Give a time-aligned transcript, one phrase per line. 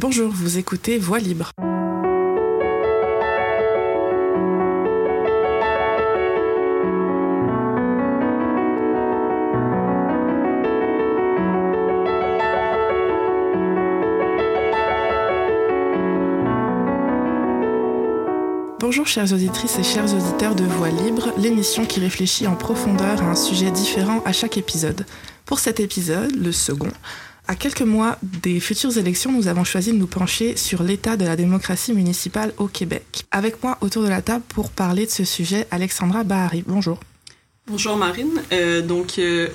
[0.00, 1.50] Bonjour, vous écoutez Voix libre.
[18.78, 23.26] Bonjour chères auditrices et chers auditeurs de Voix Libre, l'émission qui réfléchit en profondeur à
[23.26, 25.04] un sujet différent à chaque épisode.
[25.44, 26.88] Pour cet épisode, le second,
[27.50, 31.24] à quelques mois des futures élections, nous avons choisi de nous pencher sur l'état de
[31.24, 33.24] la démocratie municipale au Québec.
[33.32, 36.62] Avec moi autour de la table pour parler de ce sujet, Alexandra Bahari.
[36.64, 37.00] Bonjour.
[37.66, 38.40] Bonjour Marine.
[38.52, 39.48] Euh, donc euh,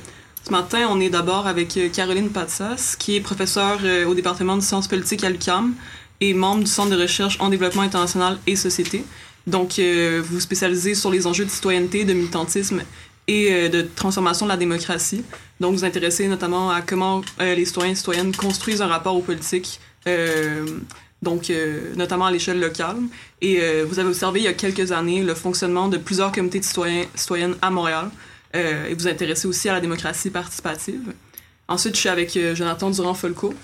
[0.46, 4.62] ce matin, on est d'abord avec euh, Caroline Patsas, qui est professeure au département de
[4.62, 5.74] sciences politiques à l'UQAM
[6.20, 9.06] et membre du Centre de recherche en développement international et société.
[9.48, 12.82] Donc, vous spécialisez sur les enjeux de citoyenneté, de militantisme
[13.28, 15.24] et de transformation de la démocratie.
[15.60, 19.22] Donc, vous intéressez notamment à comment euh, les citoyens et citoyennes construisent un rapport aux
[19.22, 20.66] politiques, euh,
[21.22, 21.52] donc
[21.96, 22.98] notamment à l'échelle locale.
[23.42, 26.66] Et vous avez observé il y a quelques années le fonctionnement de plusieurs comités de
[26.66, 28.12] citoyens citoyennes à Montréal.
[28.54, 31.14] et vous intéressez aussi à la démocratie participative.
[31.68, 33.56] Ensuite, je suis avec Jonathan Durand-Folco,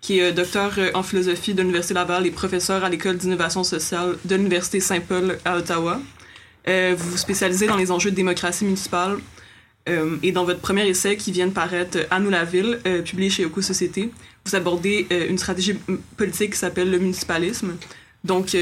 [0.00, 4.34] qui est docteur en philosophie de l'Université Laval et professeur à l'École d'innovation sociale de
[4.34, 6.00] l'Université Saint-Paul à Ottawa.
[6.68, 9.18] Euh, vous vous spécialisez dans les enjeux de démocratie municipale.
[9.88, 13.02] Euh, et dans votre premier essai qui vient de paraître, À nous la ville, euh,
[13.02, 14.10] publié chez Oco Société,
[14.44, 15.74] vous abordez une stratégie
[16.16, 17.74] politique qui s'appelle le municipalisme.
[18.22, 18.56] Donc,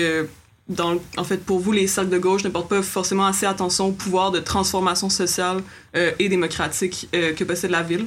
[0.67, 3.89] dans, en fait, pour vous, les cercles de gauche ne portent pas forcément assez attention
[3.89, 5.59] au pouvoir de transformation sociale
[5.93, 8.07] et démocratique que possède la ville,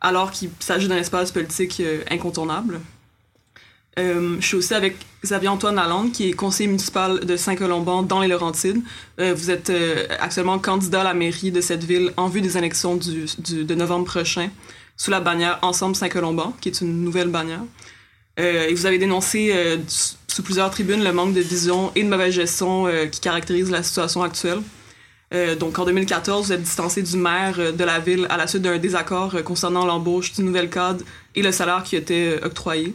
[0.00, 2.80] alors qu'il s'agit d'un espace politique incontournable.
[4.00, 8.28] Euh, je suis aussi avec Xavier-Antoine Lalande, qui est conseiller municipal de Saint-Colomban dans les
[8.28, 8.82] Laurentides.
[9.20, 12.56] Euh, vous êtes euh, actuellement candidat à la mairie de cette ville en vue des
[12.56, 14.48] élections de novembre prochain,
[14.96, 17.62] sous la bannière Ensemble Saint-Colomban, qui est une nouvelle bannière.
[18.38, 19.54] et vous avez dénoncé
[20.28, 24.22] sous plusieurs tribunes le manque de vision et de mauvaise gestion qui caractérise la situation
[24.22, 24.60] actuelle.
[25.58, 28.78] donc en 2014, vous êtes distancé du maire de la ville à la suite d'un
[28.78, 32.94] désaccord concernant l'embauche du nouvel cadre et le salaire qui était octroyé.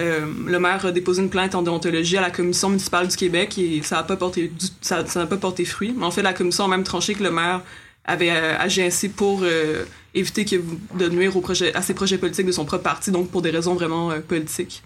[0.00, 3.58] Euh, le maire a déposé une plainte en déontologie à la commission municipale du Québec
[3.58, 5.94] et ça n'a pas porté fruit.
[5.96, 7.60] Mais en fait, la commission a même tranché que le maire
[8.04, 9.84] avait euh, agi ainsi pour euh,
[10.14, 10.46] éviter
[10.94, 11.32] de nuire
[11.74, 14.82] à ses projets politiques de son propre parti, donc pour des raisons vraiment politiques.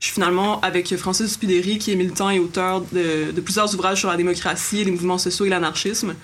[0.00, 4.08] Je suis finalement avec Francis Spudéry, qui est militant et auteur de, plusieurs ouvrages sur
[4.08, 6.14] la démocratie, les mouvements sociaux et l'anarchisme,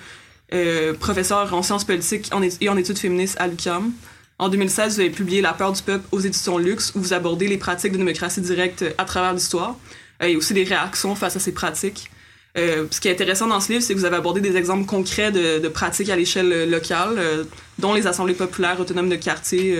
[0.99, 2.31] professeur en sciences politiques
[2.61, 3.91] et en études féministes à l'UQAM.
[4.37, 7.47] En 2016, vous avez publié La peur du peuple aux éditions Luxe, où vous abordez
[7.47, 9.77] les pratiques de démocratie directe à travers l'histoire
[10.21, 12.11] euh, et aussi les réactions face à ces pratiques.
[12.57, 14.85] Euh, ce qui est intéressant dans ce livre, c'est que vous avez abordé des exemples
[14.85, 17.43] concrets de, pratiques à l'échelle locale, euh,
[17.79, 19.77] dont les assemblées populaires autonomes de quartier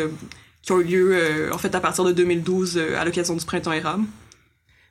[0.61, 4.03] qui ont eu lieu en fait à partir de 2012 à l'occasion du printemps érable.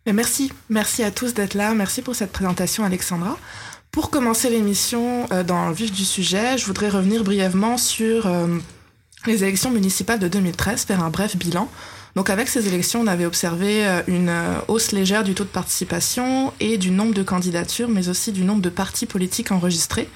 [0.07, 1.75] Merci, merci à tous d'être là.
[1.75, 3.37] Merci pour cette présentation, Alexandra.
[3.91, 8.29] Pour commencer l'émission dans le vif du sujet, je voudrais revenir brièvement sur
[9.27, 11.69] les élections municipales de 2013, faire un bref bilan.
[12.15, 15.49] Donc avec ces élections, on avait observé euh, une euh, hausse légère du taux de
[15.49, 20.09] participation et du nombre de candidatures, mais aussi du nombre de partis politiques enregistrés.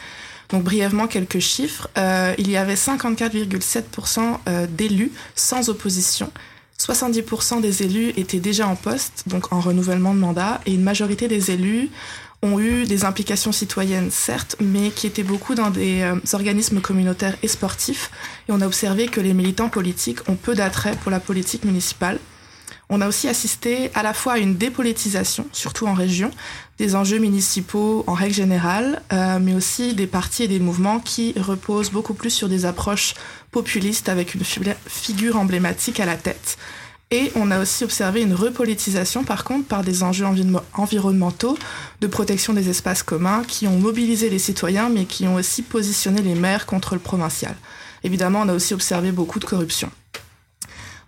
[0.51, 1.89] Donc brièvement quelques chiffres.
[1.99, 6.31] Euh, il y avait 54,7% d'élus sans opposition.
[6.81, 11.27] 70% des élus étaient déjà en poste, donc en renouvellement de mandat, et une majorité
[11.27, 11.91] des élus
[12.43, 17.37] ont eu des implications citoyennes, certes, mais qui étaient beaucoup dans des euh, organismes communautaires
[17.43, 18.11] et sportifs.
[18.49, 22.19] Et on a observé que les militants politiques ont peu d'attrait pour la politique municipale.
[22.91, 26.31] On a aussi assisté à la fois à une dépolitisation, surtout en région,
[26.79, 31.35] des enjeux municipaux en règle générale, euh, mais aussi des partis et des mouvements qui
[31.39, 33.15] reposent beaucoup plus sur des approches
[33.51, 34.43] populistes avec une
[34.87, 36.57] figure emblématique à la tête.
[37.11, 40.27] Et on a aussi observé une repolitisation, par contre, par des enjeux
[40.75, 41.57] environnementaux,
[42.01, 46.21] de protection des espaces communs, qui ont mobilisé les citoyens, mais qui ont aussi positionné
[46.21, 47.57] les maires contre le provincial.
[48.05, 49.91] Évidemment, on a aussi observé beaucoup de corruption.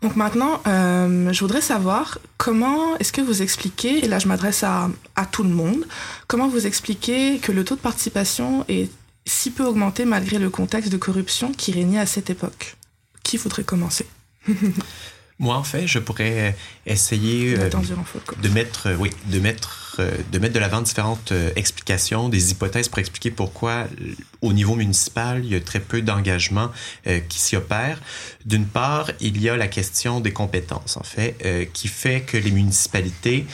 [0.00, 4.64] Donc maintenant, euh, je voudrais savoir comment est-ce que vous expliquez, et là je m'adresse
[4.64, 5.86] à, à tout le monde,
[6.26, 8.91] comment vous expliquez que le taux de participation est
[9.26, 12.76] si peu augmenté malgré le contexte de corruption qui régnait à cette époque?
[13.22, 14.06] Qui voudrait commencer?
[15.41, 16.54] Moi, en fait, je pourrais
[16.84, 17.71] essayer euh,
[18.42, 22.91] de mettre, euh, oui, de mettre, euh, de mettre de l'avant différentes explications, des hypothèses
[22.91, 23.87] pour expliquer pourquoi,
[24.42, 26.71] au niveau municipal, il y a très peu d'engagement
[27.28, 28.03] qui s'y opère.
[28.45, 32.51] D'une part, il y a la question des compétences, en fait, qui fait que les
[32.51, 33.47] municipalités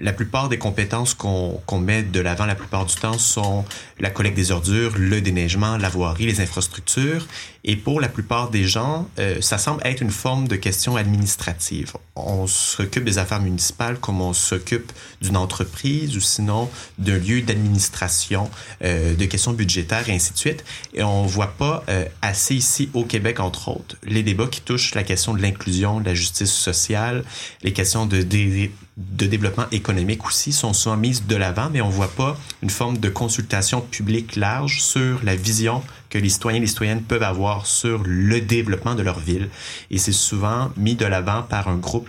[0.00, 3.64] la plupart des compétences qu'on met de l'avant la plupart du temps sont
[3.98, 7.26] la collecte des ordures, le déneigement, la voirie, les infrastructures.
[7.64, 11.92] Et pour la plupart des gens, euh, ça semble être une forme de question administrative.
[12.16, 18.50] On s'occupe des affaires municipales comme on s'occupe d'une entreprise ou sinon d'un lieu d'administration,
[18.82, 20.64] euh, de questions budgétaires et ainsi de suite.
[20.94, 24.94] Et on voit pas euh, assez ici au Québec, entre autres, les débats qui touchent
[24.94, 27.24] la question de l'inclusion, de la justice sociale,
[27.62, 32.10] les questions de, de, développement économique aussi sont souvent mises de l'avant, mais on voit
[32.10, 36.66] pas une forme de consultation publique large sur la vision que les citoyens et les
[36.66, 39.48] citoyennes peuvent avoir sur le développement de leur ville.
[39.90, 42.08] Et c'est souvent mis de l'avant par un groupe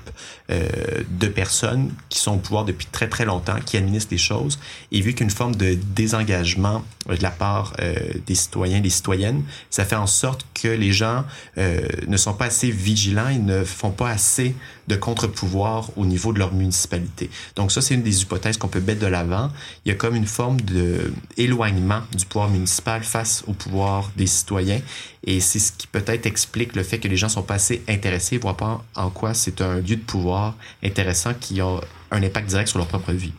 [0.52, 0.68] euh,
[1.10, 4.60] de personnes qui sont au pouvoir depuis très très longtemps, qui administrent les choses.
[4.92, 7.96] Et vu qu'une forme de désengagement de la part euh,
[8.26, 11.24] des citoyens et des citoyennes, ça fait en sorte que les gens
[11.58, 14.56] euh, ne sont pas assez vigilants et ne font pas assez
[14.88, 17.30] de contre-pouvoir au niveau de leur municipalité.
[17.56, 19.52] Donc ça, c'est une des hypothèses qu'on peut mettre de l'avant.
[19.86, 24.28] Il y a comme une forme de éloignement du pouvoir municipal face au pouvoir des
[24.28, 24.82] citoyens.
[25.24, 28.38] Et c'est ce qui peut-être explique le fait que les gens sont pas assez intéressés,
[28.38, 31.80] voient pas en quoi c'est un lieu de pouvoir intéressant qui a
[32.12, 33.34] un impact direct sur leur propre vie.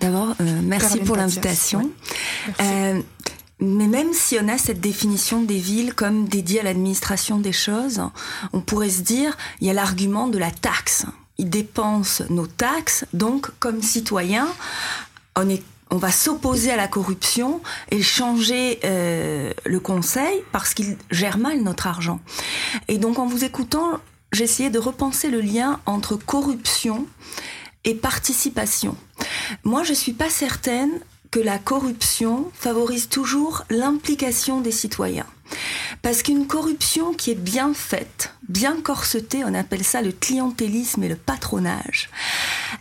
[0.00, 1.90] D'abord, euh, merci pour l'invitation.
[2.60, 3.00] Euh,
[3.60, 8.02] mais même si on a cette définition des villes comme dédiée à l'administration des choses,
[8.52, 11.06] on pourrait se dire, il y a l'argument de la taxe.
[11.38, 14.48] Ils dépensent nos taxes, donc comme citoyens,
[15.36, 15.62] on est
[15.94, 17.60] on va s'opposer à la corruption
[17.92, 22.18] et changer euh, le conseil parce qu'il gère mal notre argent.
[22.88, 24.00] Et donc en vous écoutant,
[24.32, 27.06] essayé de repenser le lien entre corruption
[27.84, 28.96] et participation.
[29.62, 30.90] Moi, je suis pas certaine
[31.30, 35.26] que la corruption favorise toujours l'implication des citoyens.
[36.02, 41.08] Parce qu'une corruption qui est bien faite, bien corsetée, on appelle ça le clientélisme et
[41.08, 42.10] le patronage,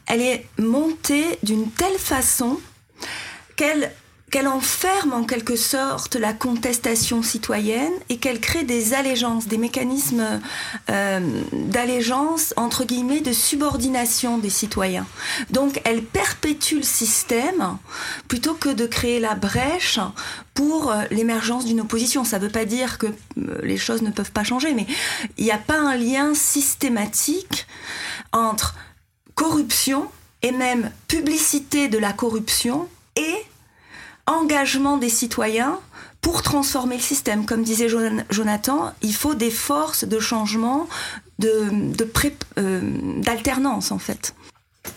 [0.07, 2.59] elle est montée d'une telle façon
[3.55, 3.91] qu'elle
[4.33, 10.41] qu'elle enferme en quelque sorte la contestation citoyenne et qu'elle crée des allégeances, des mécanismes
[10.89, 11.19] euh,
[11.51, 15.05] d'allégeance, entre guillemets, de subordination des citoyens.
[15.51, 17.77] Donc elle perpétue le système
[18.27, 19.99] plutôt que de créer la brèche
[20.55, 22.23] pour euh, l'émergence d'une opposition.
[22.23, 24.87] Ça ne veut pas dire que euh, les choses ne peuvent pas changer, mais
[25.37, 27.67] il n'y a pas un lien systématique
[28.31, 28.73] entre
[29.35, 30.09] corruption
[30.41, 33.35] et même publicité de la corruption et
[34.25, 35.79] engagement des citoyens
[36.21, 37.45] pour transformer le système.
[37.45, 37.89] Comme disait
[38.29, 40.87] Jonathan, il faut des forces de changement,
[41.39, 41.69] de,
[42.57, 42.81] euh,
[43.21, 44.33] d'alternance en fait.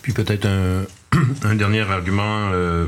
[0.01, 0.45] Puis peut-être
[1.43, 2.87] un, dernier argument euh,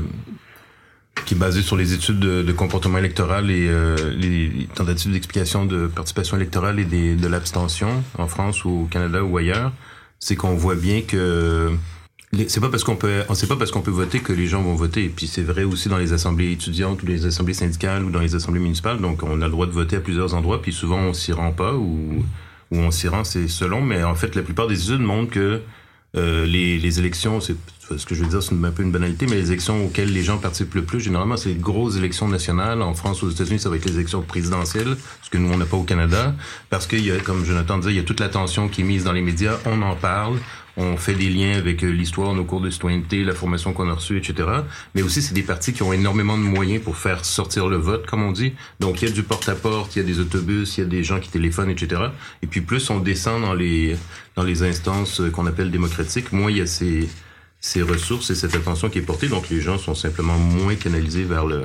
[1.26, 5.86] qui est basé sur les études de, comportement électoral et euh, les tentatives d'explication de
[5.86, 9.72] participation électorale et de l'abstention en France ou au Canada ou ailleurs,
[10.18, 11.72] c'est qu'on voit bien que
[12.46, 14.74] c'est pas parce qu'on peut, sait pas parce qu'on peut voter que les gens vont
[14.74, 15.04] voter.
[15.04, 18.20] Et puis c'est vrai aussi dans les assemblées étudiantes ou les assemblées syndicales ou dans
[18.20, 19.00] les assemblées municipales.
[19.00, 20.62] Donc on a le droit de voter à plusieurs endroits.
[20.62, 22.24] Puis souvent on s'y rend pas ou,
[22.70, 23.80] ou on s'y rend, c'est selon.
[23.82, 25.60] Mais en fait, la plupart des études montrent que
[26.16, 27.56] euh, les, les élections, c'est
[27.96, 30.22] ce que je veux dire, c'est un peu une banalité, mais les élections auxquelles les
[30.22, 32.82] gens participent le plus, généralement, c'est les grosses élections nationales.
[32.82, 35.64] En France, aux États-Unis, ça va être les élections présidentielles, ce que nous, on n'a
[35.64, 36.34] pas au Canada,
[36.68, 39.04] parce qu'il y a, comme Jonathan disait, il y a toute l'attention qui est mise
[39.04, 40.38] dans les médias, on en parle,
[40.76, 43.94] on fait des liens avec euh, l'histoire, nos cours de citoyenneté, la formation qu'on a
[43.94, 44.48] reçue, etc.
[44.94, 48.06] Mais aussi, c'est des partis qui ont énormément de moyens pour faire sortir le vote,
[48.06, 48.54] comme on dit.
[48.78, 51.04] Donc, il y a du porte-à-porte, il y a des autobus, il y a des
[51.04, 52.02] gens qui téléphonent, etc.
[52.42, 53.96] Et puis, plus on descend dans les,
[54.36, 57.08] dans les instances qu'on appelle démocratiques, moins il y a ces,
[57.60, 59.28] ces ressources et cette attention qui est portée.
[59.28, 61.62] Donc, les gens sont simplement moins canalisés vers le,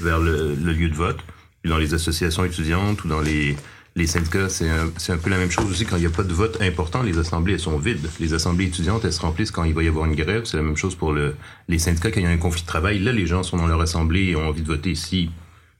[0.00, 1.18] vers le, le lieu de vote.
[1.62, 3.56] Puis dans les associations étudiantes ou dans les,
[3.98, 5.84] les syndicats, c'est un, peu la même chose aussi.
[5.84, 8.08] Quand il n'y a pas de vote important, les assemblées, elles sont vides.
[8.20, 10.44] Les assemblées étudiantes, elles se remplissent quand il va y avoir une grève.
[10.44, 11.34] C'est la même chose pour le,
[11.66, 13.00] les syndicats quand il y a un conflit de travail.
[13.00, 14.94] Là, les gens sont dans leur assemblée et ont envie de voter.
[14.94, 15.30] Si,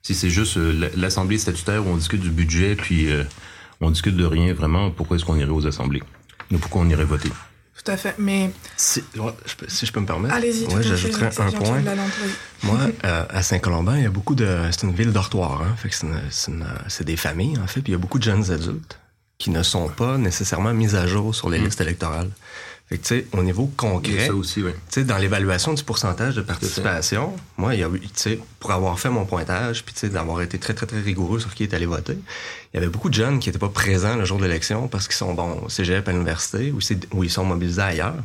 [0.03, 3.23] si c'est juste euh, l'assemblée statutaire où on discute du budget, puis euh,
[3.81, 6.03] on discute de rien vraiment, pourquoi est-ce qu'on irait aux assemblées?
[6.61, 7.31] pourquoi on irait voter?
[7.83, 8.51] Tout à fait, mais...
[8.77, 9.05] Si,
[9.69, 10.35] si je peux me permettre.
[10.35, 11.83] Allez-y, ouais, j'ajouterais un point.
[12.65, 14.69] Moi, euh, à Saint-Colomban, il y a beaucoup de...
[14.73, 15.95] C'est une ville dortoir, hein, fait que
[16.89, 18.99] c'est des familles, en fait, puis il y a beaucoup de jeunes adultes
[19.39, 21.65] qui ne sont pas nécessairement mis à jour sur les mm.
[21.65, 22.31] listes électorales.
[22.89, 24.73] Fait que, tu sais, au niveau concret, ça aussi, oui.
[24.73, 28.73] tu sais, dans l'évaluation du pourcentage de participation, moi, il y a tu sais, pour
[28.73, 31.65] avoir fait mon pointage, puis tu sais, d'avoir été très, très, très rigoureux sur qui
[31.65, 32.17] est allé voter,
[32.73, 35.07] il y avait beaucoup de jeunes qui n'étaient pas présents le jour de l'élection parce
[35.07, 36.79] qu'ils sont, bon, au cégep à l'université ou,
[37.13, 38.23] ou ils sont mobilisés ailleurs,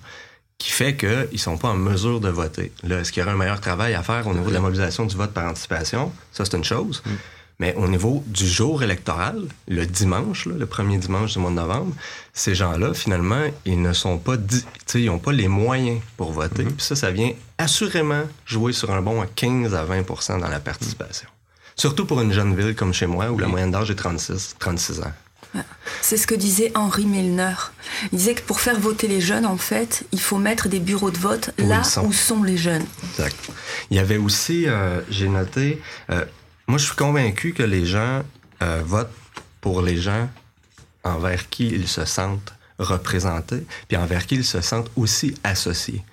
[0.57, 2.71] qui fait qu'ils sont pas en mesure de voter.
[2.83, 5.05] Là, est-ce qu'il y aurait un meilleur travail à faire au niveau de la mobilisation
[5.05, 6.13] du vote par anticipation?
[6.31, 7.03] Ça, c'est une chose.
[7.05, 7.09] Mm.
[7.59, 11.93] Mais au niveau du jour électoral, le dimanche, le premier dimanche du mois de novembre,
[12.33, 14.35] ces gens-là, finalement, ils ne sont pas,
[14.95, 16.63] ils n'ont pas les moyens pour voter.
[16.63, 16.73] Mm-hmm.
[16.73, 21.29] Puis ça, ça vient assurément jouer sur un bon 15 à 20 dans la participation.
[21.75, 25.01] Surtout pour une jeune ville comme chez moi, où la moyenne d'âge est 36, 36
[25.01, 25.13] ans.
[26.01, 27.53] C'est ce que disait Henri Milner.
[28.11, 31.11] Il disait que pour faire voter les jeunes, en fait, il faut mettre des bureaux
[31.11, 32.85] de vote là où sont les jeunes.
[33.11, 33.35] Exact.
[33.91, 36.25] Il y avait aussi, euh, j'ai noté, euh,
[36.67, 38.23] moi, je suis convaincu que les gens
[38.61, 39.13] euh, votent
[39.61, 40.29] pour les gens
[41.03, 46.03] envers qui ils se sentent représentés, puis envers qui ils se sentent aussi associés.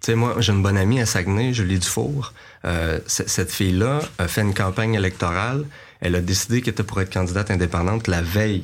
[0.00, 2.34] Tu sais, moi, j'ai une bonne amie à Saguenay, Julie Dufour.
[2.64, 5.64] Euh, cette fille-là a fait une campagne électorale.
[6.00, 8.62] Elle a décidé qu'elle était pour être candidate indépendante la veille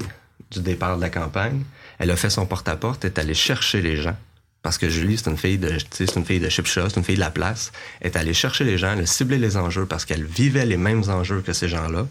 [0.51, 1.63] du départ de la campagne.
[1.99, 4.17] Elle a fait son porte-à-porte, est allée chercher les gens.
[4.63, 7.15] Parce que Julie, c'est une fille de, c'est une fille de chip c'est une fille
[7.15, 7.73] de la place.
[8.01, 10.77] Elle est allée chercher les gens, elle a ciblé les enjeux parce qu'elle vivait les
[10.77, 12.07] mêmes enjeux que ces gens-là.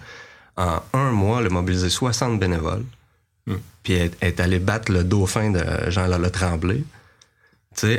[0.58, 2.86] En un mois, elle a mobilisé 60 bénévoles.
[3.46, 3.58] Hmm.
[3.84, 6.84] Puis elle, est allée battre le dauphin de Jean-Lala Tremblay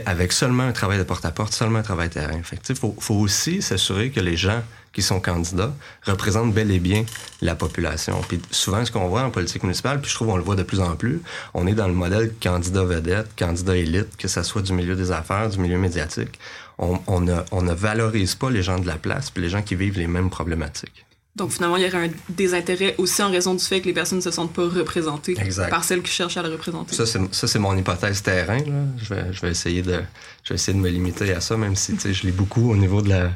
[0.06, 2.40] avec seulement un travail de porte-à-porte, seulement un travail terrain.
[2.68, 5.72] il faut, aussi s'assurer que les gens qui sont candidats
[6.02, 7.04] représentent bel et bien
[7.40, 8.20] la population.
[8.28, 10.64] Puis souvent, ce qu'on voit en politique municipale, puis je trouve qu'on le voit de
[10.64, 11.22] plus en plus,
[11.54, 15.12] on est dans le modèle candidat vedette, candidat élite, que ce soit du milieu des
[15.12, 16.38] affaires, du milieu médiatique.
[16.78, 19.62] On, on, ne, on ne valorise pas les gens de la place, puis les gens
[19.62, 21.04] qui vivent les mêmes problématiques.
[21.36, 24.18] Donc finalement, il y aurait un désintérêt aussi en raison du fait que les personnes
[24.18, 25.36] ne se sentent pas représentées
[25.70, 26.96] par celles qui cherchent à le représenter.
[26.96, 28.58] Ça, c'est mon hypothèse terrain.
[28.58, 28.84] Là.
[28.96, 30.02] Je, vais, je, vais essayer de,
[30.42, 33.00] je vais essayer de me limiter à ça, même si je lis beaucoup au niveau
[33.00, 33.28] de la,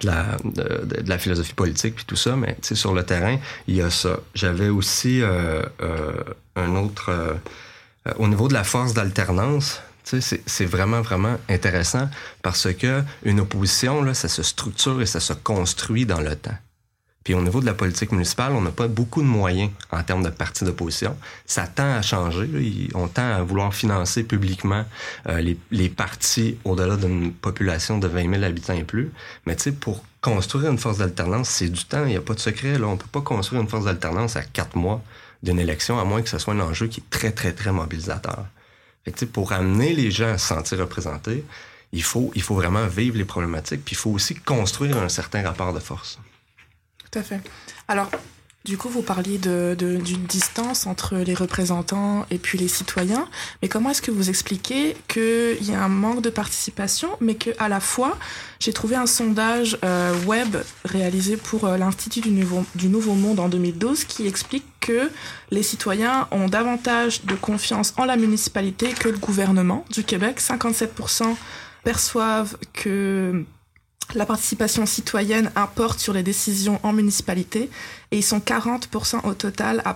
[0.00, 2.34] de la, de, la philosophie politique puis tout ça.
[2.34, 3.38] Mais sur le terrain,
[3.68, 4.18] il y a ça.
[4.34, 6.12] J'avais aussi euh, euh,
[6.56, 7.10] un autre...
[7.10, 7.34] Euh,
[8.18, 12.08] au niveau de la force d'alternance, c'est vraiment, vraiment intéressant
[12.42, 16.56] parce que une opposition, là, ça se structure et ça se construit dans le temps.
[17.26, 20.22] Puis au niveau de la politique municipale, on n'a pas beaucoup de moyens en termes
[20.22, 21.16] de partis d'opposition.
[21.44, 22.48] Ça tend à changer.
[22.94, 24.84] On tend à vouloir financer publiquement
[25.28, 29.10] euh, les, partis au-delà d'une population de 20 000 habitants et plus.
[29.44, 32.04] Mais tu sais, pour construire une force d'alternance, c'est du temps.
[32.04, 32.78] Il n'y a pas de secret.
[32.78, 32.86] Là.
[32.86, 35.02] On peut pas construire une force d'alternance à quatre mois
[35.42, 38.46] d'une élection, à moins que ce soit un enjeu qui est très, très, très mobilisateur.
[39.04, 41.44] Fait que, pour amener les gens à se sentir représentés,
[41.92, 45.42] il faut, il faut vraiment vivre les problématiques, puis il faut aussi construire un certain
[45.42, 46.20] rapport de force.
[47.88, 48.10] Alors,
[48.66, 53.28] du coup, vous parliez d'une distance entre les représentants et puis les citoyens,
[53.62, 57.68] mais comment est-ce que vous expliquez qu'il y a un manque de participation, mais qu'à
[57.68, 58.18] la fois,
[58.58, 63.38] j'ai trouvé un sondage euh, web réalisé pour euh, l'Institut du Nouveau, du Nouveau Monde
[63.38, 65.12] en 2012 qui explique que
[65.52, 70.40] les citoyens ont davantage de confiance en la municipalité que le gouvernement du Québec.
[70.40, 71.36] 57%
[71.84, 73.44] perçoivent que
[74.14, 77.70] la participation citoyenne importe sur les décisions en municipalité
[78.10, 79.94] et ils sont 40% au total à,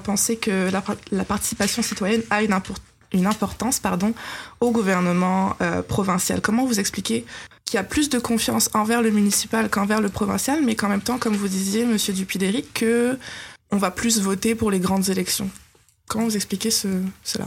[0.00, 3.80] penser que la, participation citoyenne a une, importance
[4.60, 6.40] au gouvernement euh, provincial.
[6.40, 7.26] Comment vous expliquez
[7.64, 11.02] qu'il y a plus de confiance envers le municipal qu'envers le provincial, mais qu'en même
[11.02, 13.18] temps, comme vous disiez, Monsieur Dupidéric, que
[13.70, 15.50] on va plus voter pour les grandes élections?
[16.08, 17.46] Comment vous expliquez cela?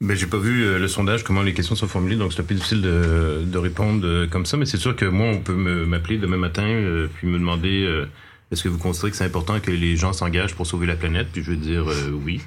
[0.00, 2.44] Ben, j'ai pas vu euh, le sondage, comment les questions sont formulées, donc c'est un
[2.44, 5.54] peu difficile de, de répondre euh, comme ça, mais c'est sûr que moi, on peut
[5.54, 8.04] m'appeler demain matin, euh, puis me demander
[8.52, 11.28] est-ce que vous considérez que c'est important que les gens s'engagent pour sauver la planète,
[11.32, 11.86] puis je vais dire
[12.24, 12.40] oui.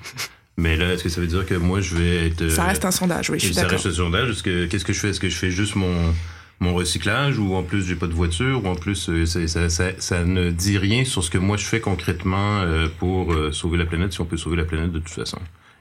[0.58, 2.50] Mais là, est-ce que ça veut dire que moi, je vais être...
[2.50, 3.72] Ça reste un sondage, oui, je suis d'accord.
[3.72, 4.29] Ça reste un sondage?
[4.29, 5.10] Est-ce que, qu'est-ce que je fais?
[5.10, 6.13] Est-ce que je fais juste mon,
[6.60, 9.91] mon recyclage ou en plus j'ai pas de voiture ou en plus ça, ça, ça,
[9.98, 12.63] ça, ne dit rien sur ce que moi je fais concrètement
[13.00, 15.39] pour sauver la planète si on peut sauver la planète de toute façon?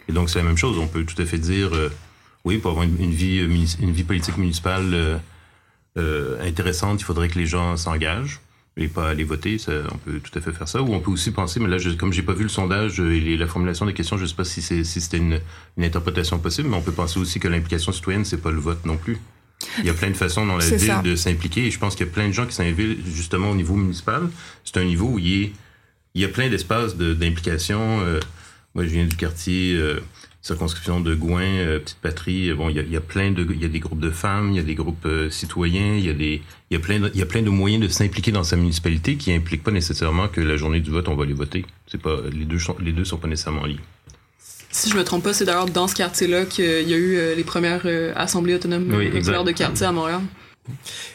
[0.08, 0.78] Et donc, c'est la même chose.
[0.78, 1.90] On peut tout à fait dire, euh,
[2.44, 5.20] oui, pour avoir une, vie, euh, une vie politique municipale
[5.98, 8.40] euh, intéressante, il faudrait que les gens s'engagent
[8.76, 9.58] et pas aller voter.
[9.58, 10.82] Ça, on peut tout à fait faire ça.
[10.82, 13.36] Ou on peut aussi penser, mais là, je, comme j'ai pas vu le sondage et
[13.36, 15.40] la formulation des questions, je sais pas si c'était si une,
[15.76, 18.84] une interprétation possible, mais on peut penser aussi que l'implication citoyenne, c'est pas le vote
[18.86, 19.18] non plus.
[19.78, 22.06] Il y a plein de façons dans la ville de s'impliquer et je pense qu'il
[22.06, 24.28] y a plein de gens qui s'invitent justement au niveau municipal.
[24.64, 25.52] C'est un niveau où il, est,
[26.14, 28.00] il y a plein d'espaces d'implication.
[28.74, 30.00] Moi, je viens du quartier euh,
[30.42, 32.52] circonscription de Gouin, euh, petite patrie.
[32.52, 34.50] Bon, il y a, y a, plein de, il y a des groupes de femmes,
[34.50, 37.00] il y a des groupes euh, citoyens, il y a des, il y a plein,
[37.00, 39.72] de, il y a plein de moyens de s'impliquer dans sa municipalité qui impliquent pas
[39.72, 41.66] nécessairement que la journée du vote on va aller voter.
[41.88, 43.80] C'est pas, les deux sont, les deux sont pas nécessairement liés.
[44.70, 47.42] Si je me trompe pas, c'est d'ailleurs dans ce quartier-là qu'il y a eu les
[47.42, 47.84] premières
[48.14, 50.20] assemblées autonomes oui, de quartier à Montréal.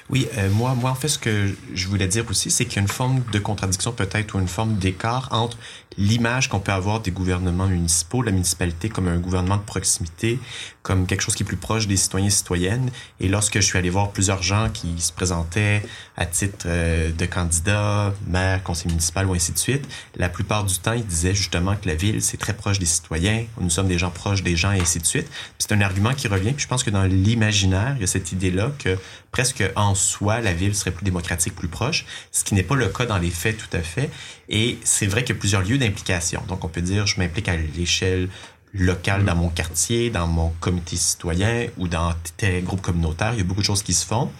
[0.09, 2.79] Oui, euh, moi, moi, en fait, ce que je voulais dire aussi, c'est qu'il y
[2.79, 5.57] a une forme de contradiction peut-être ou une forme d'écart entre
[5.97, 10.39] l'image qu'on peut avoir des gouvernements municipaux, la municipalité comme un gouvernement de proximité,
[10.85, 12.91] comme quelque chose qui est plus proche des citoyens et citoyennes.
[13.19, 15.81] Et lorsque je suis allé voir plusieurs gens qui se présentaient
[16.15, 19.83] à titre euh, de candidat, maire, conseil municipal ou ainsi de suite,
[20.15, 23.45] la plupart du temps, ils disaient justement que la ville, c'est très proche des citoyens,
[23.59, 25.27] nous sommes des gens proches des gens et ainsi de suite.
[25.57, 26.53] C'est un argument qui revient.
[26.53, 28.95] Puis je pense que dans l'imaginaire, il y a cette idée-là que
[29.31, 32.89] presque en soi, la ville serait plus démocratique, plus proche, ce qui n'est pas le
[32.89, 34.11] cas dans les faits tout à fait.
[34.49, 36.43] Et c'est vrai qu'il y a plusieurs lieux d'implication.
[36.47, 38.29] Donc on peut dire, je m'implique à l'échelle
[38.77, 43.33] local dans mon quartier, dans mon comité citoyen ou dans tel groupe communautaire.
[43.33, 44.31] Il y a beaucoup de choses qui se font.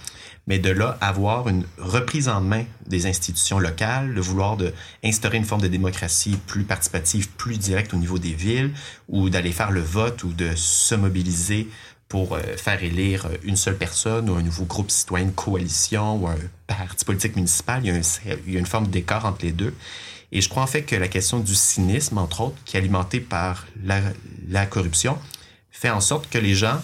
[0.47, 4.73] Mais de là, avoir une reprise en main des institutions locales, de vouloir de
[5.03, 8.71] instaurer une forme de démocratie plus participative, plus directe au niveau des villes,
[9.09, 11.67] ou d'aller faire le vote ou de se mobiliser
[12.07, 16.27] pour euh, faire élire une seule personne ou un nouveau groupe citoyen, une coalition ou
[16.27, 16.35] un
[16.67, 17.81] parti politique municipal.
[17.83, 19.73] Il y a, il y a une forme d'écart entre les deux.
[20.35, 23.21] Et je crois en fait que la question du cynisme, entre autres, qui est alimentée
[23.21, 25.17] par la, corruption,
[25.71, 26.81] fait en sorte que les gens,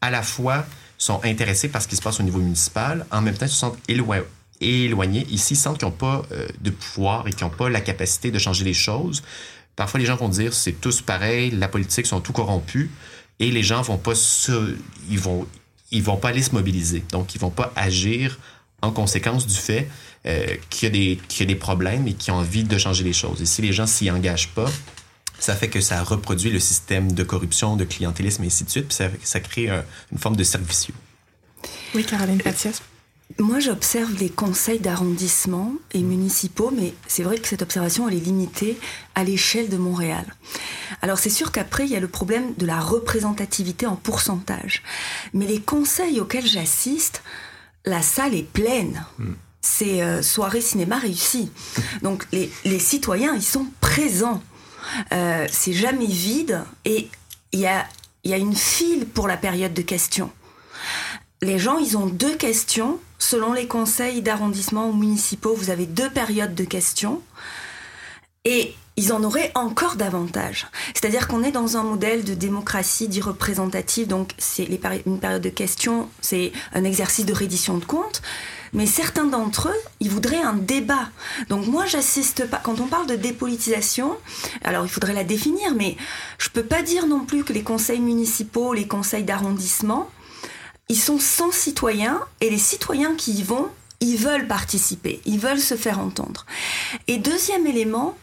[0.00, 0.64] à la fois,
[0.98, 3.56] sont intéressés par ce qui se passe au niveau municipal, en même temps, ils se
[3.56, 5.26] sentent éloignés.
[5.30, 8.30] Ici, ils sentent qu'ils n'ont pas euh, de pouvoir et qu'ils n'ont pas la capacité
[8.30, 9.24] de changer les choses.
[9.74, 12.88] Parfois, les gens vont dire c'est tous pareil, la politique sont tout corrompus,
[13.40, 14.76] et les gens vont pas se,
[15.10, 15.44] ils vont,
[15.90, 17.02] ils vont pas aller se mobiliser.
[17.10, 18.38] Donc, ils vont pas agir
[18.82, 19.88] en conséquence du fait
[20.26, 23.12] euh, qui, a des, qui a des problèmes et qui ont envie de changer les
[23.12, 23.40] choses.
[23.40, 24.70] Et si les gens s'y engagent pas,
[25.38, 28.88] ça fait que ça reproduit le système de corruption, de clientélisme et ainsi de suite,
[28.88, 29.68] puis ça, ça crée
[30.12, 30.94] une forme de cercle vicieux.
[31.94, 32.80] Oui, Caroline Patias.
[33.38, 38.20] Moi, j'observe les conseils d'arrondissement et municipaux, mais c'est vrai que cette observation, elle est
[38.20, 38.78] limitée
[39.14, 40.24] à l'échelle de Montréal.
[41.00, 44.82] Alors, c'est sûr qu'après, il y a le problème de la représentativité en pourcentage.
[45.32, 47.22] Mais les conseils auxquels j'assiste,
[47.84, 49.04] la salle est pleine.
[49.18, 51.50] Hmm c'est euh, soirée cinéma réussie.
[52.02, 54.42] Donc les, citoyens, ils sont présents.
[55.12, 57.08] Euh, c'est jamais vide et
[57.52, 57.86] il y a,
[58.24, 60.30] y a une file pour la période de questions.
[61.40, 62.98] Les gens, ils ont deux questions.
[63.18, 67.22] Selon les conseils d'arrondissement ou municipaux, vous avez deux périodes de questions.
[68.44, 70.68] Et ils en auraient encore davantage.
[70.94, 74.68] C'est-à-dire qu'on est dans un modèle de démocratie dit représentative, donc c'est
[75.06, 78.22] une période de questions, c'est un exercice de reddition de comptes
[78.74, 81.10] mais certains d'entre eux, ils voudraient un débat.
[81.50, 82.56] Donc moi, j'assiste pas.
[82.56, 84.16] Quand on parle de dépolitisation,
[84.64, 85.98] alors il faudrait la définir, mais
[86.38, 90.08] je peux pas dire non plus que les conseils municipaux, les conseils d'arrondissement,
[90.88, 93.68] ils sont sans citoyens et les citoyens qui y vont,
[94.00, 96.46] ils veulent participer, ils veulent se faire entendre.
[97.08, 98.16] Et deuxième élément,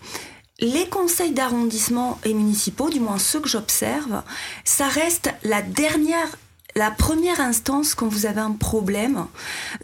[0.60, 4.24] les conseils d'arrondissement et municipaux, du moins ceux que j'observe,
[4.64, 6.30] ça reste la dernière
[6.76, 9.26] la première instance quand vous avez un problème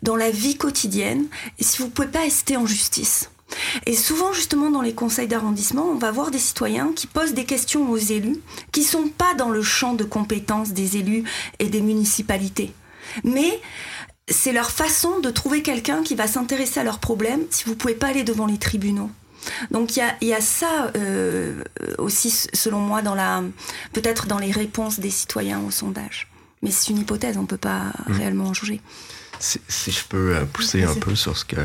[0.03, 1.25] dans la vie quotidienne
[1.57, 3.31] et si vous ne pouvez pas rester en justice.
[3.85, 7.45] Et souvent, justement, dans les conseils d'arrondissement, on va voir des citoyens qui posent des
[7.45, 8.39] questions aux élus
[8.71, 11.23] qui ne sont pas dans le champ de compétences des élus
[11.59, 12.71] et des municipalités.
[13.23, 13.59] Mais
[14.27, 17.75] c'est leur façon de trouver quelqu'un qui va s'intéresser à leurs problèmes si vous ne
[17.75, 19.09] pouvez pas aller devant les tribunaux.
[19.71, 21.63] Donc il y a, ça euh,
[21.97, 23.43] aussi, selon moi, dans la
[23.93, 26.27] peut-être dans les réponses des citoyens au sondage.
[26.61, 28.13] Mais c'est une hypothèse, on ne peut pas mm.
[28.13, 28.81] réellement en juger.
[29.39, 29.59] Si,
[29.91, 31.57] je peux euh, pousser un peu sur ce que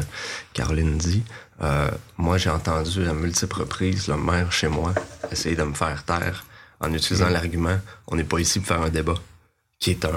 [0.52, 1.22] Caroline dit,
[1.62, 4.92] euh, moi j'ai entendu à multiples reprises le maire chez moi
[5.30, 6.44] essayer de me faire taire
[6.80, 7.32] en utilisant mm.
[7.32, 9.14] l'argument on n'est pas ici pour faire un débat
[9.80, 10.10] qui est un.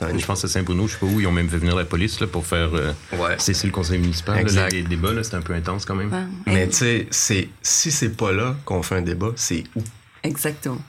[0.00, 0.18] un...
[0.18, 2.20] Je pense à Saint-Bruno, je sais pas où, ils ont même fait venir la police
[2.20, 2.92] là, pour faire euh,
[3.36, 4.42] cesser le conseil municipal.
[4.46, 6.10] Là, les débats, c'était un peu intense quand même.
[6.46, 9.82] Mais tu sais, si c'est pas là qu'on fait un débat, c'est où?
[10.22, 10.80] Exactement.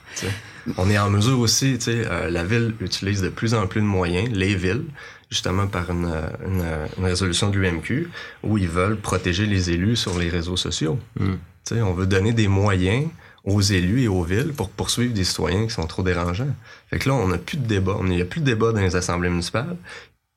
[0.78, 3.82] On est en mesure aussi, tu sais, euh, la ville utilise de plus en plus
[3.82, 4.84] de moyens, les villes,
[5.30, 6.10] justement par une,
[6.44, 6.64] une,
[7.04, 8.08] résolution de l'UMQ,
[8.42, 10.98] où ils veulent protéger les élus sur les réseaux sociaux.
[11.20, 11.34] Hmm.
[11.64, 13.08] Tu sais, on veut donner des moyens
[13.46, 16.54] aux élus et aux villes pour poursuivre des citoyens qui sont trop dérangeants.
[16.90, 17.96] Fait que là, on n'a plus de débat.
[18.02, 19.76] Il n'y a plus de débat dans les assemblées municipales.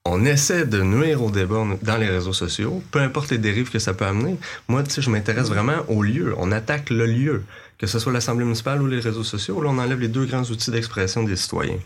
[0.06, 3.80] On essaie de nuire au débat dans les réseaux sociaux, peu importe les dérives que
[3.80, 4.38] ça peut amener.
[4.70, 6.34] Moi, tu sais, je m'intéresse vraiment au lieu.
[6.38, 7.44] On attaque le lieu
[7.80, 10.44] que ce soit l'Assemblée municipale ou les réseaux sociaux, là, on enlève les deux grands
[10.44, 11.80] outils d'expression des citoyens.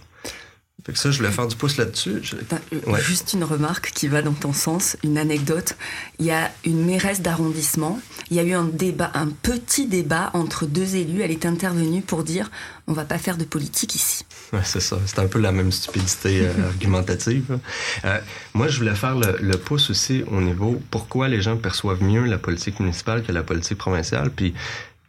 [0.86, 2.22] Fait que ça, je voulais faire du pouce là-dessus.
[2.74, 5.78] Euh, juste une remarque qui va dans ton sens, une anecdote.
[6.20, 8.02] Il y a une mairesse d'arrondissement.
[8.30, 11.22] Il y a eu un débat, un petit débat entre deux élus.
[11.22, 12.52] Elle est intervenue pour dire
[12.88, 14.26] on va pas faire de politique ici.
[14.52, 15.00] Ouais, c'est ça.
[15.06, 17.60] C'est un peu la même stupidité euh, argumentative.
[18.04, 18.20] Euh,
[18.54, 22.26] moi, je voulais faire le, le, pouce aussi au niveau pourquoi les gens perçoivent mieux
[22.26, 24.32] la politique municipale que la politique provinciale.
[24.32, 24.54] Puis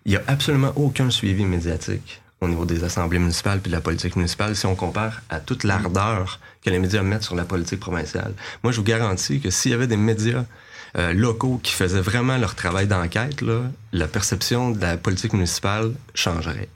[0.04, 3.80] il n'y a absolument aucun suivi médiatique au niveau des assemblées municipales puis de la
[3.80, 7.80] politique municipale si on compare à toute l'ardeur que les médias mettent sur la politique
[7.80, 8.34] provinciale.
[8.62, 10.44] Moi, je vous garantis que s'il y avait des médias
[10.96, 13.42] euh, locaux qui faisaient vraiment leur travail d'enquête,
[13.92, 16.68] la perception de la politique municipale changerait.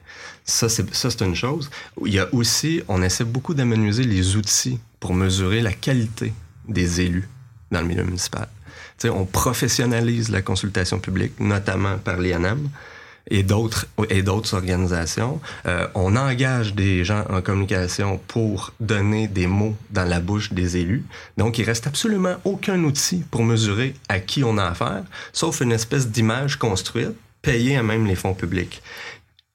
[0.44, 1.70] Ça, c'est, une chose.
[2.04, 6.32] Il y a aussi, on essaie beaucoup d'amenuiser les outils pour mesurer la qualité
[6.66, 7.28] des élus
[7.70, 8.48] dans le milieu municipal.
[8.96, 12.70] sais, on professionnalise la consultation publique, notamment par l'IANAM
[13.30, 15.40] et d'autres et d'autres organisations.
[15.66, 20.76] Euh, on engage des gens en communication pour donner des mots dans la bouche des
[20.76, 21.04] élus.
[21.36, 25.72] Donc, il reste absolument aucun outil pour mesurer à qui on a affaire, sauf une
[25.72, 28.82] espèce d'image construite, payée à même les fonds publics.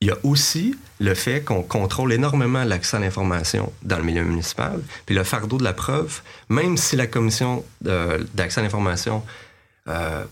[0.01, 4.23] Il y a aussi le fait qu'on contrôle énormément l'accès à l'information dans le milieu
[4.23, 9.23] municipal, puis le fardeau de la preuve, même si la commission d'accès à l'information
[9.87, 10.25] euh,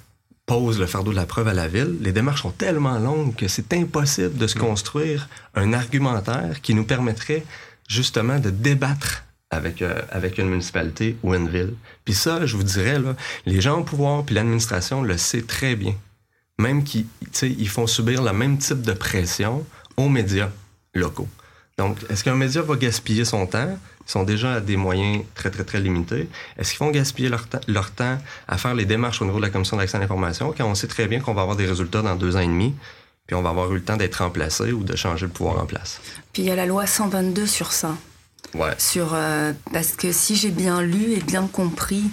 [0.51, 3.47] pose le fardeau de la preuve à la ville, les démarches sont tellement longues que
[3.47, 4.61] c'est impossible de se mm.
[4.61, 7.45] construire un argumentaire qui nous permettrait
[7.87, 11.73] justement de débattre avec, euh, avec une municipalité ou une ville.
[12.03, 15.77] Puis ça, je vous dirais, là, les gens au pouvoir puis l'administration le sait très
[15.77, 15.95] bien.
[16.59, 17.05] Même qu'ils
[17.41, 20.49] ils font subir le même type de pression aux médias
[20.93, 21.29] locaux.
[21.77, 23.79] Donc, est-ce qu'un média va gaspiller son temps?
[24.07, 26.27] Ils sont déjà à des moyens très, très, très limités.
[26.57, 29.49] Est-ce qu'ils vont gaspiller leur, leur, temps à faire les démarches au niveau de la
[29.49, 32.15] Commission d'accès à l'information quand on sait très bien qu'on va avoir des résultats dans
[32.15, 32.73] deux ans et demi,
[33.27, 35.65] puis on va avoir eu le temps d'être remplacé ou de changer le pouvoir en
[35.65, 36.01] place?
[36.33, 37.95] Puis il y a la loi 122 sur ça.
[38.77, 42.03] Sur, euh, parce que si j'ai bien lu et bien compris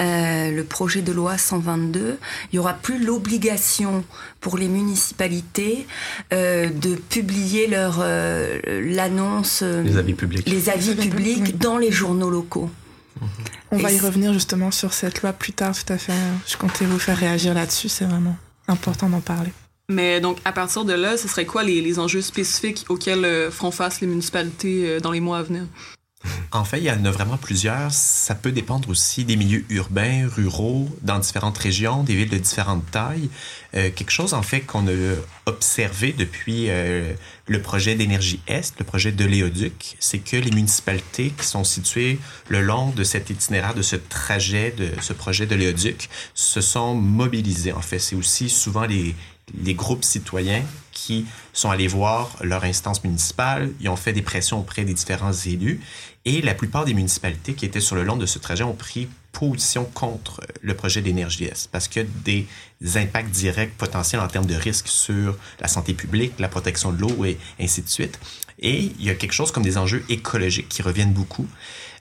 [0.00, 2.18] euh, le projet de loi 122,
[2.52, 4.04] il y aura plus l'obligation
[4.40, 5.86] pour les municipalités
[6.32, 8.04] euh, de publier leur
[8.66, 12.70] l'annonce, les avis publics, les avis publics dans les journaux locaux.
[13.70, 16.12] On va y revenir justement sur cette loi plus tard, tout à fait.
[16.46, 18.36] Je comptais vous faire réagir là-dessus, c'est vraiment
[18.68, 19.52] important d'en parler.
[19.88, 23.70] Mais donc, à partir de là, ce serait quoi les, enjeux spécifiques auxquels euh, feront
[23.70, 25.64] face les municipalités euh, dans les mois à venir?
[26.52, 27.90] En fait, il y en a vraiment plusieurs.
[27.90, 32.88] Ça peut dépendre aussi des milieux urbains, ruraux, dans différentes régions, des villes de différentes
[32.92, 33.28] tailles.
[33.74, 35.14] Euh, quelque chose, en fait, qu'on a
[35.46, 41.44] observé depuis le projet d'énergie Est, le projet de Léoduc, c'est que les municipalités qui
[41.44, 46.08] sont situées le long de cet itinéraire, de ce trajet, de ce projet de Léoduc,
[46.34, 47.72] se sont mobilisées.
[47.72, 49.16] En fait, c'est aussi souvent les,
[49.62, 54.60] les groupes citoyens qui sont allés voir leur instance municipale, ils ont fait des pressions
[54.60, 55.80] auprès des différents élus
[56.24, 59.08] et la plupart des municipalités qui étaient sur le long de ce trajet ont pris
[59.32, 62.46] position contre le projet d'énergie S parce qu'il y a des
[62.96, 67.24] impacts directs potentiels en termes de risques sur la santé publique, la protection de l'eau
[67.24, 68.18] et ainsi de suite.
[68.58, 71.48] Et il y a quelque chose comme des enjeux écologiques qui reviennent beaucoup.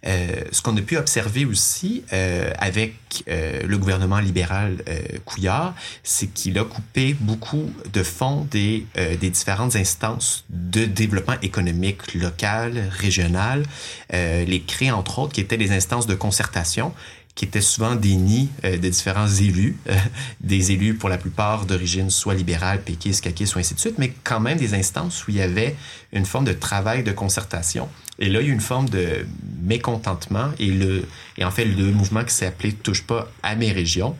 [0.07, 2.95] Euh, ce qu'on a pu observer aussi euh, avec
[3.27, 4.77] euh, le gouvernement libéral
[5.25, 8.85] Couillard, c'est qu'il a coupé beaucoup de fonds des,
[9.19, 13.63] des différentes instances de développement économique local, régional,
[14.11, 16.93] les créer entre autres qui étaient les instances de concertation
[17.35, 19.95] qui étaient souvent des nids euh, de différents élus, euh,
[20.41, 24.13] des élus pour la plupart d'origine soit libérale, péquiste, caquiste, ou ainsi de suite, mais
[24.23, 25.75] quand même des instances où il y avait
[26.11, 27.89] une forme de travail de concertation.
[28.19, 29.25] Et là, il y a une forme de
[29.61, 33.71] mécontentement et, le, et en fait, le mouvement qui s'est appelé Touche pas à mes
[33.71, 34.15] régions,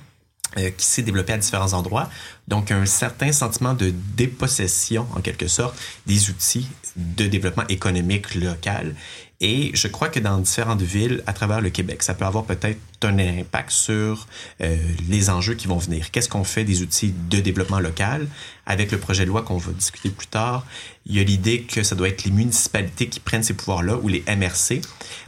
[0.58, 2.10] euh, qui s'est développé à différents endroits.
[2.48, 8.96] Donc, un certain sentiment de dépossession, en quelque sorte, des outils de développement économique local.
[9.44, 12.78] Et je crois que dans différentes villes à travers le Québec, ça peut avoir peut-être
[13.04, 14.28] un impact sur
[14.62, 14.78] euh,
[15.10, 16.12] les enjeux qui vont venir.
[16.12, 18.28] Qu'est-ce qu'on fait des outils de développement local?
[18.68, 20.64] Avec le projet de loi qu'on va discuter plus tard,
[21.08, 24.08] il y a l'idée que ça doit être les municipalités qui prennent ces pouvoirs-là ou
[24.08, 24.82] les MRC,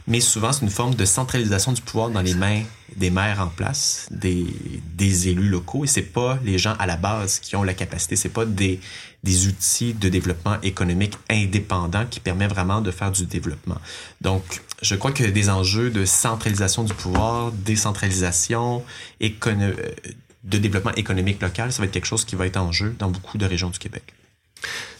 [0.06, 2.62] mais souvent c'est une forme de centralisation du pouvoir dans les mains
[2.96, 4.46] des maires en place, des,
[4.94, 8.14] des élus locaux, et c'est pas les gens à la base qui ont la capacité,
[8.14, 8.78] c'est pas des,
[9.24, 13.80] des outils de développement économique indépendants qui permettent vraiment de faire du développement.
[14.20, 18.84] Donc, je crois que des enjeux de centralisation du pouvoir, décentralisation,
[19.22, 19.72] euh,
[20.44, 23.10] de développement économique local, ça va être quelque chose qui va être en jeu dans
[23.10, 24.02] beaucoup de régions du Québec.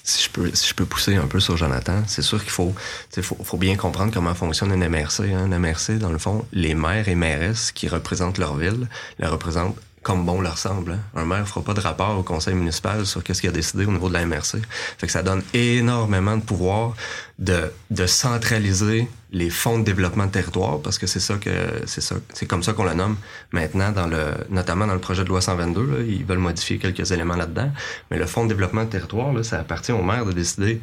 [0.03, 2.75] Si je peux, si je peux pousser un peu sur Jonathan, c'est sûr qu'il faut,
[3.23, 5.21] faut, faut, bien comprendre comment fonctionne une MRC.
[5.35, 5.47] Hein.
[5.47, 9.77] Une MRC, dans le fond, les maires et mairesses qui représentent leur ville, la représentent
[10.05, 10.93] comme bon leur semble.
[10.93, 11.01] Hein.
[11.17, 13.91] Un maire fera pas de rapport au conseil municipal sur qu'est-ce qu'il a décidé au
[13.91, 14.59] niveau de la MRC.
[14.99, 16.95] Fait que ça donne énormément de pouvoir
[17.39, 17.73] de,
[18.07, 21.51] centraliser les fonds de développement de territoire parce que c'est ça que
[21.87, 23.17] c'est ça c'est comme ça qu'on le nomme
[23.51, 27.11] maintenant dans le notamment dans le projet de loi 122 là, ils veulent modifier quelques
[27.11, 27.73] éléments là-dedans
[28.11, 30.81] mais le fonds de développement de territoire là, ça appartient au maire de décider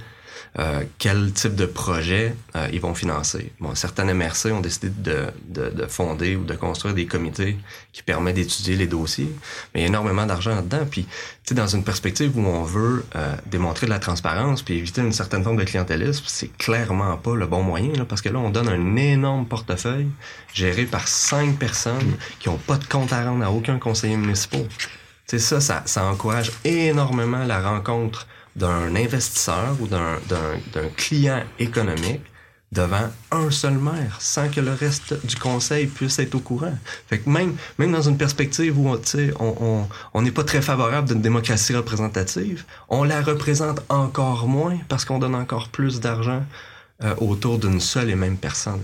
[0.59, 3.53] euh, quel type de projet euh, ils vont financer.
[3.61, 7.57] Bon, certaines MRC ont décidé de, de, de, fonder ou de construire des comités
[7.93, 9.31] qui permettent d'étudier les dossiers,
[9.73, 10.85] mais il y a énormément d'argent là-dedans.
[10.91, 11.09] Puis, tu
[11.45, 15.13] sais, dans une perspective où on veut euh, démontrer de la transparence puis éviter une
[15.13, 18.49] certaine forme de clientélisme, c'est clairement pas le bon moyen, là, parce que là, on
[18.49, 20.09] donne un énorme portefeuille
[20.53, 24.65] géré par cinq personnes qui ont pas de compte à rendre à aucun conseiller municipal.
[25.27, 32.21] C'est ça, ça, ça encourage énormément la rencontre d'un investisseur ou d'un client économique
[32.71, 36.73] devant un seul maire, sans que le reste du conseil puisse être au courant.
[37.07, 38.89] Fait que même, même dans une perspective où
[39.39, 45.03] on on n'est pas très favorable d'une démocratie représentative, on la représente encore moins parce
[45.03, 46.43] qu'on donne encore plus d'argent
[47.03, 48.81] euh, autour d'une seule et même personne.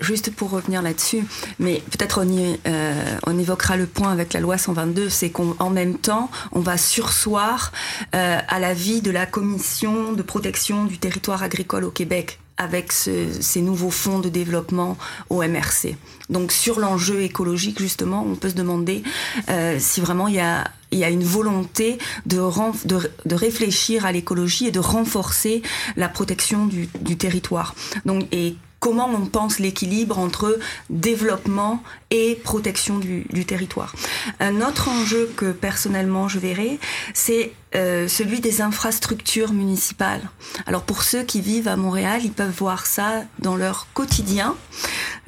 [0.00, 1.24] Juste pour revenir là-dessus,
[1.58, 6.30] mais peut-être on, euh, évoquera le point avec la loi 122, c'est qu'en même temps,
[6.52, 7.70] on va sursoir
[8.14, 13.26] euh, à l'avis de la commission de protection du territoire agricole au Québec avec ce,
[13.40, 14.96] ces nouveaux fonds de développement
[15.30, 15.96] au MRC.
[16.30, 19.02] Donc sur l'enjeu écologique, justement, on peut se demander
[19.48, 22.40] euh, si vraiment il y a y a une volonté de,
[22.86, 25.60] de, de réfléchir à l'écologie et de renforcer
[25.96, 27.74] la protection du, du territoire.
[28.06, 30.58] Donc, et comment on pense l'équilibre entre
[30.90, 33.94] développement et protection du, territoire.
[34.40, 36.78] Un autre enjeu que personnellement je verrai,
[37.14, 40.22] c'est euh, celui des infrastructures municipales.
[40.66, 44.56] Alors pour ceux qui vivent à Montréal, ils peuvent voir ça dans leur quotidien.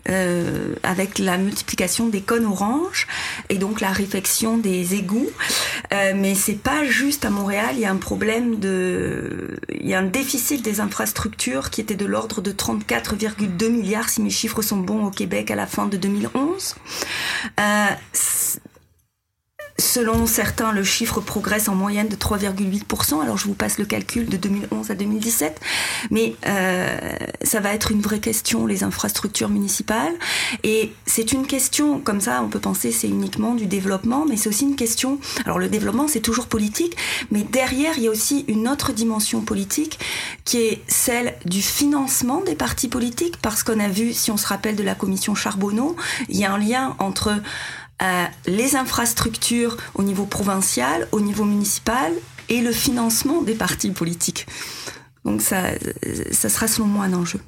[0.08, 3.06] Euh, avec la multiplication des cônes oranges
[3.50, 5.28] et donc la réfection des égouts.
[5.92, 9.92] Euh, mais c'est pas juste à Montréal, il y a un problème de, il y
[9.92, 14.62] a un déficit des infrastructures qui était de l'ordre de 34,2 milliards si mes chiffres
[14.62, 16.76] sont bons au Québec à la fin de 2011.
[19.80, 23.22] Selon certains, le chiffre progresse en moyenne de 3,8%.
[23.22, 25.58] Alors je vous passe le calcul de 2011 à 2017.
[26.10, 26.98] Mais euh,
[27.42, 30.12] ça va être une vraie question, les infrastructures municipales.
[30.64, 34.48] Et c'est une question, comme ça on peut penser c'est uniquement du développement, mais c'est
[34.48, 35.18] aussi une question...
[35.46, 36.96] Alors le développement c'est toujours politique,
[37.30, 39.98] mais derrière il y a aussi une autre dimension politique
[40.44, 44.46] qui est celle du financement des partis politiques, parce qu'on a vu, si on se
[44.46, 45.96] rappelle de la commission Charbonneau,
[46.28, 47.32] il y a un lien entre
[48.46, 52.12] les infrastructures au niveau provincial, au niveau municipal
[52.48, 54.46] et le financement des partis politiques.
[55.24, 55.72] Donc ça,
[56.32, 57.40] ça sera selon moi un enjeu.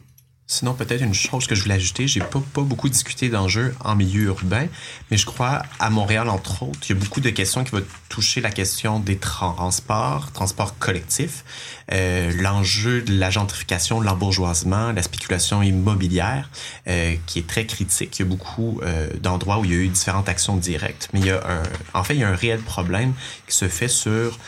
[0.53, 3.97] Sinon, peut-être une chose que je voulais ajouter, j'ai pas, pas beaucoup discuté d'enjeux en
[3.97, 4.67] milieu urbain,
[5.11, 7.83] mais je crois à Montréal, entre autres, il y a beaucoup de questions qui vont
[8.11, 11.43] toucher la question des transports, transports collectifs,
[11.91, 16.51] euh, l'enjeu de la gentrification, de l'embourgeoisement, la spéculation immobilière,
[16.87, 18.19] euh, qui est très critique.
[18.19, 21.21] Il y a beaucoup euh, d'endroits où il y a eu différentes actions directes, mais
[21.21, 21.63] il y a un,
[21.99, 23.15] en fait, il y a un réel problème
[23.49, 24.39] qui se fait sur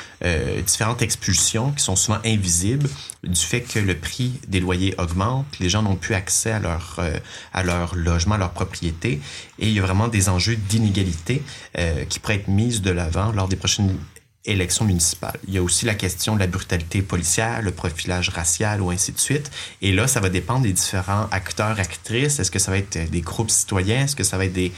[0.65, 2.89] différentes expulsions qui sont souvent invisibles
[3.23, 6.97] du fait que le prix des loyers augmente, les gens n'ont plus accès à leur,
[6.99, 7.17] euh,
[7.53, 9.21] à leur logement, à leur propriété,
[9.59, 11.43] et il y a vraiment des enjeux d'inégalité
[11.79, 13.97] euh, qui pourraient être mises de l'avant lors des prochaines
[14.45, 15.39] élections municipales.
[15.49, 19.13] Il y a aussi la question de la brutalité policière, le profilage racial ou ainsi
[19.13, 19.51] de suite.
[19.81, 22.39] Et là, ça va dépendre des différents acteurs, actrices.
[22.39, 24.05] Est-ce que ça va être des groupes citoyens?
[24.05, 24.73] Est-ce que ça va être des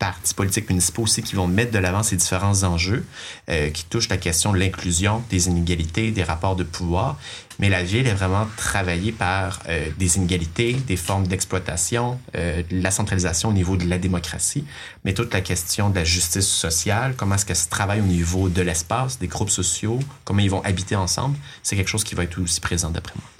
[0.00, 3.04] partis politiques municipaux aussi qui vont mettre de l'avant ces différents enjeux
[3.50, 7.18] euh, qui touchent la question de l'inclusion, des inégalités, des rapports de pouvoir.
[7.58, 12.90] Mais la ville est vraiment travaillée par euh, des inégalités, des formes d'exploitation, euh, la
[12.90, 14.64] centralisation au niveau de la démocratie,
[15.04, 18.48] mais toute la question de la justice sociale, comment est-ce qu'elle se travaille au niveau
[18.48, 22.24] de l'espace, des groupes sociaux, comment ils vont habiter ensemble, c'est quelque chose qui va
[22.24, 23.39] être aussi présent d'après moi.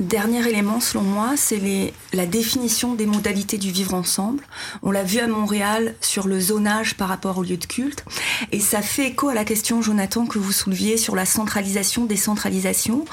[0.00, 4.44] Dernier élément, selon moi, c'est la définition des modalités du vivre ensemble.
[4.82, 8.04] On l'a vu à Montréal sur le zonage par rapport au lieu de culte.
[8.52, 13.06] Et ça fait écho à la question, Jonathan, que vous souleviez sur la centralisation, décentralisation.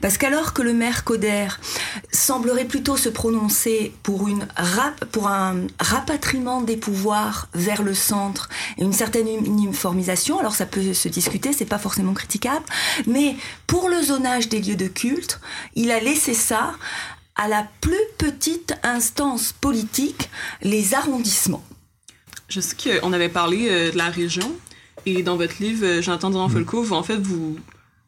[0.00, 1.46] Parce qu'alors que le maire Coder
[2.10, 8.48] semblerait plutôt se prononcer pour, une rap, pour un rapatriement des pouvoirs vers le centre
[8.76, 12.64] et une certaine uniformisation, alors ça peut se discuter, c'est pas forcément critiquable,
[13.06, 13.36] mais
[13.68, 15.38] pour le zonage des lieux de culte,
[15.76, 16.72] il a laissé c'est ça
[17.34, 20.30] à la plus petite instance politique,
[20.62, 21.62] les arrondissements.
[22.48, 24.50] Je sais qu'on avait parlé euh, de la région,
[25.04, 27.58] et dans votre livre, euh, J'entends dans Folco, en fait, vous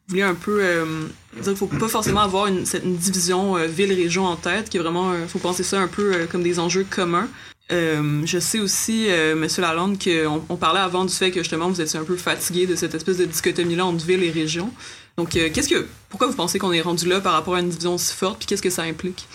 [0.07, 4.69] voulez un peu euh, dire qu'il faut pas forcément avoir une, division ville-région en tête,
[4.69, 7.27] qu'il vraiment, faut penser ça un peu comme des enjeux communs.
[7.69, 11.99] je sais aussi, Monsieur Lalonde, qu'on on parlait avant du fait que justement vous étiez
[11.99, 14.71] un peu fatigué de cette espèce de dichotomie-là entre ville et région.
[15.17, 17.69] Donc, euh, qu'est-ce que, pourquoi vous pensez qu'on est rendu là par rapport à une
[17.69, 19.27] division si forte, puis qu'est-ce que ça implique?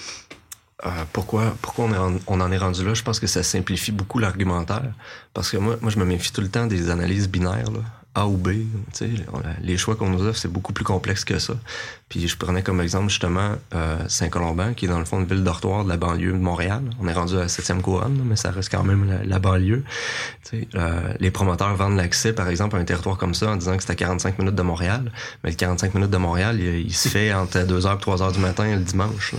[0.86, 1.88] Euh, pourquoi pourquoi
[2.26, 2.94] on, en est rendu là?
[2.94, 4.92] Je pense que ça simplifie beaucoup l'argumentaire.
[5.34, 7.66] Parce que moi, moi, je me méfie tout le temps des analyses binaires.
[8.14, 8.50] A ou B.
[9.62, 11.54] Les choix qu'on nous offre, c'est beaucoup plus complexe que ça.
[12.10, 15.42] Puis je prenais comme exemple justement euh, Saint-Colomban, qui est dans le fond une ville
[15.42, 16.82] dortoir de la banlieue de Montréal.
[17.00, 19.82] On est rendu à la 7e couronne, mais ça reste quand même la, banlieue.
[20.52, 23.82] Euh, les promoteurs vendent l'accès, par exemple, à un territoire comme ça en disant que
[23.82, 25.10] c'est à 45 minutes de Montréal.
[25.42, 28.76] Mais le 45 minutes de Montréal, il, se fait entre 2h et 3h du matin
[28.76, 29.34] le dimanche.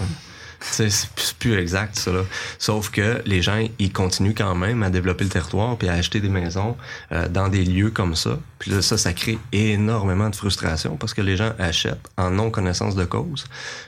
[0.71, 2.11] C'est plus exact, ça.
[2.11, 2.21] Là.
[2.57, 6.19] Sauf que les gens, ils continuent quand même à développer le territoire puis à acheter
[6.19, 6.77] des maisons
[7.11, 8.39] euh, dans des lieux comme ça.
[8.59, 12.95] Puis là, ça, ça crée énormément de frustration parce que les gens achètent en non-connaissance
[12.95, 13.45] de cause.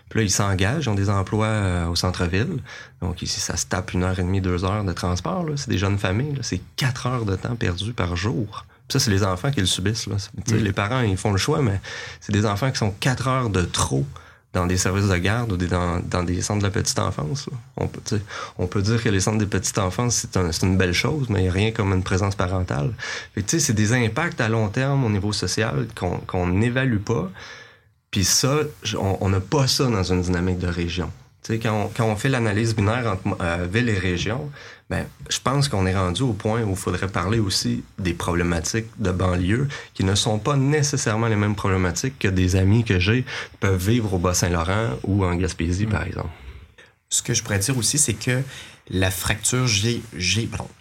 [0.10, 2.60] Puis là, ils s'engagent, ils ont des emplois euh, au centre-ville.
[3.02, 5.46] Donc ici, ça se tape une heure et demie, deux heures de transport.
[5.56, 6.38] C'est des jeunes familles.
[6.42, 8.66] C'est quatre heures de temps perdu par jour.
[8.90, 10.08] ça, c'est les enfants qui le subissent.
[10.08, 10.18] Là.
[10.48, 11.80] Les parents, ils font le choix, mais
[12.20, 14.06] c'est des enfants qui sont quatre heures de trop
[14.56, 17.50] dans des services de garde ou dans, dans, des centres de la petite enfance.
[17.76, 18.20] On peut,
[18.58, 21.40] on peut dire que les centres de petite enfance, c'est un, une belle chose, mais
[21.40, 22.94] il n'y a rien comme une présence parentale.
[23.46, 27.30] C'est des impacts à long terme au niveau social qu'on n'évalue pas.
[28.12, 28.60] Puis ça,
[28.98, 31.12] on n'a pas ça dans une dynamique de région.
[31.50, 34.50] quand on, quand on fait l'analyse binaire entre euh, ville et région,
[34.90, 38.88] ben, je pense qu'on est rendu au point où il faudrait parler aussi des problématiques
[39.00, 43.26] de banlieue qui ne sont pas nécessairement les mêmes problématiques que des amis que j'ai
[43.60, 46.30] peuvent vivre au Bas-Saint-Laurent ou en Gaspésie, par exemple.
[47.10, 48.44] Ce que je pourrais dire aussi, c'est que
[48.90, 49.66] la fracture,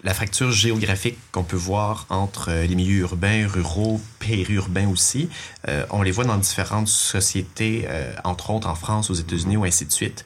[0.02, 5.30] la fracture géographique qu'on peut voir entre euh, les milieux urbains, ruraux, périurbains aussi,
[5.68, 9.64] euh, on les voit dans différentes sociétés, euh, entre autres en France, aux États-Unis ou
[9.64, 10.24] ainsi de suite.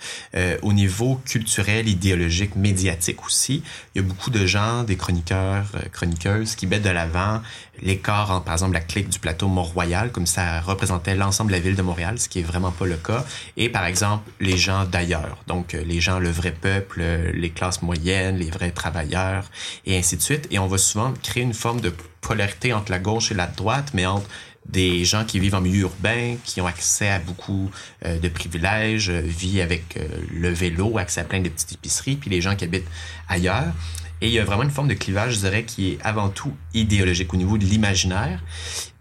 [0.62, 3.62] au niveau culturel, idéologique, médiatique aussi,
[3.94, 7.40] il y a beaucoup de gens, des chroniqueurs, chroniqueuses, qui mettent de l'avant
[7.80, 11.62] l'écart entre, par exemple, la clique du plateau Mont-Royal, comme ça représentait l'ensemble de la
[11.62, 13.24] ville de Montréal, ce qui est vraiment pas le cas,
[13.56, 18.36] et par exemple, les gens d'ailleurs, donc les gens, le vrai peuple, les classes moyenne,
[18.36, 19.44] les vrais travailleurs,
[19.86, 20.46] et ainsi de suite.
[20.50, 23.90] Et on va souvent créer une forme de polarité entre la gauche et la droite,
[23.94, 24.28] mais entre
[24.68, 27.70] des gens qui vivent en milieu urbain, qui ont accès à beaucoup
[28.04, 32.16] euh, de privilèges, euh, vivent avec euh, le vélo, accès à plein de petites épiceries,
[32.16, 32.88] puis les gens qui habitent
[33.28, 33.72] ailleurs.
[34.20, 36.52] Et il y a vraiment une forme de clivage, je dirais, qui est avant tout
[36.74, 38.40] idéologique au niveau de l'imaginaire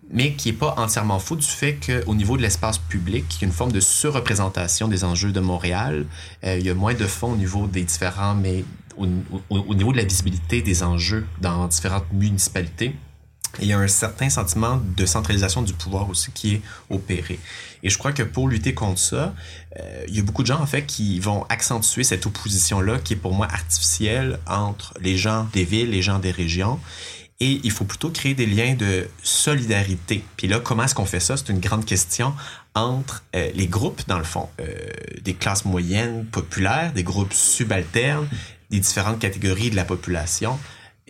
[0.10, 3.46] mais qui est pas entièrement faux du fait qu'au niveau de l'espace public, il y
[3.46, 6.06] a une forme de surreprésentation des enjeux de Montréal.
[6.44, 8.64] Euh, il y a moins de fonds au niveau des différents, mais
[8.98, 12.96] au, niveau de la visibilité des enjeux dans différentes municipalités.
[13.62, 17.40] il y a un certain sentiment de centralisation du pouvoir aussi qui est opéré.
[17.84, 19.36] Et je crois que pour lutter contre ça,
[19.80, 23.14] euh, il y a beaucoup de gens en fait qui vont accentuer cette opposition-là qui
[23.14, 26.80] est pour moi artificielle entre les gens des villes, les gens des régions
[27.40, 30.24] et il faut plutôt créer des liens de solidarité.
[30.38, 31.38] Puis là, comment est-ce qu'on fait ça?
[31.38, 32.34] C'est une grande question
[32.74, 34.76] entre euh, les groupes, dans le fond, euh,
[35.22, 38.28] des classes moyennes populaires, des groupes subalternes,
[38.72, 40.60] des différentes catégories de la population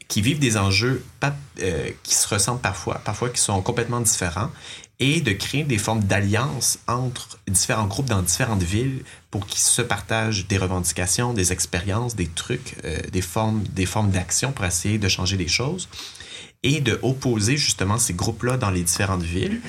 [0.09, 4.51] qui vivent des enjeux euh, qui se ressemblent parfois, parfois qui sont complètement différents,
[4.99, 9.81] et de créer des formes d'alliance entre différents groupes dans différentes villes pour qu'ils se
[9.81, 12.75] partagent des revendications, des expériences, des trucs,
[13.11, 15.87] des formes, des formes d'action pour essayer de changer les choses
[16.63, 19.61] et de opposer justement ces groupes-là dans les différentes villes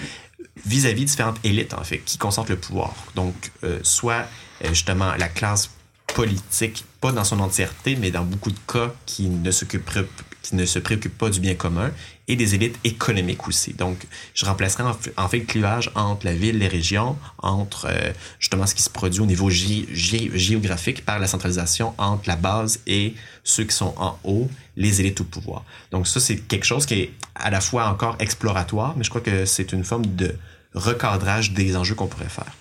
[0.67, 2.95] vis-à-vis -vis différentes élites, en fait, qui concentrent le pouvoir.
[3.15, 4.27] Donc, euh, soit
[4.65, 5.71] euh, justement la classe
[6.15, 10.07] politique, pas dans son entièreté, mais dans beaucoup de cas qui ne s'occuperait
[10.43, 11.91] qui ne se préoccupent pas du bien commun,
[12.29, 13.73] et des élites économiques aussi.
[13.73, 18.67] Donc, je remplacerai en, fait le clivage entre la ville, les régions, entre euh, justement
[18.67, 23.65] ce qui se produit au niveau géographique par la centralisation entre la base et ceux
[23.65, 25.65] qui sont en haut, les élites au pouvoir.
[25.91, 29.23] Donc ça, c'est quelque chose qui est à la fois encore exploratoire, mais je crois
[29.23, 30.35] que c'est une forme de
[30.75, 32.53] recadrage des enjeux qu'on pourrait faire.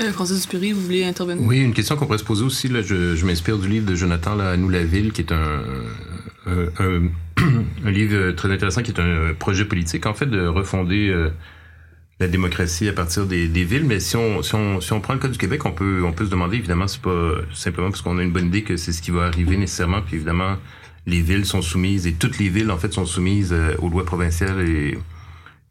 [0.00, 1.42] Euh, Dupury, vous voulez intervenir?
[1.44, 2.68] Oui, une question qu'on pourrait se poser aussi.
[2.68, 5.62] Là, je, m'inspire du livre de Jonathan là, Nous la ville, qui est un,
[6.46, 11.30] un, livre très intéressant, qui est un projet politique, en fait, de refonder euh,
[12.20, 13.84] la démocratie à partir des, villes.
[13.84, 14.40] Mais si on,
[15.00, 17.90] prend le cas du Québec, on peut, on peut se demander, évidemment, c'est pas simplement
[17.90, 20.02] parce qu'on a une bonne idée que c'est ce qui va arriver nécessairement.
[20.02, 20.56] Puis évidemment,
[21.06, 24.04] les villes sont soumises, et toutes les villes, en fait, sont soumises euh, aux lois
[24.04, 24.98] provinciales et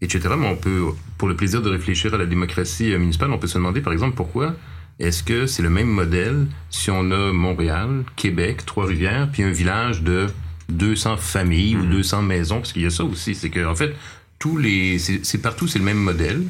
[0.02, 0.30] etc.
[0.38, 0.86] Mais on peut,
[1.18, 4.16] pour le plaisir de réfléchir à la démocratie municipale, on peut se demander, par exemple,
[4.16, 4.56] pourquoi
[5.00, 10.02] est-ce que c'est le même modèle si on a Montréal, Québec, Trois-Rivières, puis un village
[10.02, 10.28] de
[10.70, 12.28] 200 familles ou 200 mhm.
[12.28, 12.56] maisons?
[12.58, 13.96] Parce qu'il y a ça aussi, c'est que en fait,
[14.40, 16.44] tous les, c'est partout, c'est le même modèle.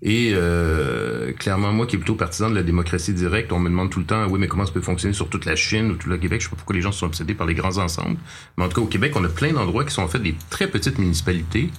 [0.00, 3.90] Et euh, clairement, moi qui est plutôt partisan de la démocratie directe, on me demande
[3.90, 6.08] tout le temps, oui, mais comment ça peut fonctionner sur toute la Chine ou tout
[6.08, 6.40] le Québec?
[6.40, 8.16] Je sais pas pourquoi les gens sont obsédés par les grands ensembles.
[8.56, 10.36] Mais en tout cas, au Québec, on a plein d'endroits qui sont en fait des
[10.50, 11.70] très petites municipalités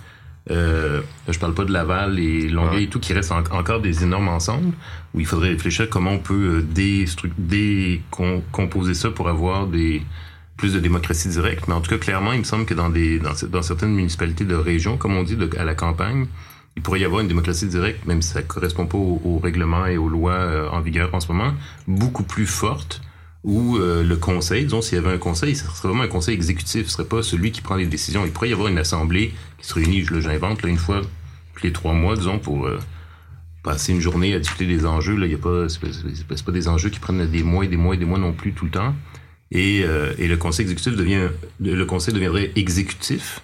[0.52, 4.30] euh, je parle pas de Laval et Longueuil et tout, qui restent encore des énormes
[4.30, 4.74] ensembles,
[5.14, 10.02] où il faudrait réfléchir comment on peut euh, décomposer ça pour avoir des,
[10.60, 13.20] plus de démocratie directe, mais en tout cas, clairement, il me semble que dans, des,
[13.20, 16.28] dans, certaines municipalités de région, comme on dit à la campagne,
[16.76, 19.98] il pourrait y avoir une démocratie directe, même si ça correspond pas aux, règlements et
[19.98, 21.54] aux lois euh, en vigueur en ce moment,
[21.88, 23.02] beaucoup plus forte,
[23.43, 26.36] où euh, le conseil, disons, s'il y avait un conseil, ce serait vraiment un conseil
[26.36, 28.25] exécutif, ce serait pas celui qui prend les décisions.
[28.25, 31.02] Il pourrait y avoir une assemblée qui se réunit, je j'invente, là, une fois
[31.56, 32.80] tous les trois mois, disons, pour euh,
[33.63, 35.15] passer une journée à discuter des enjeux.
[35.15, 35.79] Là, il y a pas, c'est
[36.27, 38.33] pas, pas, des enjeux qui prennent des mois et des mois et des mois non
[38.33, 38.94] plus tout le temps.
[39.52, 41.29] Et, euh, et le conseil exécutif devient,
[41.60, 43.42] le conseil deviendrait exécutif.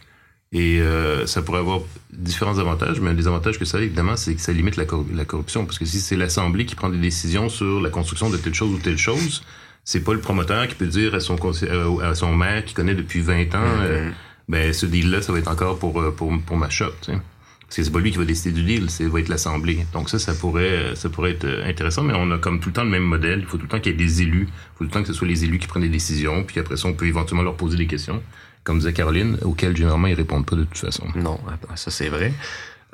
[0.52, 1.82] Et euh, ça pourrait avoir
[2.14, 4.86] différents avantages, mais un des avantages que ça a, évidemment, c'est que ça limite la,
[5.14, 5.66] la corruption.
[5.66, 8.72] Parce que si c'est l'Assemblée qui prend des décisions sur la construction de telle chose
[8.72, 9.42] ou telle chose,
[9.86, 12.96] c'est pas le promoteur qui peut dire à son, euh, à son maire qui connaît
[12.96, 14.12] depuis 20 ans, mm-hmm.
[14.50, 16.92] ben ce deal-là, ça va être encore pour, pour, pour ma shop.
[17.02, 17.20] Tu sais.
[17.62, 19.86] Parce que c'est pas lui qui va décider du deal, c'est va être l'Assemblée.
[19.94, 22.84] Donc ça, ça pourrait, ça pourrait être intéressant, mais on a comme tout le temps
[22.84, 23.40] le même modèle.
[23.40, 24.48] Il faut tout le temps qu'il y ait des élus.
[24.50, 26.60] Il faut tout le temps que ce soit les élus qui prennent des décisions, puis
[26.60, 28.22] après ça, on peut éventuellement leur poser des questions,
[28.64, 31.08] comme disait Caroline, auxquelles généralement ils répondent pas de toute façon.
[31.16, 31.40] Non,
[31.76, 32.34] ça c'est vrai.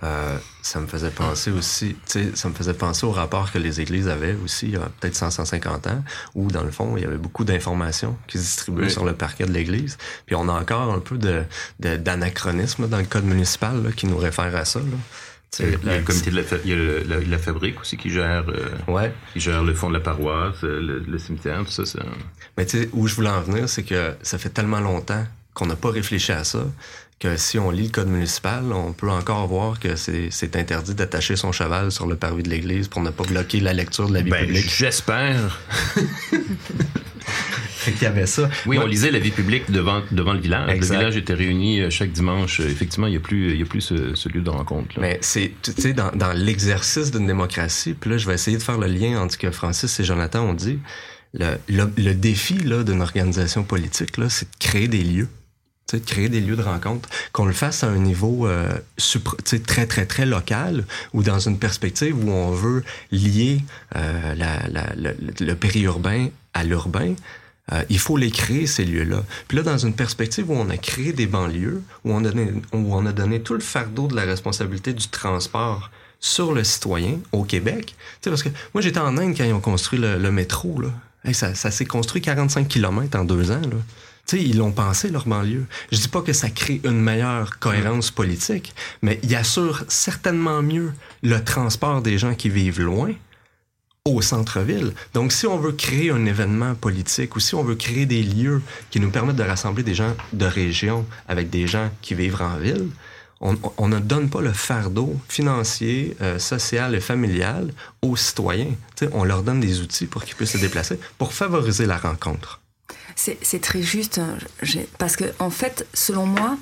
[0.04, 4.08] Euh, ça me faisait penser aussi, ça me faisait penser au rapport que les églises
[4.08, 7.06] avaient aussi il y a peut-être 100, 150 ans, où dans le fond, il y
[7.06, 9.98] avait beaucoup d'informations qui se distribuaient sur le parquet de l'église.
[10.26, 11.44] Puis on a encore un peu de,
[11.80, 14.80] d'anachronisme dans le code municipal qui nous réfère à ça.
[14.80, 14.86] Là.
[15.60, 18.46] Il y a le comité de la, il y a la, fabrique aussi qui gère,
[18.48, 19.14] euh, ouais.
[19.34, 21.86] qui gère le fond de la paroisse, euh, le, cimetière, tout ça.
[21.86, 22.00] ça...
[22.58, 25.66] Mais tu sais, où je voulais en venir, c'est que ça fait tellement longtemps qu'on
[25.66, 26.64] n'a pas réfléchi à ça
[27.22, 31.36] que si on lit le code municipal, on peut encore voir que c'est interdit d'attacher
[31.36, 34.22] son cheval sur le parvis de l'église pour ne pas bloquer la lecture de la
[34.22, 34.74] vie ben, publique.
[34.76, 35.60] J'espère.
[37.88, 38.50] Il y avait ça.
[38.66, 40.68] Oui, on lisait la vie publique devant, devant le village.
[40.68, 42.60] Le village était réuni euh, chaque dimanche.
[42.60, 45.00] Effectivement, il n'y a plus, il y a plus ce, lieu de rencontre.
[45.00, 48.64] Mais c'est, tu sais, dans, dans l'exercice d'une démocratie, puis là, je vais essayer de
[48.64, 50.80] faire le lien entre ce que Francis et Jonathan ont dit.
[51.34, 55.30] Le, le, le défi là, d'une organisation politique, là, c'est de créer des lieux
[55.98, 58.72] créer des lieux de rencontre, qu'on le fasse à un niveau euh,
[59.66, 63.62] très, très, très local ou dans une perspective où on veut lier
[63.96, 64.36] euh,
[65.40, 67.16] le, périurbain à l'urbain,
[67.72, 69.24] euh, il faut les créer, ces lieux-là.
[69.48, 72.52] Puis là, dans une perspective où on a créé des banlieues, où on a donné,
[72.74, 77.20] où on a donné tout le fardeau de la responsabilité du transport sur le citoyen
[77.32, 77.96] au Québec.
[78.24, 80.80] parce que moi, j'étais en Inde quand ils ont construit le, métro.
[80.82, 80.90] Là.
[81.34, 83.62] ça, ça s'est construit 45 km en deux ans.
[83.62, 83.78] Là.
[84.32, 85.66] Sais, ils l'ont pensé, leur banlieue.
[85.92, 90.94] Je dis pas que ça crée une meilleure cohérence politique, mais il assure certainement mieux
[91.22, 93.12] le transport des gens qui vivent loin
[94.06, 94.94] au centre-ville.
[95.14, 98.62] Donc, si on veut créer un événement politique ou si on veut créer des lieux
[98.90, 102.56] qui nous permettent de rassembler des gens de région avec des gens qui vivent en
[102.56, 102.88] ville,
[103.42, 108.76] on, ne donne pas le fardeau financier, euh, social et familial aux citoyens.
[109.12, 112.61] on leur donne des outils pour qu'ils puissent se déplacer, pour favoriser la rencontre.
[113.16, 114.38] C'est très juste, hein.
[114.98, 116.58] parce que en fait, selon moi,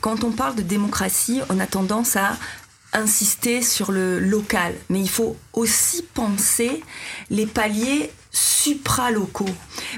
[0.00, 2.36] quand on parle de démocratie, on a tendance à
[2.92, 6.82] insister sur le local, mais il faut aussi penser
[7.30, 9.48] les paliers supralocaux.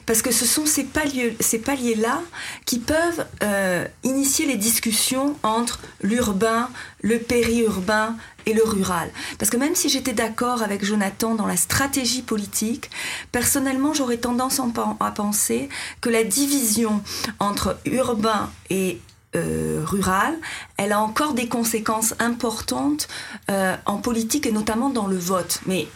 [0.05, 2.21] Parce que ce sont ces paliers-là
[2.67, 6.69] qui peuvent euh, initier les discussions entre l'urbain,
[7.01, 8.15] le périurbain
[8.45, 9.11] et le rural.
[9.39, 12.91] Parce que même si j'étais d'accord avec Jonathan dans la stratégie politique,
[13.33, 14.61] personnellement, j'aurais tendance
[15.01, 15.69] à penser
[16.01, 17.03] que la division
[17.41, 19.01] entre urbain et
[19.35, 20.35] euh, rural,
[20.77, 23.09] elle a encore des conséquences importantes
[23.51, 25.61] euh, en politique et notamment dans le vote.
[25.67, 25.89] Mais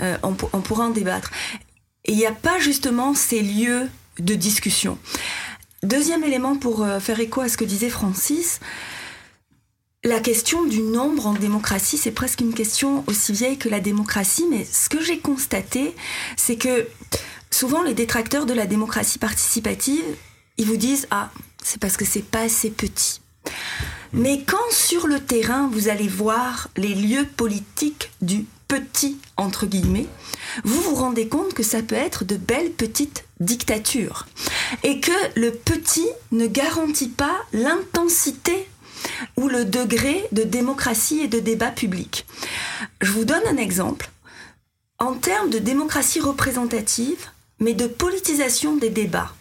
[0.00, 1.30] euh, on, pourra en débattre.
[2.08, 3.88] Il n'y a pas justement ces lieux
[4.18, 4.98] de discussion.
[5.84, 8.58] Deuxième élément pour faire écho à ce que disait Francis,
[10.04, 14.46] la question du nombre en démocratie, c'est presque une question aussi vieille que la démocratie,
[14.48, 15.94] mais ce que j'ai constaté,
[16.36, 16.88] c'est que
[17.50, 20.04] souvent les détracteurs de la démocratie participative,
[20.56, 21.30] ils vous disent Ah,
[21.62, 23.20] c'est parce que c'est pas assez petit.
[24.12, 30.06] Mais quand sur le terrain, vous allez voir les lieux politiques du petit, entre guillemets,
[30.64, 34.26] vous vous rendez compte que ça peut être de belles petites dictatures.
[34.82, 38.68] Et que le petit ne garantit pas l'intensité
[39.36, 42.26] ou le degré de démocratie et de débat public.
[43.00, 44.10] Je vous donne un exemple.
[44.98, 47.28] En termes de démocratie représentative,
[47.60, 49.32] mais de politisation des débats.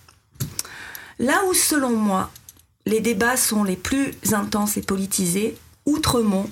[1.19, 2.31] Là où, selon moi,
[2.85, 6.49] les débats sont les plus intenses et politisés, Outremont,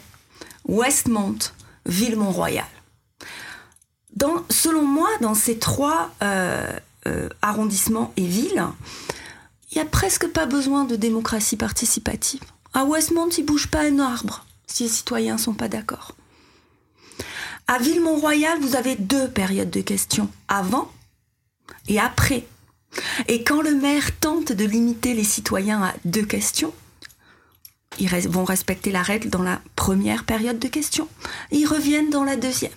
[0.67, 1.37] Westmont,
[1.85, 2.65] Villemont-Royal.
[4.49, 6.67] selon moi, dans ces trois euh,
[7.07, 8.65] euh, arrondissements et villes,
[9.71, 12.41] il n'y a presque pas besoin de démocratie participative.
[12.73, 16.15] À Westmont, il bouge pas un arbre si les citoyens sont pas d'accord.
[17.67, 20.91] À Villemont-Royal, vous avez deux périodes de questions, avant
[21.87, 22.45] et après
[23.27, 26.73] Et quand le maire tente de limiter les citoyens à deux questions,
[27.99, 31.07] ils vont respecter la règle dans la première période de questions.
[31.51, 32.71] Ils reviennent dans la deuxième.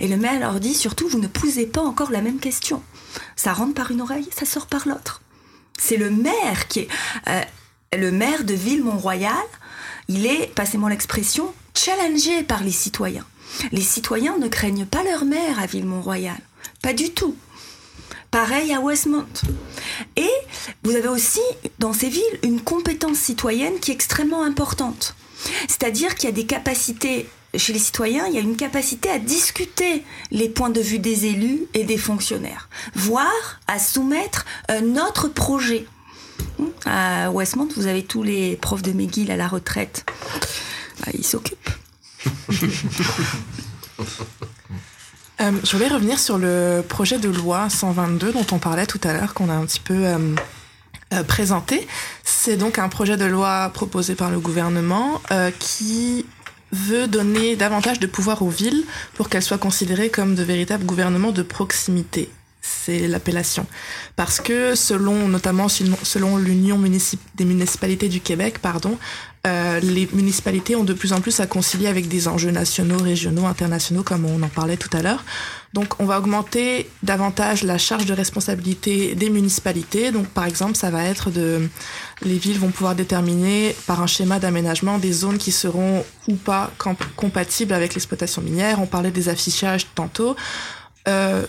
[0.00, 2.82] Et le maire leur dit surtout, vous ne posez pas encore la même question.
[3.36, 5.22] Ça rentre par une oreille, ça sort par l'autre.
[5.78, 6.88] C'est le maire qui est
[7.28, 7.42] euh,
[7.96, 9.34] le maire de Ville-Mont-Royal.
[10.08, 13.26] Il est, passez-moi l'expression, challengé par les citoyens.
[13.72, 16.38] Les citoyens ne craignent pas leur maire à Ville-Mont-Royal.
[16.82, 17.36] Pas du tout.
[18.30, 19.26] Pareil à Westmont.
[20.16, 20.30] Et
[20.84, 21.40] vous avez aussi,
[21.78, 25.16] dans ces villes, une compétence citoyenne qui est extrêmement importante.
[25.68, 29.18] C'est-à-dire qu'il y a des capacités chez les citoyens, il y a une capacité à
[29.18, 35.26] discuter les points de vue des élus et des fonctionnaires, voire à soumettre un autre
[35.26, 35.84] projet.
[36.84, 40.04] À Westmont, vous avez tous les profs de McGill à la retraite.
[41.00, 41.70] Bah, ils s'occupent.
[45.40, 49.12] Euh, je voulais revenir sur le projet de loi 122 dont on parlait tout à
[49.12, 50.18] l'heure, qu'on a un petit peu euh,
[51.14, 51.86] euh, présenté.
[52.24, 55.20] C'est donc un projet de loi proposé par le gouvernement
[55.58, 56.26] qui
[56.72, 58.84] veut donner davantage de pouvoir aux villes
[59.14, 62.30] pour qu'elles soient considérées comme de véritables gouvernements de proximité
[62.62, 63.66] c'est l'appellation.
[64.16, 68.98] Parce que selon, notamment selon l'Union des municipalités du Québec, pardon,
[69.46, 73.46] euh, les municipalités ont de plus en plus à concilier avec des enjeux nationaux, régionaux,
[73.46, 75.24] internationaux, comme on en parlait tout à l'heure.
[75.72, 80.10] Donc, on va augmenter davantage la charge de responsabilité des municipalités.
[80.10, 81.68] Donc, par exemple, ça va être de,
[82.22, 86.70] les villes vont pouvoir déterminer par un schéma d'aménagement des zones qui seront ou pas
[87.16, 88.80] compatibles avec l'exploitation minière.
[88.82, 90.36] On parlait des affichages tantôt.
[91.08, 91.46] Euh,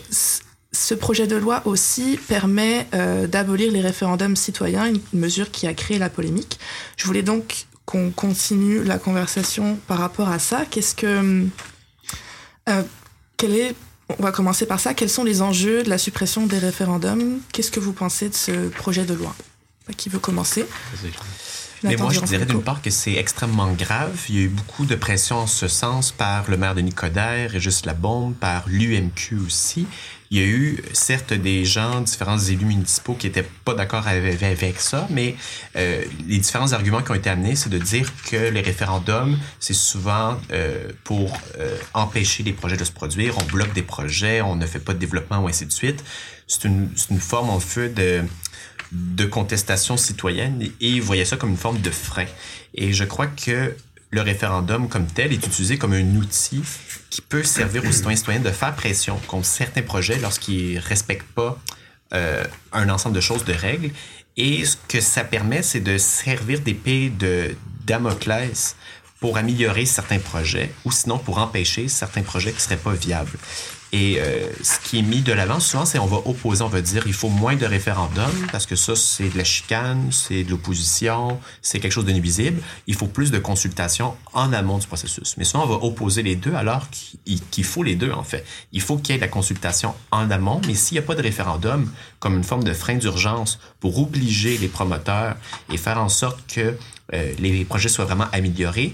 [0.71, 5.73] ce projet de loi aussi permet euh, d'abolir les référendums citoyens, une mesure qui a
[5.73, 6.57] créé la polémique.
[6.95, 10.65] Je voulais donc qu'on continue la conversation par rapport à ça.
[10.69, 11.45] Qu'est-ce que,
[12.69, 12.83] euh,
[13.35, 13.75] quel est,
[14.17, 14.93] on va commencer par ça.
[14.93, 17.39] Quels sont les enjeux de la suppression des référendums?
[17.51, 19.35] Qu'est-ce que vous pensez de ce projet de loi?
[19.97, 20.65] Qui veut commencer?
[21.83, 24.17] Mais moi, je dirais d'une part que c'est extrêmement grave.
[24.29, 27.51] Il y a eu beaucoup de pression en ce sens par le maire de Nicodère,
[27.51, 29.85] Régis Labombe, par l'UMQ aussi.
[30.31, 34.79] Il y a eu, certes, des gens, différents élus municipaux qui n'étaient pas d'accord avec,
[34.79, 35.35] ça, mais
[35.75, 39.73] euh, les différents arguments qui ont été amenés, c'est de dire que les référendums, c'est
[39.73, 43.37] souvent euh, pour euh, empêcher les projets de se produire.
[43.39, 46.01] On bloque des projets, on ne fait pas de développement ou ainsi de suite.
[46.47, 46.87] C'est une,
[47.19, 47.93] forme, en fait,
[48.93, 52.25] de contestation citoyenne et ils voyaient ça comme une forme de frein.
[52.73, 53.75] Et je crois que
[54.11, 56.61] le référendum comme tel est utilisé comme un outil
[57.09, 61.31] qui peut servir aux citoyens et citoyennes de faire pression contre certains projets lorsqu'ils respectent
[61.33, 61.57] pas
[62.13, 62.43] euh,
[62.73, 63.91] un ensemble de choses, de règles.
[64.35, 67.55] Et ce que ça permet, c'est de servir d'épée de
[67.85, 68.75] Damoclès
[69.19, 73.37] pour améliorer certains projets ou sinon pour empêcher certains projets qui seraient pas viables.
[73.93, 76.81] Et euh, ce qui est mis de l'avant souvent, c'est on va opposer, on va
[76.81, 80.49] dire il faut moins de référendums parce que ça, c'est de la chicane, c'est de
[80.49, 82.61] l'opposition, c'est quelque chose de nuisible.
[82.87, 85.35] Il faut plus de consultations en amont du processus.
[85.37, 86.87] Mais souvent, on va opposer les deux alors
[87.51, 88.45] qu'il faut les deux, en fait.
[88.71, 91.15] Il faut qu'il y ait de la consultation en amont, mais s'il n'y a pas
[91.15, 95.35] de référendum comme une forme de frein d'urgence pour obliger les promoteurs
[95.71, 96.77] et faire en sorte que
[97.13, 98.93] euh, les projets soient vraiment améliorés,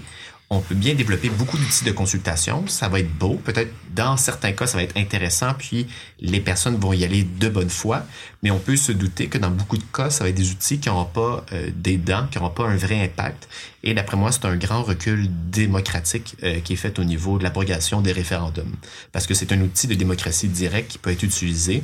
[0.50, 2.66] on peut bien développer beaucoup d'outils de consultation.
[2.68, 3.34] Ça va être beau.
[3.34, 5.86] Peut-être dans certains cas, ça va être intéressant, puis
[6.20, 8.04] les personnes vont y aller de bonne foi.
[8.42, 10.78] Mais on peut se douter que dans beaucoup de cas, ça va être des outils
[10.78, 13.48] qui n'auront pas euh, des dents, qui n'auront pas un vrai impact.
[13.82, 17.44] Et d'après moi, c'est un grand recul démocratique euh, qui est fait au niveau de
[17.44, 18.74] l'abrogation des référendums.
[19.12, 21.82] Parce que c'est un outil de démocratie directe qui peut être utilisé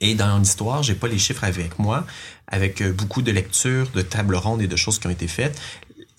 [0.00, 2.06] et dans l'histoire, j'ai pas les chiffres avec moi,
[2.48, 5.60] avec euh, beaucoup de lectures, de tables rondes et de choses qui ont été faites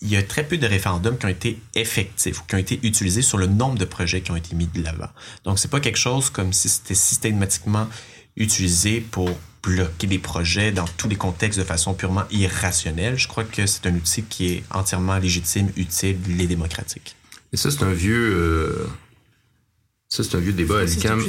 [0.01, 2.79] il y a très peu de référendums qui ont été effectifs ou qui ont été
[2.83, 5.09] utilisés sur le nombre de projets qui ont été mis de l'avant.
[5.43, 7.87] Donc, c'est pas quelque chose comme si c'était systématiquement
[8.35, 9.29] utilisé pour
[9.63, 13.17] bloquer des projets dans tous les contextes de façon purement irrationnelle.
[13.17, 17.15] Je crois que c'est un outil qui est entièrement légitime, utile et démocratique.
[17.51, 18.33] Et ça, c'est un vieux...
[18.35, 18.87] Euh,
[20.09, 20.79] ça, c'est un vieux débat.
[20.79, 21.21] À l'UCAM,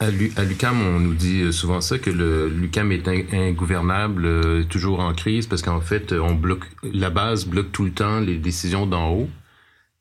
[0.00, 0.10] à,
[0.44, 5.46] l'UCAM, on nous dit souvent ça, que le l'UCAM est ingouvernable, euh, toujours en crise,
[5.46, 9.28] parce qu'en fait, on bloque, la base bloque tout le temps les décisions d'en haut.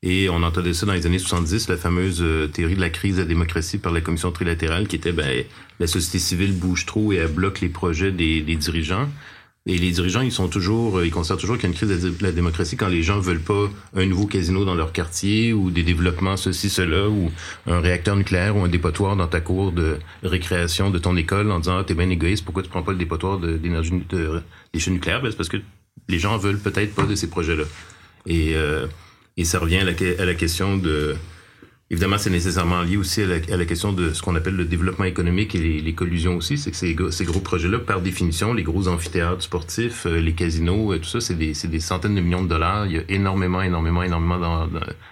[0.05, 3.15] Et on entendait ça dans les années 70, la fameuse euh, théorie de la crise
[3.15, 5.45] de la démocratie par la commission trilatérale, qui était, ben,
[5.79, 9.07] la société civile bouge trop et elle bloque les projets des, des dirigeants.
[9.65, 12.03] Et les dirigeants, ils sont toujours, euh, ils constatent toujours qu'il y a une crise
[12.03, 15.71] de la démocratie quand les gens veulent pas un nouveau casino dans leur quartier ou
[15.71, 17.31] des développements ceci, cela ou
[17.65, 21.59] un réacteur nucléaire ou un dépotoir dans ta cour de récréation de ton école en
[21.59, 24.41] disant, ah, t'es bien égoïste, pourquoi tu prends pas le dépotoir d'énergie de,
[24.73, 25.21] déchets nucléaires?
[25.21, 25.61] Ben, c'est parce que
[26.09, 27.63] les gens veulent peut-être pas de ces projets-là.
[28.25, 28.87] Et, euh,
[29.37, 31.15] et ça revient à la, à la question de,
[31.89, 35.53] Évidemment, c'est nécessairement lié aussi à la, question de ce qu'on appelle le développement économique
[35.53, 36.57] et les, collusions aussi.
[36.57, 40.93] C'est que ces, ces gros projets-là, par définition, les gros amphithéâtres sportifs, euh, les casinos
[40.93, 42.87] et tout ça, c'est des, des, centaines de millions de dollars.
[42.87, 44.67] Il y a énormément, énormément, énormément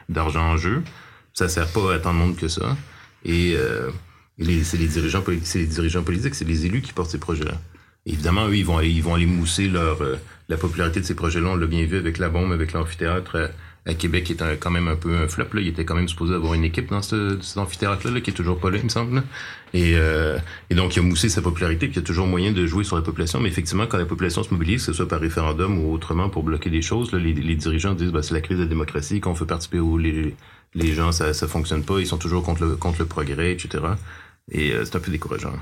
[0.10, 0.82] d'argent en jeu.
[1.34, 2.76] Ça sert pas à tant de monde que ça.
[3.26, 3.92] Et, euh,
[4.64, 7.60] c'est les dirigeants, les dirigeants politiques, c'est les élus qui portent ces projets-là.
[8.06, 10.16] Évidemment, eux, ils vont, ils vont aller mousser leur, euh,
[10.50, 11.50] la popularité de ces projets-là.
[11.50, 13.48] On l'a bien vu avec la bombe, avec l'amphithéâtre euh,
[13.86, 15.48] à Québec, qui est quand même un peu un flop.
[15.54, 15.62] Là.
[15.62, 18.60] Il était quand même supposé avoir une équipe dans ce, cet amphithéâtre-là, qui est toujours
[18.60, 19.24] pas là, il me semble.
[19.74, 20.38] Et, euh,
[20.70, 22.84] et donc, il a moussé sa popularité, puis il y a toujours moyen de jouer
[22.84, 23.40] sur la population.
[23.40, 26.44] Mais effectivement, quand la population se mobilise, que ce soit par référendum ou autrement pour
[26.44, 29.20] bloquer des choses, là, les, les, dirigeants disent bah, c'est la crise de la démocratie,
[29.20, 30.36] qu'on veut participer où les,
[30.76, 33.84] les gens, ça, ça fonctionne pas, ils sont toujours contre le, contre le progrès, etc.
[34.52, 35.54] Et euh, c'est un peu décourageant.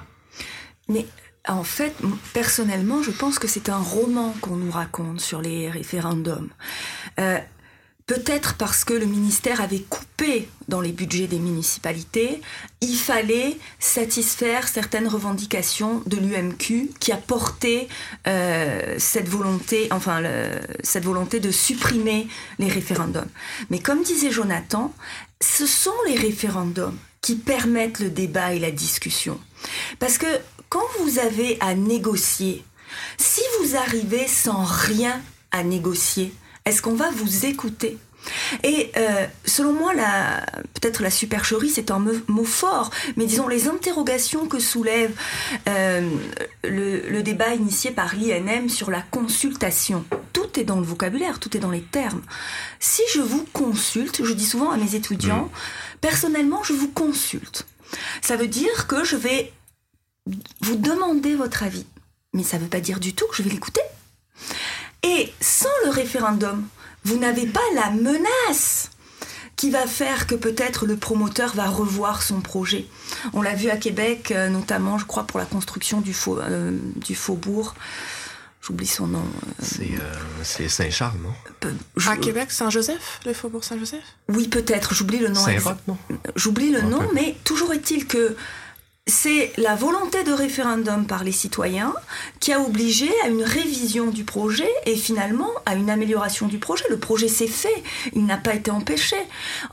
[0.90, 1.06] Mais
[1.48, 1.96] en fait,
[2.34, 6.50] personnellement, je pense que c'est un roman qu'on nous raconte sur les référendums.
[7.20, 7.40] Euh,
[8.10, 12.42] Peut-être parce que le ministère avait coupé dans les budgets des municipalités,
[12.82, 17.88] il fallait satisfaire certaines revendications de l'UMQ qui a porté
[18.26, 20.24] euh, cette volonté, enfin
[20.82, 23.30] cette volonté de supprimer les référendums.
[23.70, 24.92] Mais comme disait Jonathan,
[25.40, 29.40] ce sont les référendums qui permettent le débat et la discussion.
[30.00, 30.40] Parce que
[30.70, 32.66] quand vous avez à négocier,
[33.20, 36.34] si vous arrivez sans rien à négocier,
[36.70, 37.98] est-ce qu'on va vous écouter?
[38.64, 39.94] Et euh, selon moi,
[40.74, 45.12] peut-être la supercherie, c'est un mot fort, mais disons les interrogations que soulève
[45.68, 46.08] euh,
[46.64, 50.06] le, débat initié par l'INM sur la consultation.
[50.34, 52.22] Tout est dans le vocabulaire, tout est dans les termes.
[52.80, 55.98] Si je vous consulte, je dis souvent à mes étudiants, mmh.
[56.02, 57.66] personnellement, je vous consulte.
[58.22, 59.52] Ça veut dire que je vais
[60.62, 61.86] vous demander votre avis.
[62.34, 63.82] Mais ça ne veut pas dire du tout que je vais l'écouter.
[65.04, 66.68] Et sans le référendum,
[67.04, 68.90] vous n'avez pas la menace
[69.56, 72.86] qui va faire que peut-être le promoteur va revoir son projet.
[73.34, 77.14] On l'a vu à Québec, euh, notamment, je crois, pour la construction du, euh, du
[77.14, 77.76] faubourg.
[78.62, 79.24] J'oublie son nom.
[79.82, 79.98] Euh.
[80.44, 81.34] C'est Saint-Charles, non?
[82.08, 84.04] À Québec, Saint-Joseph, le faubourg Saint-Joseph?
[84.30, 84.94] Oui, peut-être.
[84.94, 85.44] J'oublie le nom.
[85.44, 85.98] Saint-Roch, non?
[86.36, 88.38] J'oublie le nom, mais toujours est-il que
[89.10, 91.94] c'est la volonté de référendum par les citoyens
[92.40, 96.86] qui a obligé à une révision du projet et finalement à une amélioration du projet.
[96.90, 97.84] Le projet s'est fait,
[98.14, 99.18] il n'a pas été empêché.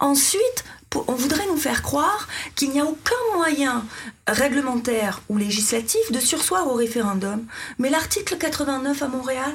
[0.00, 0.64] Ensuite,
[1.08, 3.84] on voudrait nous faire croire qu'il n'y a aucun moyen
[4.26, 7.44] réglementaire ou législatif de sursoir au référendum.
[7.78, 9.54] Mais l'article 89 à Montréal,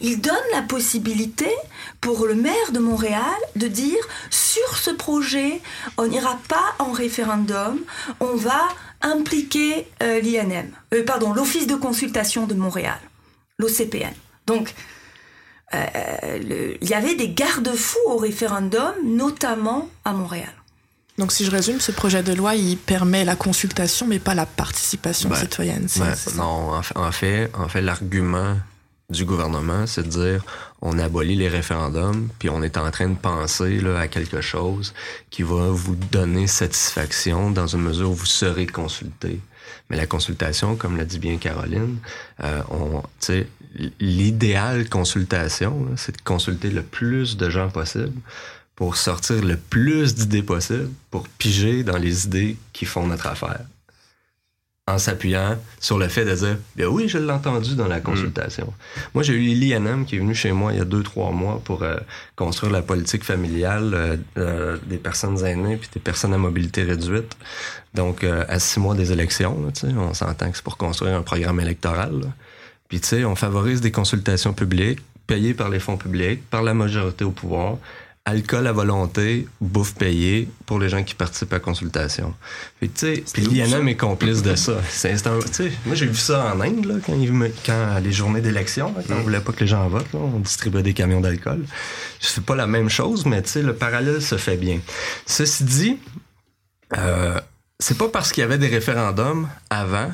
[0.00, 1.48] il donne la possibilité
[2.00, 3.22] pour le maire de Montréal
[3.56, 5.60] de dire sur ce projet,
[5.96, 7.80] on n'ira pas en référendum,
[8.20, 8.68] on va
[9.02, 12.98] impliquer euh, l'INM, euh, pardon, l'Office de consultation de Montréal,
[13.58, 14.14] l'OCPN.
[14.46, 14.74] Donc,
[15.74, 20.52] euh, il y avait des garde-fous au référendum, notamment à Montréal.
[21.16, 24.46] Donc si je résume, ce projet de loi, il permet la consultation, mais pas la
[24.46, 25.86] participation ben, citoyenne.
[25.96, 28.56] Ben, non, en fait, en fait l'argument
[29.10, 30.44] du gouvernement, c'est de dire
[30.80, 34.94] on abolit les référendums, puis on est en train de penser là, à quelque chose
[35.30, 39.40] qui va vous donner satisfaction dans une mesure où vous serez consulté.
[39.88, 41.98] Mais la consultation, comme l'a dit bien Caroline,
[42.42, 43.02] euh, on,
[44.00, 48.20] l'idéal consultation, c'est de consulter le plus de gens possible
[48.76, 53.60] pour sortir le plus d'idées possibles, pour piger dans les idées qui font notre affaire
[54.86, 58.72] en s'appuyant sur le fait de dire bien oui, je l'ai entendu dans la consultation.
[59.14, 61.60] Moi, j'ai eu l'INM qui est venu chez moi il y a deux, trois mois
[61.64, 61.96] pour euh,
[62.36, 67.34] construire la politique familiale euh, euh, des personnes aînées puis des personnes à mobilité réduite.
[67.94, 69.56] Donc, à six mois des élections,
[69.96, 72.32] on s'entend que c'est pour construire un programme électoral.
[72.88, 76.74] Puis, tu sais, on favorise des consultations publiques payées par les fonds publics, par la
[76.74, 77.78] majorité au pouvoir,
[78.26, 82.34] alcool à volonté, bouffe payée pour les gens qui participent à la consultation.
[82.80, 84.80] Puis tu sais, l'INM est complice de ça.
[84.88, 85.14] C'est
[85.84, 87.14] moi j'ai vu ça en Inde là, quand,
[87.66, 90.94] quand les journées d'élection, quand on voulait pas que les gens votent, on distribuait des
[90.94, 91.64] camions d'alcool.
[92.18, 94.80] C'est pas la même chose, mais tu sais le parallèle se fait bien.
[95.26, 95.98] Ceci dit,
[96.96, 97.38] euh,
[97.78, 100.10] c'est pas parce qu'il y avait des référendums avant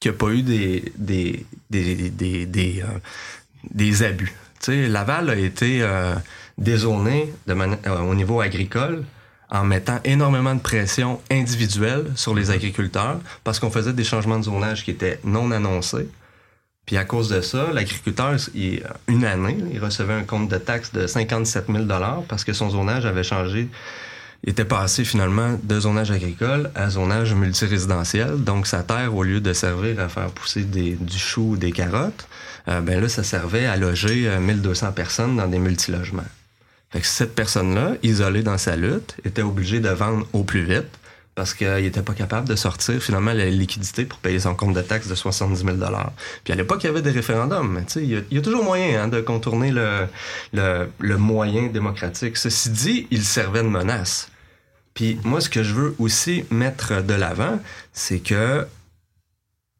[0.00, 4.34] qu'il n'y a pas eu des des des des, des, euh, abus.
[4.60, 6.14] Tu sais, Laval a été euh,
[6.58, 9.04] dézoné de euh, au niveau agricole
[9.50, 14.44] en mettant énormément de pression individuelle sur les agriculteurs parce qu'on faisait des changements de
[14.44, 16.08] zonage qui étaient non annoncés.
[16.86, 18.36] Puis à cause de ça, l'agriculteur,
[19.08, 21.84] une année, il recevait un compte de taxes de 57 000
[22.28, 23.68] parce que son zonage avait changé.
[24.44, 28.42] Il était passé finalement de zonage agricole à zonage multirésidentiel.
[28.42, 32.26] Donc sa terre, au lieu de servir à faire pousser du chou ou des carottes,
[32.68, 36.24] euh, ben là, ça servait à loger 1200 euh, personnes dans des multilogements.
[36.92, 40.98] Fait que cette personne-là, isolée dans sa lutte, était obligée de vendre au plus vite
[41.34, 44.82] parce qu'il n'était pas capable de sortir finalement la liquidité pour payer son compte de
[44.82, 45.78] taxe de 70 000
[46.44, 47.82] Puis à l'époque, il y avait des référendums.
[47.96, 50.06] Il, y il y a toujours moyen hein, de contourner le,
[50.52, 52.36] le, le, moyen démocratique.
[52.36, 54.28] Ceci dit, il servait de menace.
[54.92, 57.58] Puis moi, ce que je veux aussi mettre de l'avant,
[57.94, 58.66] c'est que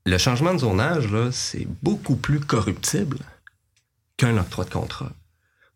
[0.06, 3.18] le changement de zonage, c'est beaucoup plus corruptible
[4.16, 5.10] qu'un octroi de contrat.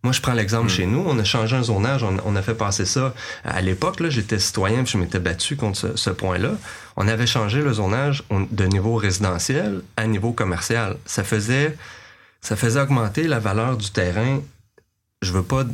[0.07, 0.77] Moi, je prends l'exemple hmm.
[0.77, 1.03] chez nous.
[1.05, 2.05] On a changé un zonage.
[2.05, 3.13] On, a fait passer ça.
[3.43, 6.53] À l'époque, là, j'étais citoyen puis je m'étais battu contre ce, point-là.
[6.97, 10.97] On avait changé le zonage de niveau résidentiel à niveau commercial.
[11.07, 11.77] Ça faisait,
[12.41, 14.41] ça faisait augmenter la valeur du terrain.
[15.23, 15.65] Je veux pas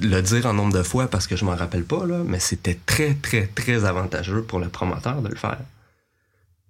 [0.00, 2.78] le dire en nombre de fois parce que je m'en rappelle pas, là, mais c'était
[2.86, 5.60] très, très, très avantageux pour le promoteur de le faire.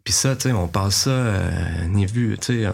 [0.05, 2.73] Puis ça, tu sais, on passe ça euh, ni vu, tu sais, euh,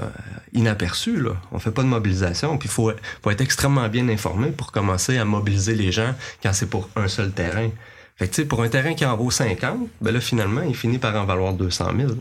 [0.54, 1.32] inaperçu, là.
[1.52, 2.56] On fait pas de mobilisation.
[2.56, 2.90] Puis il faut,
[3.22, 7.08] faut être extrêmement bien informé pour commencer à mobiliser les gens quand c'est pour un
[7.08, 7.68] seul terrain.
[8.16, 10.74] Fait que, tu sais, pour un terrain qui en vaut 50, ben là, finalement, il
[10.74, 12.12] finit par en valoir 200 000.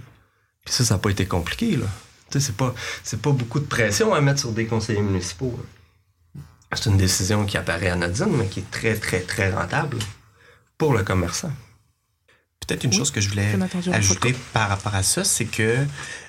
[0.65, 1.85] Puis ça, ça n'a pas été compliqué, là.
[2.29, 2.75] Tu sais, c'est pas,
[3.21, 5.57] pas beaucoup de pression à mettre sur des conseillers municipaux.
[6.73, 9.97] C'est une décision qui apparaît anodine, mais qui est très, très, très rentable
[10.77, 11.51] pour le commerçant.
[12.67, 13.57] Peut-être une chose que je voulais
[13.93, 15.77] ajouter par rapport à ça, c'est que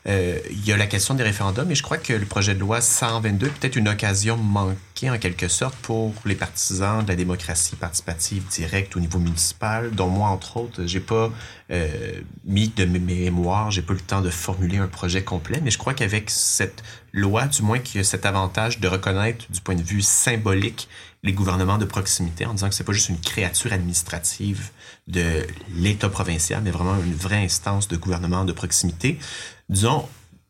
[0.07, 2.61] euh, il y a la question des référendums et je crois que le projet de
[2.61, 7.17] loi 122 est peut-être une occasion manquée en quelque sorte pour les partisans de la
[7.17, 11.31] démocratie participative directe au niveau municipal, dont moi entre autres, j'ai pas
[11.73, 15.61] euh, mis de mes mémoires, j'ai pas eu le temps de formuler un projet complet,
[15.63, 19.45] mais je crois qu'avec cette loi, du moins qu'il y a cet avantage de reconnaître
[19.51, 20.89] du point de vue symbolique
[21.25, 24.71] les gouvernements de proximité en disant que c'est pas juste une créature administrative
[25.09, 29.19] de l'État provincial, mais vraiment une vraie instance de gouvernement de proximité.
[29.69, 30.07] Disons,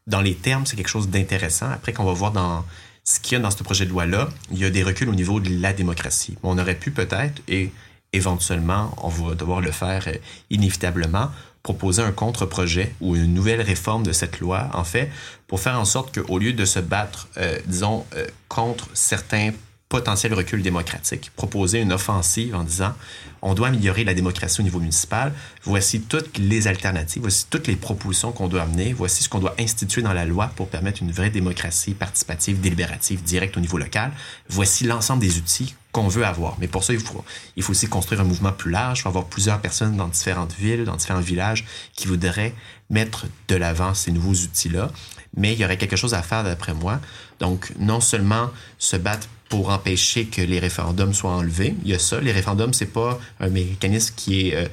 [0.06, 1.70] dans les termes, c'est quelque chose d'intéressant.
[1.70, 2.64] Après, qu'on va voir dans
[3.04, 5.14] ce qu'il y a dans ce projet de loi-là, il y a des reculs au
[5.14, 6.36] niveau de la démocratie.
[6.42, 7.72] On aurait pu peut-être, et
[8.12, 10.14] éventuellement, on va devoir le faire euh,
[10.50, 11.30] inévitablement,
[11.62, 15.11] proposer un contre-projet ou une nouvelle réforme de cette loi, en fait,
[15.46, 19.52] pour faire en sorte qu'au lieu de se battre, euh, disons, euh, contre certains
[19.89, 22.93] potentiel recul démocratique, proposer une offensive en disant
[23.41, 25.32] on doit améliorer la démocratie au niveau municipal,
[25.62, 29.55] voici toutes les alternatives, voici toutes les propositions qu'on doit amener, voici ce qu'on doit
[29.59, 34.12] instituer dans la loi pour permettre une vraie démocratie participative, délibérative, directe au niveau local,
[34.49, 36.57] voici l'ensemble des outils qu'on veut avoir.
[36.61, 37.24] Mais pour ça, il faut,
[37.57, 40.55] il faut aussi construire un mouvement plus large, il faut avoir plusieurs personnes dans différentes
[40.55, 41.64] villes, dans différents villages
[41.95, 42.55] qui voudraient
[42.91, 44.91] mettre de l'avant ces nouveaux outils-là.
[45.37, 47.01] Mais il y aurait quelque chose à faire d'après moi.
[47.41, 51.74] Donc, non seulement se battre pour empêcher que les référendums soient enlevés.
[51.85, 52.20] Il y a ça.
[52.20, 54.68] Les référendums, c'est pas un mécanisme qui est euh,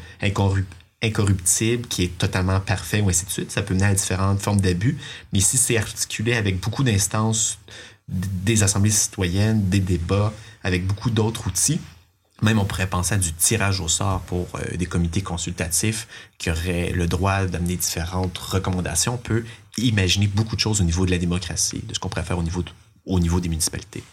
[1.01, 3.51] incorruptible, qui est totalement parfait ou ainsi de suite.
[3.51, 4.97] Ça peut mener à différentes formes d'abus.
[5.33, 7.59] Mais si c'est articulé avec beaucoup d'instances,
[8.07, 10.33] des assemblées citoyennes, des débats,
[10.63, 11.79] avec beaucoup d'autres outils,
[12.41, 16.51] même on pourrait penser à du tirage au sort pour euh, des comités consultatifs qui
[16.51, 19.13] auraient le droit d'amener différentes recommandations.
[19.13, 19.45] On peut
[19.77, 22.43] imaginer beaucoup de choses au niveau de la démocratie, de ce qu'on pourrait faire au
[22.43, 22.63] niveau,
[23.05, 24.03] au niveau des municipalités.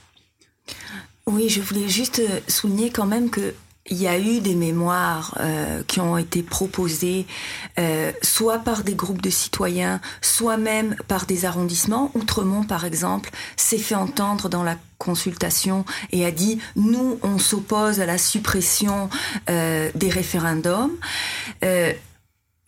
[1.27, 3.55] Oui, je voulais juste euh, souligner quand même que
[3.91, 7.27] il y a eu des mémoires euh, qui ont été proposées
[7.81, 12.13] euh, soit par des groupes de citoyens, soit même par des arrondissements.
[12.15, 17.99] Outremont, par exemple, s'est fait entendre dans la consultation et a dit nous, on s'oppose
[17.99, 19.11] à la suppression
[19.49, 20.93] des référendums.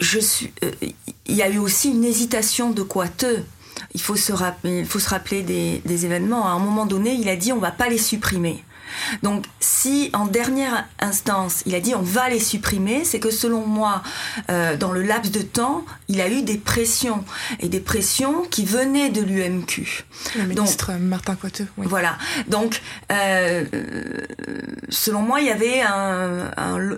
[0.00, 0.52] Je suis,
[1.26, 3.44] il y a eu aussi une hésitation de Coiteux
[3.94, 6.46] il faut se rappeler, il faut se rappeler des, des, événements.
[6.46, 8.62] À un moment donné, il a dit on va pas les supprimer.
[9.22, 13.66] Donc si en dernière instance il a dit on va les supprimer, c'est que selon
[13.66, 14.02] moi,
[14.50, 17.24] euh, dans le laps de temps, il a eu des pressions
[17.60, 20.04] et des pressions qui venaient de l'UMQ.
[20.36, 21.66] Le ministre Martin Coiteux.
[21.76, 21.86] Oui.
[21.88, 22.16] Voilà.
[22.48, 22.80] Donc
[23.12, 23.64] euh,
[24.88, 26.50] selon moi, il y avait un,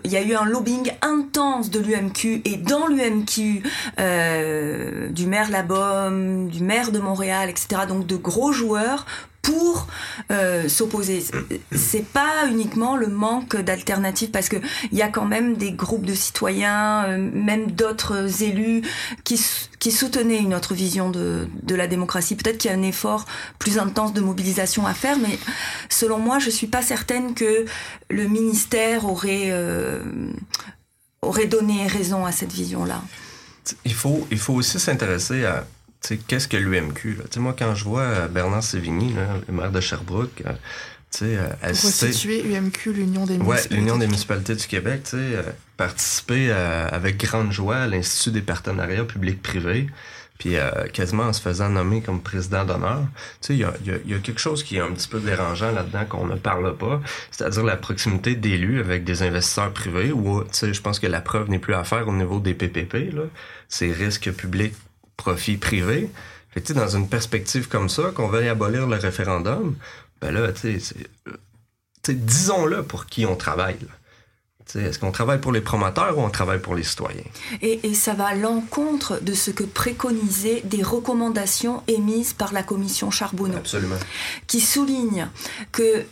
[0.05, 3.62] il y a eu un lobbying intense de l'UMQ et dans l'UMQ
[3.99, 7.82] euh, du maire Labaume, du maire de Montréal, etc.
[7.89, 9.07] Donc de gros joueurs
[9.47, 9.86] pour
[10.32, 11.24] euh, s'opposer.
[11.70, 14.57] C'est pas uniquement le manque d'alternatives parce que
[14.90, 18.82] il y a quand même des groupes de citoyens, euh, même d'autres élus
[19.22, 19.40] qui,
[19.78, 22.34] qui soutenaient une autre vision de, de la démocratie.
[22.34, 23.24] Peut-être qu'il y a un effort
[23.61, 25.38] plus intense de mobilisation à faire, mais
[25.88, 27.64] selon moi, je suis pas certaine que
[28.11, 30.03] le ministère aurait euh,
[31.22, 33.01] aurait donné raison à cette vision-là.
[33.84, 35.66] Il faut, il faut aussi s'intéresser à
[36.26, 37.18] qu'est-ce que l'UMQ?
[37.36, 39.14] Moi, quand je vois euh, Bernard Sévigny,
[39.48, 40.52] le maire de Sherbrooke, euh,
[41.22, 43.74] euh, situer UMQ, l'Union des municipalités.
[43.74, 45.42] Ouais, l'Union des municipalités du Québec, euh,
[45.76, 49.88] participer avec grande joie à l'Institut des partenariats publics-privés.
[50.38, 53.00] puis euh, quasiment en se faisant nommer comme président d'honneur.
[53.40, 53.72] Tu sais, il y a,
[54.07, 57.00] y a, quelque chose qui est un petit peu dérangeant là-dedans qu'on ne parle pas,
[57.30, 61.22] c'est-à-dire la proximité d'élus avec des investisseurs privés, où, tu sais, je pense que la
[61.22, 63.22] preuve n'est plus à faire au niveau des PPP, là.
[63.68, 64.74] C'est risque public,
[65.17, 66.11] profit privé.
[66.51, 69.77] Fait dans une perspective comme ça, qu'on veuille abolir le référendum,
[70.21, 70.95] ben là, tu sais,
[72.09, 73.79] disons-le pour qui on travaille.
[73.81, 73.93] Là.
[74.75, 77.23] Est-ce qu'on travaille pour les promoteurs ou on travaille pour les citoyens?
[77.62, 83.11] Et, ça va à l'encontre de ce que préconisaient des recommandations émises par la commission
[83.11, 83.57] Charbonneau.
[83.57, 83.97] Absolument.
[84.47, 85.29] Qui souligne
[85.73, 86.05] que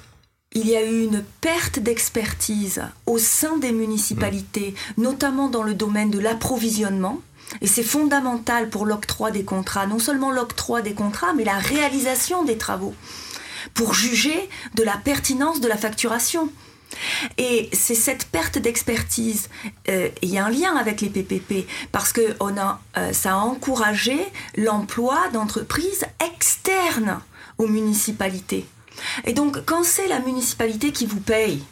[0.57, 5.03] il y a eu une perte d'expertise au sein des municipalités, mm.
[5.03, 7.21] notamment dans le domaine de l'approvisionnement.
[7.61, 12.45] Et c'est fondamental pour l'octroi des contrats, non seulement l'octroi des contrats, mais la réalisation
[12.45, 12.95] des travaux,
[13.74, 16.51] pour juger de la pertinence de la facturation.
[17.38, 19.49] Et c'est cette perte d'expertise,
[19.88, 23.32] euh, il y a un lien avec les PPP, parce que on a, euh, ça
[23.32, 24.18] a encouragé
[24.57, 27.20] l'emploi d'entreprises externes
[27.59, 28.66] aux municipalités.
[29.24, 31.62] Et donc, quand c'est la municipalité qui vous paye,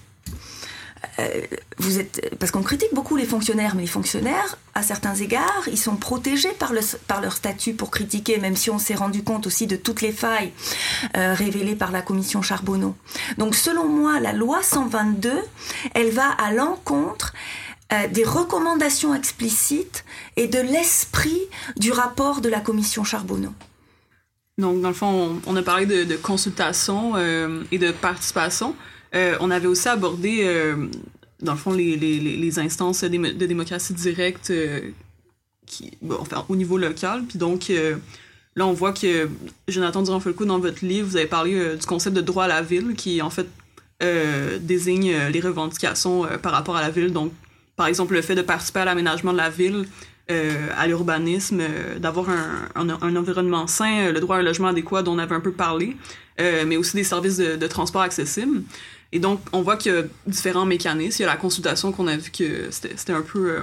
[1.78, 5.78] vous êtes parce qu'on critique beaucoup les fonctionnaires, mais les fonctionnaires, à certains égards, ils
[5.78, 6.72] sont protégés par
[7.20, 10.52] leur statut pour critiquer, même si on s'est rendu compte aussi de toutes les failles
[11.16, 12.94] euh, révélées par la commission Charbonneau.
[13.38, 15.30] Donc, selon moi, la loi 122,
[15.94, 17.34] elle va à l'encontre
[17.92, 20.04] euh, des recommandations explicites
[20.36, 21.40] et de l'esprit
[21.76, 23.52] du rapport de la commission Charbonneau.
[24.58, 28.74] Donc, dans le fond, on, a parlé de, consultation et de participation.
[29.14, 30.86] Euh, on avait aussi abordé, euh,
[31.40, 34.80] dans le fond, les, instances de, démocratie directe euh,
[36.48, 37.24] au niveau local.
[37.28, 37.70] Puis donc,
[38.56, 39.28] là, on voit que
[39.68, 42.94] Jonathan Durand-Folco, dans votre livre, vous avez parlé du concept de droit à la ville,
[42.96, 43.46] qui, en fait,
[44.60, 47.12] désigne les revendications par rapport à la ville.
[47.12, 47.32] Donc,
[47.76, 49.86] par exemple, le fait de participer à l'aménagement de la ville,
[50.28, 51.62] à l'urbanisme,
[51.98, 52.28] d'avoir
[52.74, 55.96] un, environnement sain, le droit à un logement adéquat dont on avait un peu parlé,
[56.38, 58.62] mais aussi des services de transport accessibles.
[59.12, 61.16] Et donc, on voit qu'il y a différents mécanismes.
[61.20, 63.62] Il y a la consultation qu'on a vu que c'était un peu euh,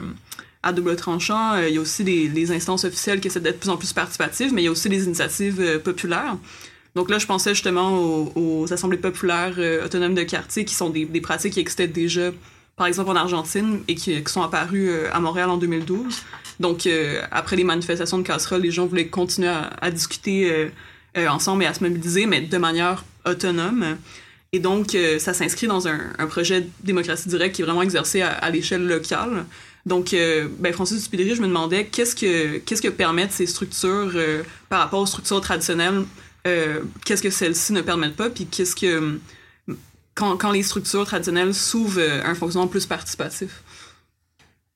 [0.62, 1.54] à double tranchant.
[1.54, 3.92] Euh, il y a aussi des, instances officielles qui essaient d'être de plus en plus
[3.92, 6.38] participatives, mais il y a aussi des initiatives euh, populaires.
[6.96, 8.00] Donc là, je pensais justement
[8.36, 12.32] aux, assemblées populaires autonomes de quartier qui sont des, pratiques qui existaient déjà,
[12.76, 16.24] par exemple en Argentine, et qui, sont apparues à Montréal en 2012.
[16.60, 16.90] Donc,
[17.32, 20.72] après les manifestations de casseroles, les gens voulaient continuer à discuter
[21.16, 23.96] ensemble et à se mobiliser, mais de manière autonome.
[24.52, 28.22] Et donc, euh, ça s'inscrit dans un, projet de démocratie directe qui est vraiment exercé
[28.22, 29.46] à, l'échelle locale.
[29.86, 34.44] Donc, euh, ben, Francis je me demandais qu'est-ce que, qu'est-ce que permettent ces structures euh,
[34.68, 36.04] par rapport aux structures traditionnelles,
[37.06, 39.20] qu'est-ce que celles-ci ne permettent pas, puis qu'est-ce que,
[40.16, 43.62] quand, quand les structures traditionnelles s'ouvrent un fonctionnement plus participatif?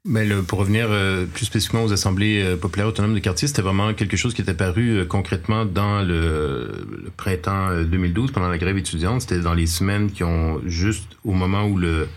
[0.06, 3.62] Mais le, pour revenir euh, plus spécifiquement aux assemblées euh, populaires autonomes de quartier, c'était
[3.62, 8.58] vraiment quelque chose qui est apparu euh, concrètement dans le, le, printemps 2012, pendant la
[8.58, 9.22] grève étudiante.
[9.22, 12.10] C'était dans les semaines qui ont juste au moment où le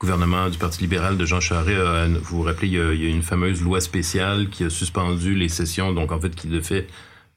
[0.00, 1.78] gouvernement du Parti libéral de Jean Charest,
[2.22, 4.70] vous vous rappelez, il y, a, il y, a, une fameuse loi spéciale qui a
[4.70, 6.88] suspendu les sessions, donc en fait qui de fait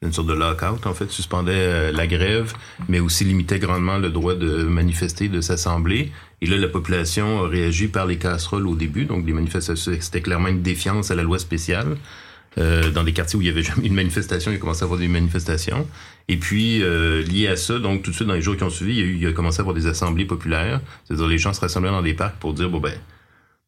[0.02, 2.52] une sorte de lockout, en fait, suspendait euh, la grève,
[2.88, 6.10] mais aussi limitait grandement le droit de manifester, de s'assembler.
[6.42, 10.20] Et là, la population a réagi par les casseroles au début, donc des manifestations, c'était
[10.20, 11.96] clairement une défiance à la loi spéciale.
[12.58, 14.84] Euh, dans des quartiers où il y avait jamais une manifestation, il a commencé à
[14.84, 15.86] avoir des manifestations.
[16.28, 18.70] Et puis, euh, lié à ça, donc tout de suite dans les jours qui ont
[18.70, 20.80] suivi, il y a, eu, il a commencé à avoir des assemblées populaires.
[21.04, 22.92] C'est-à-dire les gens se rassemblaient dans des parcs pour dire, bon ben,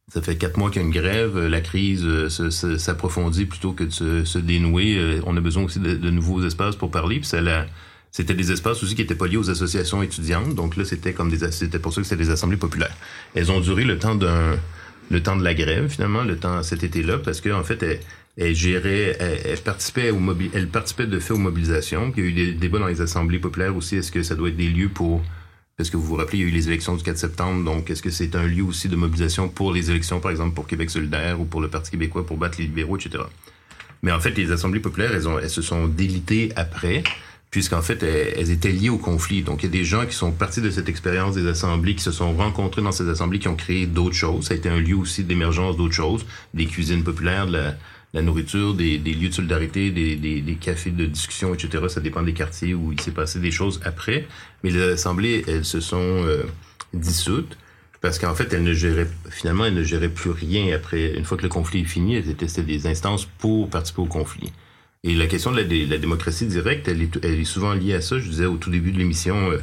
[0.09, 3.85] ça fait quatre mois qu'il y a une grève, la crise euh, s'approfondit plutôt que
[3.85, 4.97] de se, dénouer.
[4.97, 7.21] Euh, on a besoin aussi de, nouveaux espaces pour parler.
[7.21, 7.29] Puis
[8.15, 10.55] c'était des espaces aussi qui étaient pas liés aux associations étudiantes.
[10.55, 12.97] Donc là, c'était comme des c'était pour ça que c'était des assemblées populaires.
[13.35, 14.57] Elles ont duré le temps d'un
[15.11, 18.01] le temps de la grève finalement, le temps cet été-là, parce qu'en en fait,
[18.37, 20.21] elles, géraient, elles, participaient au
[20.55, 22.13] elles participaient de fait aux mobilisations.
[22.17, 23.97] il y a eu des débats dans les assemblées populaires aussi.
[23.97, 25.21] Est-ce que ça doit être des lieux pour
[25.81, 27.91] est-ce que vous vous rappelez, il y a eu les élections du 4 septembre, donc
[27.91, 30.89] est-ce que c'est un lieu aussi de mobilisation pour les élections, par exemple pour Québec
[30.89, 33.25] solidaire ou pour le Parti québécois pour battre les libéraux, etc.
[34.05, 37.03] Mais en fait, les assemblées populaires, elles, ont, elles se sont délitées après,
[37.55, 39.43] puisqu'en fait, elles, étaient liées au conflit.
[39.43, 42.03] Donc, il y a des gens qui sont partis de cette expérience des assemblées, qui
[42.03, 44.47] se sont rencontrés dans ces assemblées, qui ont créé d'autres choses.
[44.47, 47.63] Ça a été un lieu aussi d'émergence d'autres choses, des cuisines populaires, de
[48.13, 51.85] la, nourriture, des, lieux de solidarité, des, cafés de discussion, etc.
[51.89, 54.27] Ça dépend des quartiers où il s'est passé des choses après.
[54.65, 56.43] Mais les assemblées, elles se sont euh,
[56.93, 57.57] dissoutes
[58.01, 61.15] parce qu'en fait, elles ne géraient, finalement, elles ne géraient plus rien après.
[61.17, 64.51] Une fois que le conflit est fini, elles étaient des instances pour participer au conflit.
[65.05, 68.19] Et la question de la, démocratie directe, elle est, souvent liée à ça.
[68.19, 69.59] Je disais au tout début de l'émission, euh,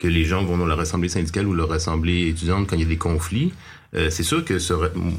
[0.00, 2.84] que les gens vont dans leur assemblée syndicale ou leur assemblée étudiante quand il y
[2.84, 3.52] a des conflits.
[3.94, 4.54] Euh, c'est sûr que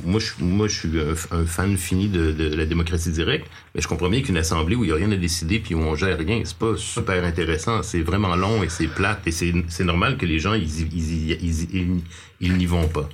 [0.06, 0.92] moi, je, moi, je suis
[1.32, 3.46] un, fan fini de, de, la démocratie directe,
[3.76, 5.80] mais je comprends bien qu'une assemblée où il n'y a rien à décider puis où
[5.80, 7.84] on gère rien, c'est pas super intéressant.
[7.84, 12.02] C'est vraiment long et c'est plate et c'est normal que les gens, ils, ils,
[12.40, 13.10] ils, n'y vont pas.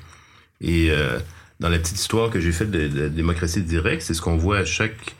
[0.62, 1.20] Et euh,
[1.60, 4.60] dans la petite histoire que j'ai faite de, la démocratie directe, c'est ce qu'on voit
[4.60, 5.16] à chaque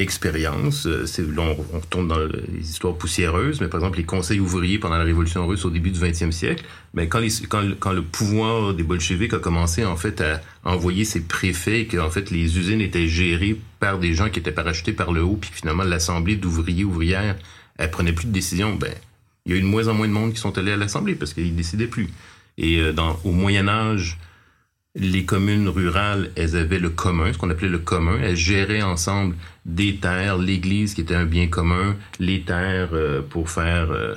[0.00, 0.86] expérience.
[0.86, 1.42] Euh, là,
[1.72, 5.46] on, retourne dans les histoires poussiéreuses, mais par exemple, les conseils ouvriers pendant la Révolution
[5.46, 6.64] russe au début du 20e siècle,
[6.94, 7.36] mais ben,
[7.78, 11.98] quand, le pouvoir des bolcheviks a commencé en fait à envoyer ses préfets et que
[11.98, 15.36] en fait les usines étaient gérées par des gens qui étaient parachutés par le haut,
[15.40, 17.36] puis finalement l'assemblée d'ouvriers ouvrières,
[17.76, 18.92] elle prenait plus de décisions, ben
[19.46, 21.14] il y a eu de moins en moins de monde qui sont allés à l'assemblée
[21.14, 22.08] parce qu'ils décidaient plus.
[22.56, 24.18] Et euh, au Moyen Âge,
[24.96, 28.18] les communes rurales, elles avaient le commun, ce qu'on appelait le commun.
[28.22, 29.34] Elles géraient ensemble
[29.66, 34.14] des terres, l'église qui était un bien commun, les terres euh, pour faire euh,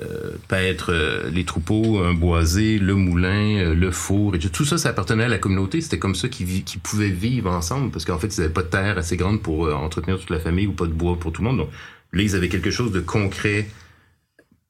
[0.00, 4.34] euh paître euh, les troupeaux, un boisé, le moulin, le four.
[4.34, 5.80] Et tout ça, ça appartenait à la communauté.
[5.80, 8.98] C'était comme ça qu'ils pouvaient vivre ensemble parce qu'en fait, ils n'avaient pas de terre
[8.98, 11.58] assez grande pour entretenir toute la famille ou pas de bois pour tout le monde.
[11.58, 11.70] Donc
[12.12, 13.68] là, ils avaient quelque chose de concret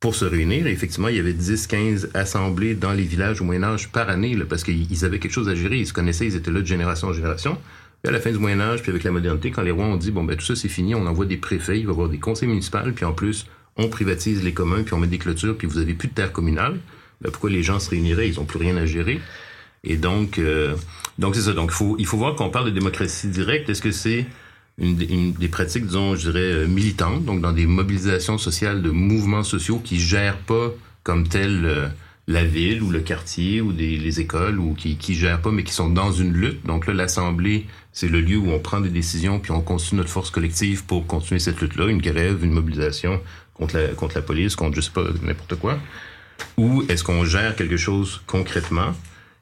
[0.00, 0.66] pour se réunir.
[0.66, 4.36] effectivement, il y avait 10, 15 assemblées dans les villages au Moyen Âge par année,
[4.36, 5.78] là, parce qu'ils avaient quelque chose à gérer.
[5.78, 7.58] Ils se connaissaient, ils étaient là de génération en génération.
[8.02, 9.96] Puis à la fin du Moyen Âge, puis avec la modernité, quand les rois ont
[9.96, 12.08] dit, bon, ben tout ça c'est fini, on envoie des préfets, il va y avoir
[12.08, 13.46] des conseils municipaux, puis en plus,
[13.76, 16.32] on privatise les communs, puis on met des clôtures, puis vous avez plus de terre
[16.32, 16.78] communale.
[17.20, 18.28] Ben, pourquoi les gens se réuniraient?
[18.28, 19.20] Ils n'ont plus rien à gérer.
[19.82, 20.76] Et donc, euh,
[21.18, 21.52] donc c'est ça.
[21.52, 23.68] Donc, faut, il faut voir qu'on parle de démocratie directe.
[23.68, 24.26] Est-ce que c'est
[24.78, 29.42] une, des pratiques, disons, je dirais, euh, militantes, donc dans des mobilisations sociales de mouvements
[29.42, 30.70] sociaux qui gèrent pas
[31.02, 31.88] comme tel euh,
[32.28, 35.64] la ville ou le quartier ou des, les écoles ou qui, qui gèrent pas, mais
[35.64, 36.64] qui sont dans une lutte.
[36.64, 40.10] Donc là, l'Assemblée, c'est le lieu où on prend des décisions puis on construit notre
[40.10, 43.20] force collective pour continuer cette lutte-là, une grève, une mobilisation
[43.54, 45.78] contre la, contre la police, contre je sais pas, n'importe quoi.
[46.56, 48.92] Ou est-ce qu'on gère quelque chose concrètement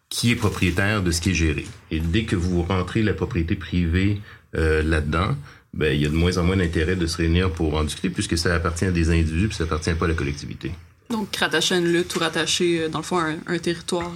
[0.09, 1.66] qui est propriétaire de ce qui est géré?
[1.91, 4.20] Et dès que vous rentrez la propriété privée
[4.57, 5.35] euh, là-dedans,
[5.77, 8.11] ben, il y a de moins en moins d'intérêt de se réunir pour en discuter
[8.11, 10.73] puisque ça appartient à des individus puis ça appartient pas à la collectivité.
[11.11, 14.11] Donc, rattacher à une lutte ou rattacher, euh, dans le fond, à un, territoire.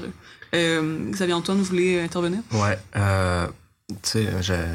[0.54, 2.40] Euh, Xavier Antoine, vous voulez intervenir?
[2.52, 2.78] Ouais.
[2.96, 3.46] Euh,
[4.02, 4.26] tu sais,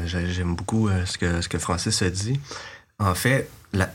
[0.06, 2.40] j'aime beaucoup ce, que, ce que Francis a dit.
[2.98, 3.90] En fait, la,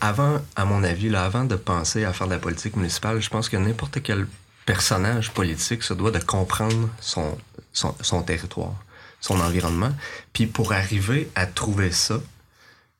[0.00, 3.28] avant, à mon avis, là, avant de penser à faire de la politique municipale, je
[3.28, 4.26] pense que n'importe quel
[4.64, 7.36] personnage politique se doit de comprendre son,
[7.72, 8.74] son, son territoire
[9.20, 9.92] son environnement.
[10.32, 12.20] Puis pour arriver à trouver ça,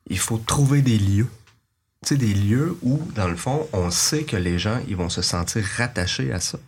[0.09, 1.29] il faut trouver des lieux.
[2.05, 5.09] Tu sais, des lieux où, dans le fond, on sait que les gens, ils vont
[5.09, 6.59] se sentir rattachés à ça.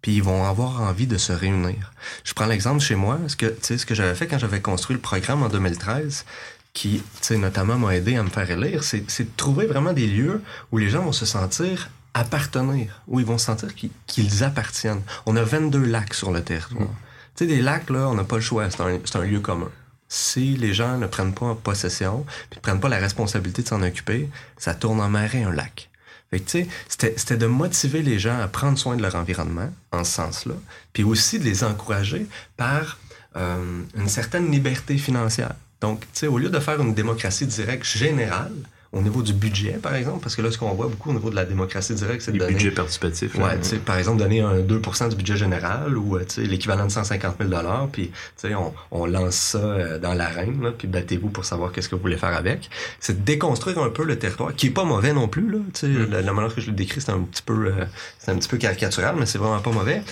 [0.00, 1.92] Puis ils vont avoir envie de se réunir.
[2.24, 4.60] Je prends l'exemple chez moi, ce que, tu sais, ce que j'avais fait quand j'avais
[4.60, 6.24] construit le programme en 2013,
[6.72, 10.06] qui, tu sais, notamment m'a aidé à me faire élire, c'est de trouver vraiment des
[10.06, 13.68] lieux où les gens vont se sentir appartenir, où ils vont se sentir
[14.06, 15.02] qu'ils appartiennent.
[15.26, 16.88] On a 22 lacs sur le territoire.
[17.34, 18.68] Sais, des lacs, là, on n'a pas le choix.
[18.70, 19.70] C'est un, un, lieu commun.
[20.08, 23.82] Si les gens ne prennent pas possession, puis ne prennent pas la responsabilité de s'en
[23.82, 24.28] occuper,
[24.58, 25.90] ça tourne en marée un lac.
[26.30, 30.54] Fait c'était de motiver les gens à prendre soin de leur environnement, en ce sens-là,
[30.94, 32.26] puis aussi de les encourager
[32.56, 32.98] par
[33.36, 35.54] euh, une certaine liberté financière.
[35.82, 38.54] Donc, tu au lieu de faire une démocratie directe générale,
[38.92, 41.30] au niveau du budget, par exemple, parce que là, ce qu'on voit beaucoup au niveau
[41.30, 42.52] de la démocratie directe, c'est de donner...
[42.52, 43.34] budget participatif.
[43.36, 47.36] Ouais, sais, par exemple, donner un 2% du budget général ou euh, l'équivalent de 150
[47.40, 47.50] 000
[47.90, 48.10] puis
[48.44, 52.18] on, on lance ça euh, dans l'arène, puis battez-vous pour savoir qu'est-ce que vous voulez
[52.18, 52.68] faire avec.
[53.00, 55.50] C'est de déconstruire un peu le territoire, qui est pas mauvais non plus.
[55.50, 56.10] Là, mm.
[56.10, 57.86] la, la, manière que je le décris, c'est un petit peu euh,
[58.18, 60.02] c'est un petit peu caricatural, mais c'est vraiment pas mauvais.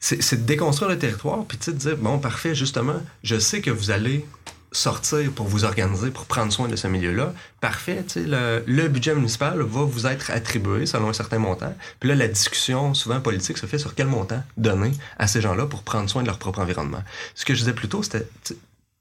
[0.00, 3.92] C'est de déconstruire le territoire, puis de dire, bon, parfait, justement, je sais que vous
[3.92, 4.24] allez
[4.72, 9.60] sortir pour vous organiser, pour prendre soin de ce milieu-là, parfait, le, le budget municipal
[9.60, 11.74] va vous être attribué selon un certain montant.
[12.00, 15.66] Puis là, la discussion, souvent politique, se fait sur quel montant donner à ces gens-là
[15.66, 17.02] pour prendre soin de leur propre environnement.
[17.34, 18.26] Ce que je disais plus tôt, c'était,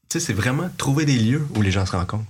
[0.10, 2.26] c'est vraiment trouver des lieux où les gens se rencontrent.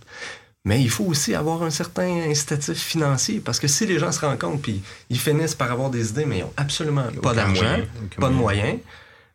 [0.63, 4.23] Mais il faut aussi avoir un certain incitatif financier, parce que si les gens se
[4.23, 7.77] rencontrent, puis ils finissent par avoir des idées, mais ils n'ont absolument pas d'argent,
[8.19, 8.77] pas de moyens,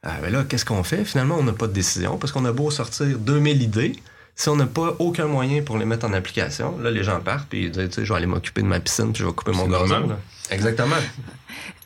[0.02, 1.04] ah, ben là, qu'est-ce qu'on fait?
[1.04, 3.92] Finalement, on n'a pas de décision parce qu'on a beau sortir 2000 idées.
[4.34, 7.48] Si on n'a pas aucun moyen pour les mettre en application, là, les gens partent
[7.48, 9.32] puis ils disent, tu sais, je vais aller m'occuper de ma piscine puis je vais
[9.32, 10.16] couper mon gazon.
[10.50, 10.96] Exactement.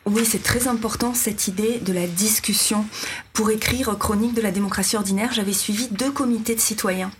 [0.05, 2.85] Oui, c'est très important cette idée de la discussion.
[3.33, 7.11] Pour écrire Chronique de la démocratie ordinaire, j'avais suivi deux comités de citoyens.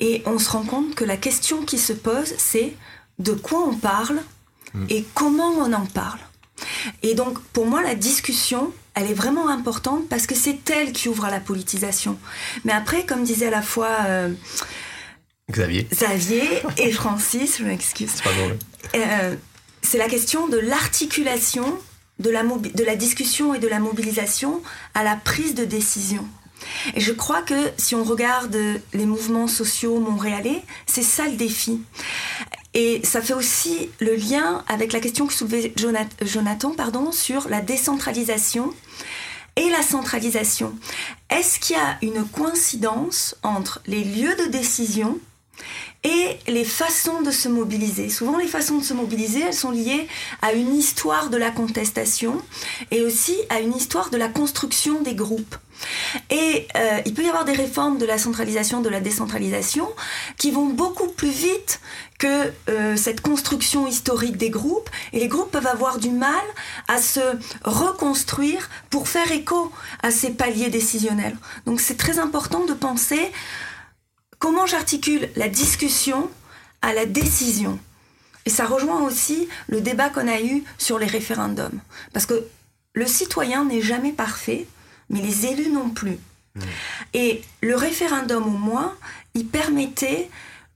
[0.00, 2.74] Et on se rend compte que la question qui se pose, c'est
[3.18, 4.20] de quoi on parle
[4.74, 4.86] mm.
[4.90, 6.20] et comment on en parle.
[7.02, 11.08] Et donc, pour moi, la discussion, elle est vraiment importante parce que c'est elle qui
[11.08, 12.18] ouvre à la politisation.
[12.64, 14.30] Mais après, comme disait à la fois euh,
[15.50, 15.86] Xavier.
[15.90, 18.10] Xavier et Francis, je m'excuse.
[18.14, 18.58] C'est pas drôle.
[18.96, 19.36] Euh,
[19.82, 21.78] c'est la question de l'articulation
[22.18, 24.60] de la, de la discussion et de la mobilisation
[24.94, 26.26] à la prise de décision.
[26.94, 28.56] Et je crois que si on regarde
[28.92, 31.80] les mouvements sociaux montréalais, c'est ça le défi.
[32.80, 35.74] Et ça fait aussi le lien avec la question que soulevait
[36.22, 36.72] Jonathan
[37.10, 38.72] sur la décentralisation
[39.56, 40.72] et la centralisation.
[41.28, 45.18] Est-ce qu'il y a une coïncidence entre les lieux de décision
[46.04, 48.08] et les façons de se mobiliser.
[48.08, 50.06] Souvent, les façons de se mobiliser, elles sont liées
[50.42, 52.40] à une histoire de la contestation
[52.90, 55.56] et aussi à une histoire de la construction des groupes.
[56.30, 59.88] Et euh, il peut y avoir des réformes de la centralisation, de la décentralisation,
[60.36, 61.80] qui vont beaucoup plus vite
[62.18, 64.90] que euh, cette construction historique des groupes.
[65.12, 66.32] Et les groupes peuvent avoir du mal
[66.88, 67.20] à se
[67.64, 69.70] reconstruire pour faire écho
[70.02, 71.36] à ces paliers décisionnels.
[71.66, 73.30] Donc c'est très important de penser
[74.38, 76.30] comment j'articule la discussion
[76.82, 77.78] à la décision.
[78.46, 81.80] Et ça rejoint aussi le débat qu'on a eu sur les référendums.
[82.12, 82.46] Parce que
[82.94, 84.66] le citoyen n'est jamais parfait,
[85.10, 86.18] mais les élus non plus.
[86.54, 86.60] Mmh.
[87.14, 88.96] Et le référendum, au moins,
[89.34, 90.30] il permettait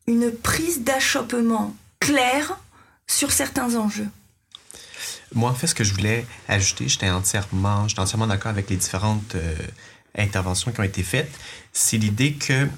[0.06, 2.58] une prise d'achoppement claire
[3.06, 4.08] sur certains enjeux.
[5.34, 9.34] Moi, en fait, ce que je voulais ajouter, j'étais entièrement, entièrement d'accord avec les différentes
[9.34, 9.54] euh,
[10.16, 11.32] interventions qui ont été faites,
[11.72, 12.68] c'est l'idée que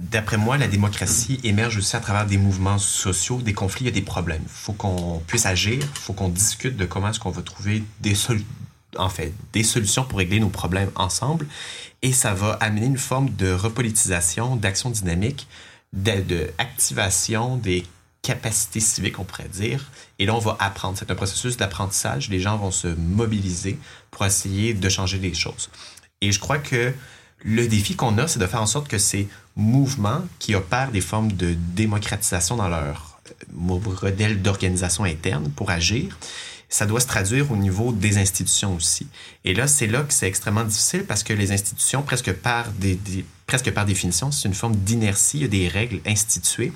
[0.00, 4.00] D'après moi, la démocratie émerge aussi à travers des mouvements sociaux, des conflits, a des
[4.00, 4.40] problèmes.
[4.42, 7.84] Il faut qu'on puisse agir, il faut qu'on discute de comment est-ce qu'on va trouver
[8.00, 8.14] des,
[8.96, 11.46] en fait, des solutions pour régler nos problèmes ensemble.
[12.00, 15.46] Et ça va amener une forme de repolitisation, d'action dynamique,
[15.92, 17.84] d'activation des
[18.22, 19.90] capacités civiques, on pourrait dire.
[20.18, 20.96] Et là, on va apprendre.
[20.98, 22.30] C'est un processus d'apprentissage.
[22.30, 23.78] Les gens vont se mobiliser
[24.10, 25.68] pour essayer de changer les choses.
[26.22, 26.94] Et je crois que
[27.42, 29.28] le défi qu'on a, c'est de faire en sorte que ces
[29.60, 36.18] mouvements qui opèrent des formes de démocratisation dans leur euh, modèle d'organisation interne pour agir,
[36.68, 39.08] ça doit se traduire au niveau des institutions aussi.
[39.44, 42.66] Et là, c'est là que c'est extrêmement difficile parce que les institutions, presque par,
[43.46, 46.72] presque par définition, c'est une forme d'inertie, il y a des règles instituées.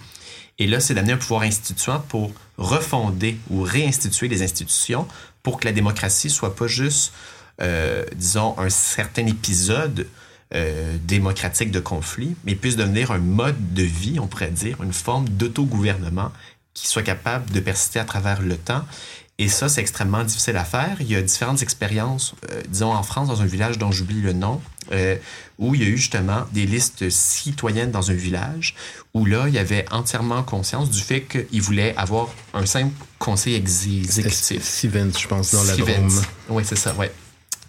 [0.58, 5.06] Et là, c'est d'amener un pouvoir instituant pour refonder ou réinstituer les institutions
[5.42, 7.12] pour que la démocratie soit pas juste,
[7.60, 10.08] euh, disons, un certain épisode
[10.54, 14.92] euh, démocratique de conflit, mais puisse devenir un mode de vie, on pourrait dire, une
[14.92, 16.30] forme d'autogouvernement
[16.74, 18.84] qui soit capable de persister à travers le temps.
[19.38, 20.96] Et ça, c'est extrêmement difficile à faire.
[21.00, 24.32] Il y a différentes expériences, euh, disons en France, dans un village dont j'oublie le
[24.32, 24.60] nom,
[24.92, 25.16] euh,
[25.58, 28.76] où il y a eu justement des listes citoyennes dans un village,
[29.12, 33.56] où là, il y avait entièrement conscience du fait qu'ils voulaient avoir un simple conseil
[33.56, 34.62] exécutif.
[34.62, 36.22] Sivens, je pense, dans la Drôme.
[36.48, 37.10] Oui, c'est ça, ouais.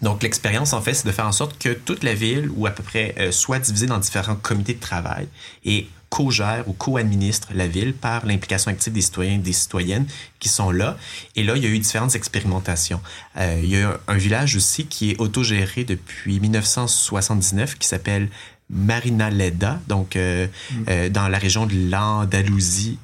[0.02, 2.70] Donc, l'expérience, en fait, c'est de faire en sorte que toute la ville, ou à
[2.70, 5.28] peu près, euh, soit divisée dans différents comités de travail
[5.64, 10.06] et co-gère ou co-administre la ville par l'implication active des citoyens et des citoyennes
[10.38, 10.96] qui sont là.
[11.34, 13.00] Et là, il y a eu différentes expérimentations.
[13.36, 18.28] Euh, il y a un, village aussi qui est autogéré depuis 1979 qui s'appelle
[18.70, 21.08] Marina Leda, donc euh, mm.
[21.10, 22.98] dans la région de l'Andalousie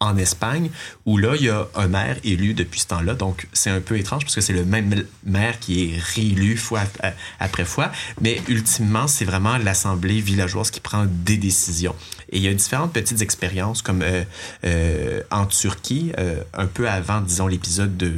[0.00, 0.70] en Espagne,
[1.06, 3.14] où là, il y a un maire élu depuis ce temps-là.
[3.14, 6.82] Donc, c'est un peu étrange parce que c'est le même maire qui est réélu fois
[7.40, 7.90] après fois.
[8.20, 11.96] Mais ultimement, c'est vraiment l'Assemblée villageoise qui prend des décisions.
[12.30, 14.24] Et il y a différentes petites expériences, comme euh,
[14.64, 18.12] euh, en Turquie, euh, un peu avant, disons, l'épisode de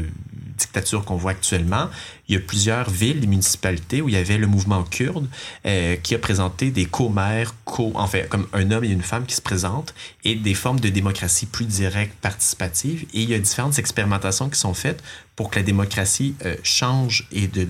[0.58, 1.88] dictature qu'on voit actuellement,
[2.30, 5.28] il y a plusieurs villes municipalités où il y avait le mouvement kurde
[5.66, 7.92] euh, qui a présenté des co-maires, co,
[8.28, 11.64] comme un homme et une femme qui se présentent et des formes de démocratie plus
[11.64, 13.02] directe, participative.
[13.14, 15.02] Et il y a différentes expérimentations qui sont faites
[15.34, 17.66] pour que la démocratie euh, change et de,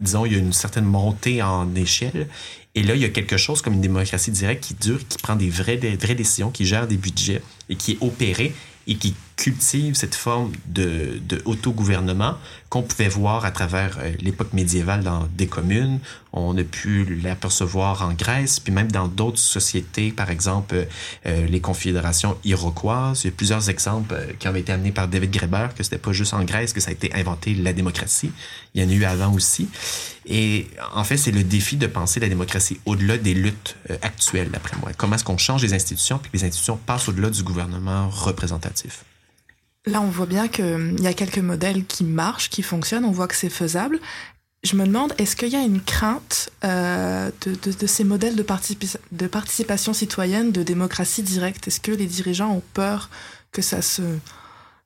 [0.00, 2.28] disons, il y a une certaine montée en échelle.
[2.74, 5.36] Et là, il y a quelque chose comme une démocratie directe qui dure, qui prend
[5.36, 8.54] des vraies, des vraies décisions, qui gère des budgets et qui est opérée
[8.86, 12.34] et qui cultive cette forme de, de autogouvernement
[12.68, 16.00] qu'on pouvait voir à travers euh, l'époque médiévale dans des communes.
[16.32, 20.84] On a pu l'apercevoir en Grèce, puis même dans d'autres sociétés, par exemple euh,
[21.26, 23.22] euh, les confédérations iroquoises.
[23.22, 26.12] Il y a plusieurs exemples qui ont été amenés par David Graeber, que c'était pas
[26.12, 28.32] juste en Grèce que ça a été inventé la démocratie.
[28.74, 29.68] Il y en a eu avant aussi.
[30.26, 34.76] Et en fait, c'est le défi de penser la démocratie au-delà des luttes actuelles, d'après
[34.78, 34.90] moi.
[34.94, 39.04] Comment est-ce qu'on change les institutions, puis que les institutions passent au-delà du gouvernement représentatif?
[39.88, 43.26] Là, on voit bien qu'il y a quelques modèles qui marchent, qui fonctionnent, on voit
[43.26, 43.98] que c'est faisable.
[44.62, 49.94] Je me demande, est-ce qu'il y a une crainte euh, de, ces modèles de, participation
[49.94, 51.68] citoyenne, de démocratie directe?
[51.68, 53.08] Est-ce que les dirigeants ont peur
[53.50, 54.02] que ça se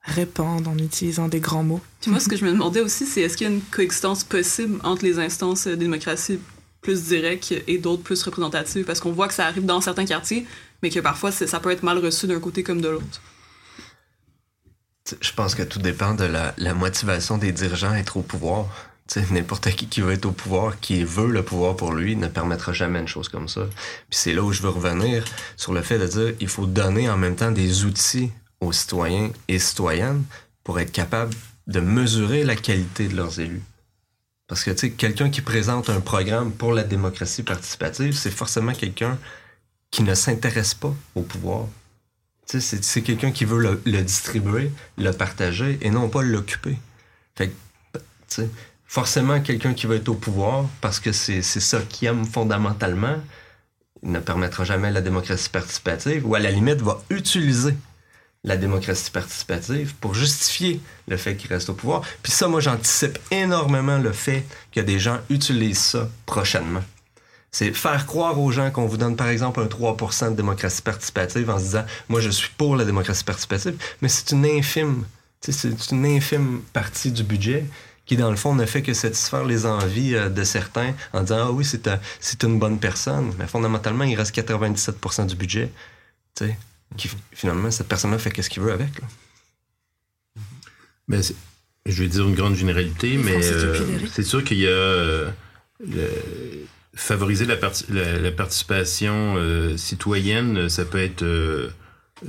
[0.03, 1.81] répande en utilisant des grands mots?
[2.07, 4.79] Moi, ce que je me demandais aussi, c'est est-ce qu'il y a une coexistence possible
[4.83, 6.39] entre les instances de démocratie
[6.81, 8.85] plus directes et d'autres plus représentatives?
[8.85, 10.45] Parce qu'on voit que ça arrive dans certains quartiers,
[10.81, 13.21] mais que parfois ça peut être mal reçu d'un côté comme de l'autre.
[15.21, 18.67] Je pense que tout dépend de la, motivation des dirigeants à être au pouvoir.
[19.31, 22.71] N'importe qui qui veut être au pouvoir, qui veut le pouvoir pour lui, ne permettra
[22.71, 23.65] jamais une chose comme ça.
[24.09, 25.23] Puis c'est là où je veux revenir
[25.57, 28.31] sur le fait de dire il faut donner en même temps des outils
[28.61, 30.23] aux citoyens et citoyennes
[30.63, 31.35] pour être capable
[31.67, 33.61] de mesurer la qualité de leurs élus.
[34.47, 39.17] Parce que, quelqu'un qui présente un programme pour la démocratie participative, c'est forcément quelqu'un
[39.89, 41.67] qui ne s'intéresse pas au pouvoir.
[42.45, 46.77] C'est quelqu'un qui veut le, distribuer, le partager et non pas l'occuper.
[47.35, 47.51] Fait
[48.85, 53.15] forcément, quelqu'un qui veut être au pouvoir, parce que c'est ça qu'il aime fondamentalement,
[54.03, 57.75] ne permettra jamais la démocratie participative, ou à la limite va utiliser
[58.43, 62.01] la démocratie participative pour justifier le fait qu'il reste au pouvoir.
[62.21, 66.83] Puis ça, moi, j'anticipe énormément le fait que des gens utilisent ça prochainement.
[67.53, 71.51] C'est faire croire aux gens qu'on vous donne, par exemple, un 3% de démocratie participative
[71.51, 75.05] en se disant, moi, je suis pour la démocratie participative, mais c'est une infime,
[75.39, 77.65] c'est une infime partie du budget
[78.07, 81.37] qui, dans le fond, ne fait que satisfaire les envies euh, de certains en disant,
[81.47, 85.71] ah oui, c'est une bonne personne, mais fondamentalement, il reste 97% du budget.
[86.35, 86.57] Tu sais,
[87.33, 88.89] finalement, cette personne-là fait ce qu'il veut avec.
[91.07, 91.21] Ben,
[91.85, 95.29] je vais dire une grande généralité, mais euh, c'est sûr qu'il y a euh,
[96.95, 97.55] favoriser la,
[98.19, 101.25] la, participation euh, citoyenne, ça peut être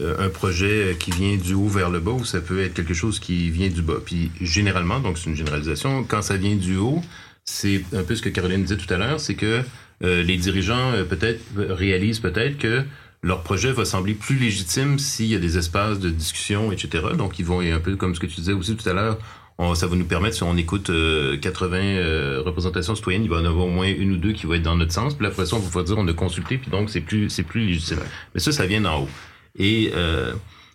[0.01, 3.21] un projet qui vient du haut vers le bas ou ça peut être quelque chose
[3.21, 3.99] qui vient du bas.
[4.05, 7.03] Puis généralement, donc c'est une généralisation, quand ça vient du haut,
[7.45, 9.63] c'est un peu ce que Caroline disait tout à l'heure, c'est que
[10.01, 12.85] les dirigeants peut-être réalisent peut-être que
[13.25, 17.07] leur projet va sembler plus légitime s'il y a des espaces de discussion, etc.
[17.17, 19.19] Donc, ils vont, un peu comme ce que tu disais aussi tout à l'heure,
[19.75, 23.41] ça va nous permettre, si on écoute 80 euh, euh, représentations citoyennes, il va y
[23.41, 25.15] en avoir au moins une ou deux qui vont être dans notre sens.
[25.15, 27.45] Puis après ça, on va pouvoir dire on a consulté, puis donc c'est plus c'est
[27.45, 28.01] plus légitime.
[28.35, 29.09] Mais ça, ça vient d'en haut.
[29.57, 30.33] Et euh,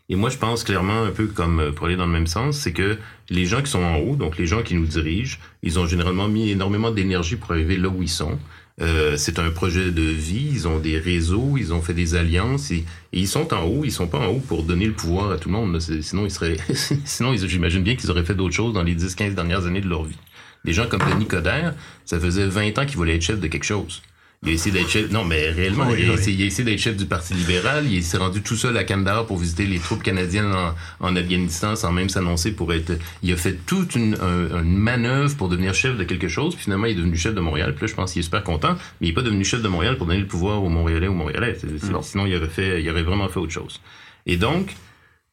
[0.07, 2.73] et moi, je pense clairement, un peu comme pour aller dans le même sens, c'est
[2.73, 2.97] que
[3.29, 6.27] les gens qui sont en haut, donc les gens qui nous dirigent, ils ont généralement
[6.27, 8.39] mis énormément d'énergie pour arriver là où ils sont.
[8.81, 12.71] Euh, c'est un projet de vie, ils ont des réseaux, ils ont fait des alliances
[12.71, 15.37] et, ils sont en haut, ils sont pas en haut pour donner le pouvoir à
[15.37, 15.79] tout le monde.
[15.79, 16.57] Sinon, ils seraient,
[17.05, 20.03] sinon, j'imagine bien qu'ils auraient fait d'autres choses dans les 10-15 dernières années de leur
[20.03, 20.17] vie.
[20.65, 21.73] Des gens comme Denis Coderre,
[22.05, 24.01] ça faisait 20 ans qu'il voulait être chef de quelque chose.
[24.43, 25.11] Il a essayé d'être chef.
[25.11, 27.85] Non, mais réellement, il, a essayé, d'être chef du Parti libéral.
[27.91, 30.53] Il s'est rendu tout seul à Kandahar pour visiter les troupes canadiennes
[31.01, 32.93] en, Afghanistan sans même s'annoncer pour être.
[33.21, 34.15] Il a fait toute une,
[34.63, 36.55] manœuvre pour devenir chef de quelque chose.
[36.55, 37.75] Puis finalement, il est devenu chef de Montréal.
[37.75, 38.75] Puis là, je pense qu'il est super content.
[39.01, 41.11] Mais il n'est pas devenu chef de Montréal pour donner le pouvoir aux Montréalais ou
[41.11, 41.57] aux Montréalais.
[42.01, 43.81] Sinon, il aurait fait, il aurait vraiment fait autre chose.
[44.25, 44.73] Et donc,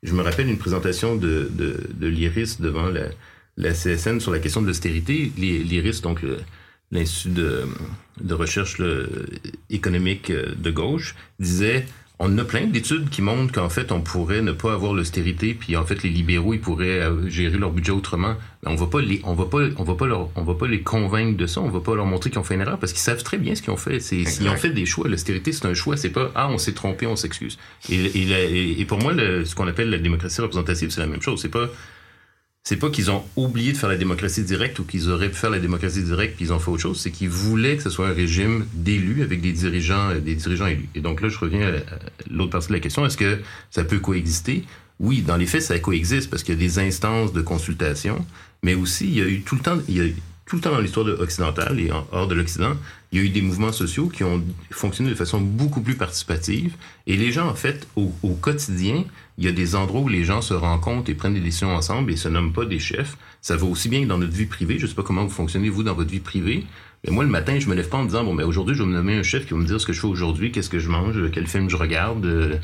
[0.02, 3.04] je me rappelle une présentation de, de, l'IRIS devant la,
[3.56, 5.30] la CSN sur la question de l'austérité.
[5.36, 6.22] L'IRIS, donc,
[6.90, 7.64] l'Institut de,
[8.20, 8.80] de, recherche
[9.70, 11.86] économique euh, de gauche, disait
[12.18, 15.76] on a plein d'études qui montrent qu'en fait, on pourrait ne pas avoir l'austérité, puis
[15.76, 18.36] en fait, les libéraux, ils pourraient euh, gérer leur budget autrement.
[18.62, 20.66] Mais on va pas les, on va pas, on va pas leur, on va pas
[20.66, 21.60] les convaincre de ça.
[21.60, 23.54] On va pas leur montrer qu'ils ont fait une erreur parce qu'ils savent très bien
[23.54, 24.00] ce qu'ils ont fait.
[24.00, 25.98] C'est, s'ils ont fait des choix, l'austérité, c'est un choix.
[25.98, 27.58] C'est pas, ah, on s'est trompé, on s'excuse.
[27.90, 31.42] Et, et, et, pour moi, ce qu'on appelle la démocratie représentative, c'est la même chose.
[31.42, 31.68] C'est pas,
[32.68, 35.50] c'est pas qu'ils ont oublié de faire la démocratie directe ou qu'ils auraient pu faire
[35.50, 38.08] la démocratie directe puis ils ont fait autre chose, c'est qu'ils voulaient que ce soit
[38.08, 40.88] un régime d'élus avec des dirigeants, des dirigeants élus.
[40.96, 41.72] Et donc là, je reviens à
[42.28, 43.06] l'autre partie de la question.
[43.06, 43.38] Est-ce que
[43.70, 44.64] ça peut coexister?
[44.98, 48.26] Oui, dans les faits, ça coexiste parce qu'il y a des instances de consultation,
[48.64, 50.06] mais aussi, il y a eu tout le temps, il y a
[50.46, 52.74] tout le temps dans l'histoire occidentale et hors de l'Occident,
[53.10, 56.76] il y a eu des mouvements sociaux qui ont fonctionné de façon beaucoup plus participative.
[57.08, 58.10] Et les gens, en fait, au,
[58.40, 59.04] quotidien,
[59.38, 62.12] il y a des endroits où les gens se rencontrent et prennent des décisions ensemble
[62.12, 63.16] et se nomment pas des chefs.
[63.42, 64.78] Ça va aussi bien que dans notre vie privée.
[64.78, 66.64] Je sais pas comment vous fonctionnez, vous, dans votre vie privée.
[67.04, 68.82] Mais moi, le matin, je me lève pas en me disant, bon, mais aujourd'hui, je
[68.82, 70.70] vais me nommer un chef qui va me dire ce que je fais aujourd'hui, qu'est-ce
[70.70, 72.56] que je mange, quel film je regarde, euh,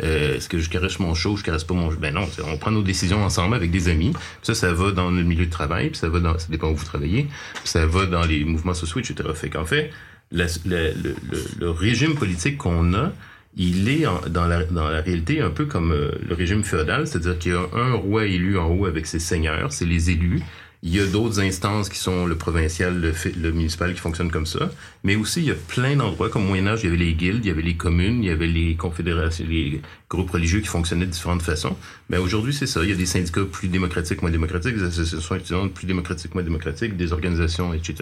[0.00, 2.82] est-ce que je caresse mon show, je caresse pas mon Ben non, on prend nos
[2.82, 4.12] décisions ensemble avec des amis.
[4.42, 6.76] Ça, ça va dans le milieu de travail, puis ça va dans, ça dépend où
[6.76, 9.28] vous travaillez, puis ça va dans les mouvements sociaux, etc.
[9.34, 9.90] Fait qu'en fait,
[10.30, 11.14] le, le,
[11.58, 13.12] le, régime politique qu'on a,
[13.56, 17.38] il est dans, la, dans la réalité un peu comme euh, le régime féodal, c'est-à-dire
[17.38, 20.42] qu'il y a un roi élu en haut avec ses seigneurs, c'est les élus.
[20.84, 24.46] Il y a d'autres instances qui sont le provincial, le, le, municipal qui fonctionnent comme
[24.46, 24.70] ça.
[25.02, 26.28] Mais aussi, il y a plein d'endroits.
[26.28, 28.30] Comme au Moyen-Âge, il y avait les guildes, il y avait les communes, il y
[28.30, 31.76] avait les confédérations, les groupes religieux qui fonctionnaient de différentes façons.
[32.10, 32.84] Mais aujourd'hui, c'est ça.
[32.84, 36.44] Il y a des syndicats plus démocratiques, moins démocratiques, des associations étudiantes plus démocratiques, moins
[36.44, 37.96] démocratiques, des organisations, etc.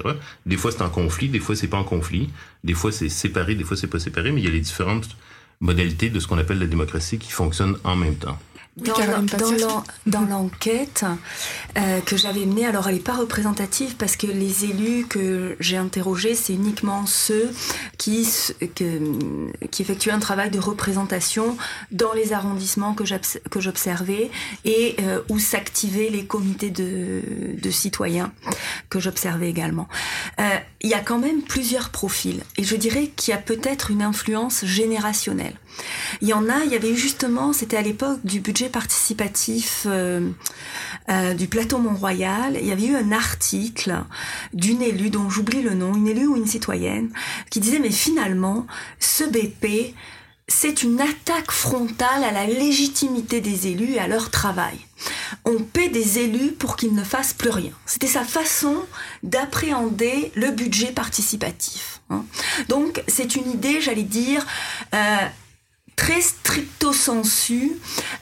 [0.45, 2.29] Des fois, c'est en conflit, des fois, c'est pas en conflit.
[2.63, 4.33] Des fois, c'est séparé, des fois, c'est pas séparé.
[4.33, 5.09] Mais il y a les différentes
[5.61, 8.39] modalités de ce qu'on appelle la démocratie qui fonctionnent en même temps.
[8.77, 11.05] Dans l'enquête
[11.79, 15.79] euh, que j'avais menée, alors elle n'est pas représentative parce que les élus que j'ai
[15.79, 17.51] interrogés, c'est uniquement ceux
[17.97, 18.29] qui,
[19.71, 21.57] qui effectuaient un travail de représentation
[21.91, 24.31] dans les arrondissements que j'observais
[24.65, 27.23] et euh, où s'activaient les comités de,
[27.61, 28.33] de citoyens
[28.91, 29.89] que j'observais également.
[30.39, 33.91] Euh, il y a quand même plusieurs profils et je dirais qu'il y a peut-être
[33.91, 35.55] une influence générationnelle.
[36.21, 40.31] Il y en a, il y avait justement, c'était à l'époque du budget participatif euh,
[41.09, 43.95] euh, du plateau Mont-Royal, il y avait eu un article
[44.53, 47.11] d'une élue dont j'oublie le nom, une élue ou une citoyenne,
[47.51, 48.67] qui disait mais finalement,
[48.99, 49.95] ce BP,
[50.49, 54.79] c'est une attaque frontale à la légitimité des élus et à leur travail.
[55.45, 57.73] On paie des élus pour qu'ils ne fassent plus rien.
[57.85, 58.77] C'était sa façon
[59.25, 62.01] d'appréhender le budget participatif.
[62.11, 62.25] Hein.
[62.69, 64.47] Donc c'est une idée, j'allais dire,
[64.95, 65.27] euh,
[65.97, 67.73] très stricto sensu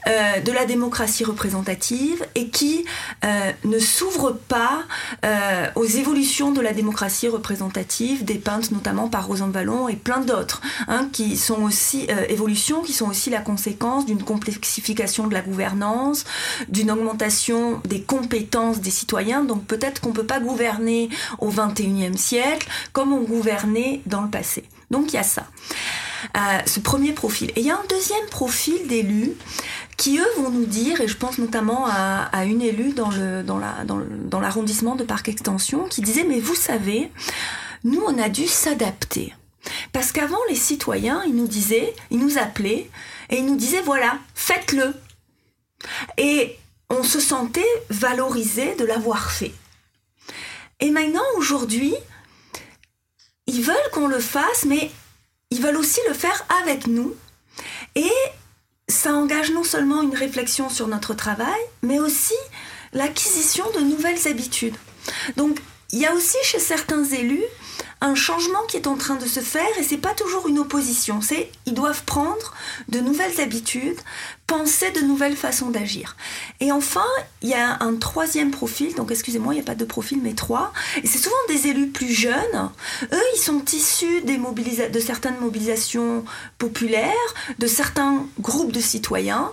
[0.07, 2.85] euh, de la démocratie représentative et qui
[3.23, 4.83] euh, ne s'ouvre pas
[5.25, 10.61] euh, aux évolutions de la démocratie représentative dépeintes notamment par Rosan Vallon et plein d'autres
[10.87, 16.23] hein, qui sont aussi évolutions qui sont aussi la conséquence d'une complexification de la gouvernance
[16.69, 19.43] d'une augmentation des compétences des citoyens.
[19.43, 24.63] Donc peut-être qu'on peut pas gouverner au 21e siècle comme on gouvernait dans le passé.
[24.91, 25.45] Donc il y a ça
[26.65, 27.51] ce premier profil.
[27.55, 29.33] Et il y a un deuxième profil d'élus
[29.97, 33.57] qui, eux, vont nous dire, et je pense notamment à, une élue dans, le, dans,
[33.57, 37.11] la, dans l'arrondissement de Parc Extension, qui disait, mais vous savez,
[37.83, 39.33] nous, on a dû s'adapter.
[39.93, 42.89] Parce qu'avant, les citoyens, ils nous disaient, ils nous appelaient,
[43.29, 44.93] et ils nous disaient, voilà, faites-le.
[46.17, 46.57] Et
[46.89, 49.53] on se sentait valorisé de l'avoir fait.
[50.79, 51.95] Et maintenant, aujourd'hui,
[53.47, 54.91] ils veulent qu'on le fasse, mais
[55.51, 57.15] ils veulent aussi le faire avec nous.
[57.95, 58.11] Et
[58.87, 62.35] ça engage non seulement une réflexion sur notre travail, mais aussi
[62.93, 64.75] l'acquisition de nouvelles habitudes.
[65.37, 65.59] Donc,
[65.91, 67.43] il y a aussi chez certains élus
[68.05, 71.21] un changement qui est en train de se faire et c'est pas toujours une opposition.
[71.21, 72.53] C'est ils doivent prendre
[72.89, 73.99] de nouvelles habitudes,
[74.47, 76.15] penser de nouvelles façons d'agir.
[76.59, 77.05] Et enfin,
[77.41, 78.93] il y a un troisième profil.
[78.95, 80.71] Donc excusez-moi, il n'y a pas de profil mais trois.
[81.03, 82.69] Et c'est souvent des élus plus jeunes.
[83.11, 86.23] Eux, ils sont issus des de certaines mobilisations
[86.57, 87.11] populaires,
[87.57, 89.51] de certains groupes de citoyens.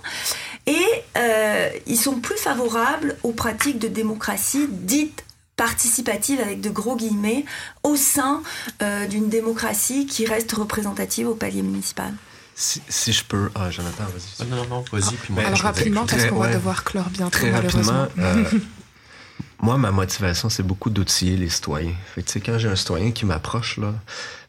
[0.67, 5.25] Et euh, ils sont plus favorables aux pratiques de démocratie dites
[5.63, 7.45] participative avec de gros guillemets
[7.85, 8.43] au sein
[8.83, 12.13] euh, d'une démocratie qui reste représentative au palier municipal.
[12.57, 13.49] Si, je peux.
[13.55, 14.49] Ah, Jonathan, vas-y.
[14.49, 15.15] non, non, non, vas-y.
[15.15, 17.93] Puis Alors, rapidement, parce qu'on va devoir clore bientôt, très malheureusement.
[18.01, 18.59] Rapidement, euh,
[19.63, 21.95] moi, ma motivation, c'est beaucoup d'outiller les citoyens.
[22.13, 23.95] Fait quand j'ai un citoyen qui m'approche, là,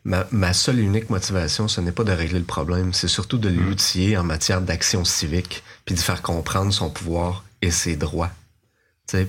[0.05, 3.37] ma, ma, seule et unique motivation, ce n'est pas de régler le problème, c'est surtout
[3.37, 3.55] de mm.
[3.55, 8.31] l'outiller en matière d'action civique, puis de faire comprendre son pouvoir et ses droits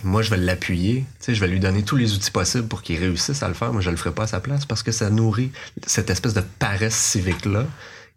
[0.03, 3.43] moi, je vais l'appuyer, je vais lui donner tous les outils possibles pour qu'il réussisse
[3.43, 3.73] à le faire.
[3.73, 5.53] Moi, je le ferai pas à sa place parce que ça nourrit
[5.87, 7.67] cette espèce de paresse civique-là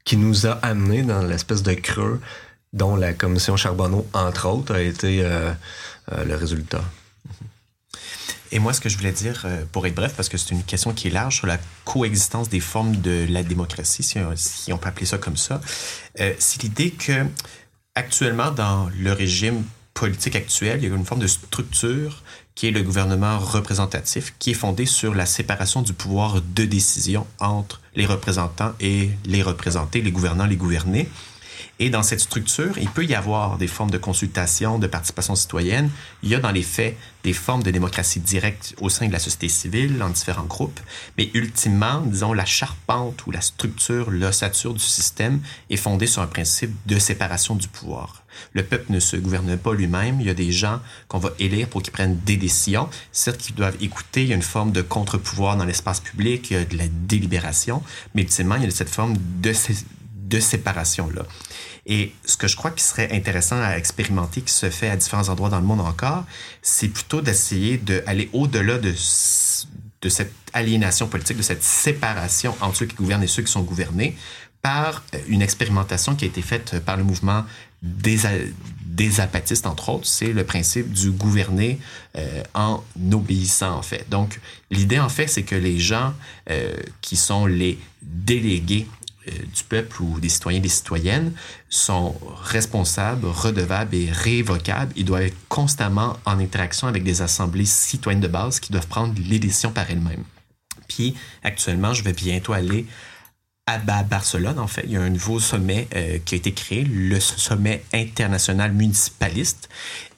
[0.06, 2.22] qui nous a amené dans l'espèce de creux
[2.74, 5.52] dont la commission Charbonneau, entre autres, a été euh,
[6.14, 6.84] euh, le résultat.
[8.54, 10.64] Et moi, ce que je voulais dire, euh, pour être bref, parce que c'est une
[10.64, 14.88] question qui est large sur la coexistence des formes de la démocratie, si on peut
[14.88, 15.60] appeler ça comme ça,
[16.16, 17.26] c'est l'idée que
[17.96, 19.64] actuellement, dans le régime
[19.98, 22.22] politique actuelle, il y a une forme de structure
[22.54, 27.26] qui est le gouvernement représentatif, qui est fondé sur la séparation du pouvoir de décision
[27.40, 31.10] entre les représentants et les représentés, les gouvernants, les gouvernés.
[31.80, 35.92] Et dans cette structure, il peut y avoir des formes de consultation, de participation citoyenne.
[36.24, 39.20] Il y a dans les faits des formes de démocratie directe au sein de la
[39.20, 40.80] société civile, en différents groupes.
[41.18, 45.40] Mais ultimement, disons, la charpente ou la structure, l'ossature du système
[45.70, 48.24] est fondée sur un principe de séparation du pouvoir.
[48.54, 50.20] Le peuple ne se gouverne pas lui-même.
[50.20, 52.90] Il y a des gens qu'on va élire pour qu'ils prennent des décisions.
[53.12, 56.54] Certes qu'ils doivent écouter, il y a une forme de contre-pouvoir dans l'espace public, il
[56.54, 57.84] y a de la délibération,
[58.16, 59.54] mais ultimement, il y a cette forme de,
[60.28, 61.24] de séparation-là.
[61.86, 65.30] Et ce que je crois qui serait intéressant à expérimenter, qui se fait à différents
[65.30, 66.26] endroits dans le monde encore,
[66.62, 72.96] c'est plutôt d'essayer d'aller au-delà de, cette aliénation politique, de cette séparation entre ceux qui
[72.96, 74.18] gouvernent et ceux qui sont gouvernés,
[74.62, 77.46] par une expérimentation qui a été faite par le mouvement
[77.82, 81.80] des, apatistes, entre autres, c'est le principe du gouverner
[82.18, 84.10] euh, en obéissant, en fait.
[84.10, 84.40] Donc,
[84.72, 86.14] l'idée, en fait, c'est que les gens
[86.50, 88.97] euh, qui sont les délégués euh,
[89.28, 91.34] du peuple ou des citoyens des citoyennes
[91.70, 94.94] sont responsables, redevables et révocables.
[94.96, 99.14] Ils doivent être constamment en interaction avec des assemblées citoyennes de base qui doivent prendre
[99.18, 100.24] les décisions par elles-mêmes.
[100.88, 102.86] Puis, actuellement, je vais bientôt aller
[103.68, 106.86] à Barcelone, en fait, il y a un nouveau sommet euh, qui a été créé,
[106.86, 109.68] le sommet international municipaliste.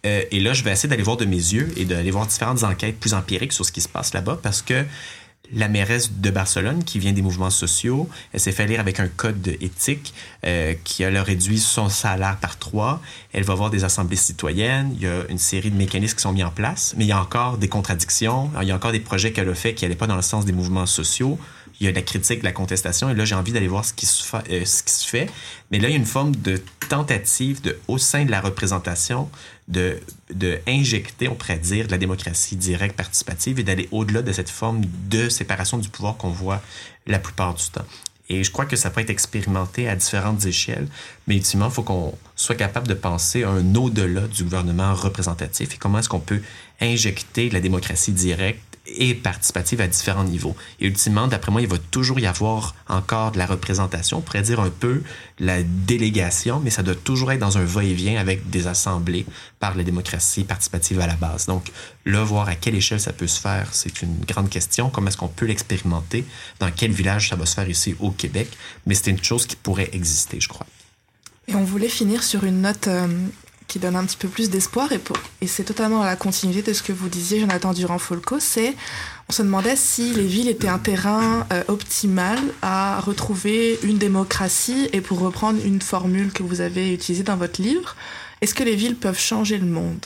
[0.05, 2.63] Euh, et là, je vais essayer d'aller voir de mes yeux et d'aller voir différentes
[2.63, 4.85] enquêtes plus empiriques sur ce qui se passe là-bas parce que
[5.53, 9.07] la mairesse de Barcelone, qui vient des mouvements sociaux, elle s'est fait lire avec un
[9.07, 10.13] code éthique
[10.45, 13.01] euh, qui a réduit son salaire par trois.
[13.33, 14.91] Elle va voir des assemblées citoyennes.
[14.95, 17.11] Il y a une série de mécanismes qui sont mis en place, mais il y
[17.11, 18.49] a encore des contradictions.
[18.61, 20.45] Il y a encore des projets qu'elle a fait qui n'allaient pas dans le sens
[20.45, 21.39] des mouvements sociaux
[21.79, 23.85] il y a de la critique, de la contestation, et là, j'ai envie d'aller voir
[23.85, 25.29] ce qui, se fait, euh, ce qui se fait.
[25.71, 29.29] Mais là, il y a une forme de tentative de, au sein de la représentation
[29.69, 29.99] de,
[30.33, 34.49] de injecter, on pourrait dire, de la démocratie directe, participative, et d'aller au-delà de cette
[34.49, 36.61] forme de séparation du pouvoir qu'on voit
[37.07, 37.85] la plupart du temps.
[38.29, 40.87] Et je crois que ça peut être expérimenté à différentes échelles,
[41.27, 45.77] mais ultimement, il faut qu'on soit capable de penser un au-delà du gouvernement représentatif et
[45.77, 46.41] comment est-ce qu'on peut
[46.79, 50.55] injecter la démocratie directe et participative à différents niveaux.
[50.79, 54.41] Et ultimement, d'après moi, il va toujours y avoir encore de la représentation, on pourrait
[54.41, 55.01] dire un peu
[55.39, 59.25] la délégation, mais ça doit toujours être dans un va-et-vient avec des assemblées
[59.59, 61.45] par la démocratie participative à la base.
[61.45, 61.71] Donc,
[62.05, 64.89] là, voir à quelle échelle ça peut se faire, c'est une grande question.
[64.89, 66.25] Comment est-ce qu'on peut l'expérimenter?
[66.59, 68.49] Dans quel village ça va se faire ici au Québec?
[68.85, 70.65] Mais c'est une chose qui pourrait exister, je crois.
[71.47, 73.07] Et on voulait finir sur une note euh,
[73.69, 74.91] qui donne un petit peu plus d'espoir.
[74.91, 74.99] Et,
[75.39, 78.75] et c'est totalement à la continuité de ce que vous disiez, Jonathan Durand-Folco, c'est
[79.29, 84.89] on se demandait si les villes étaient un terrain euh, optimal à retrouver une démocratie.
[84.91, 87.95] Et pour reprendre une formule que vous avez utilisée dans votre livre,
[88.41, 90.03] est-ce que les villes peuvent changer le monde?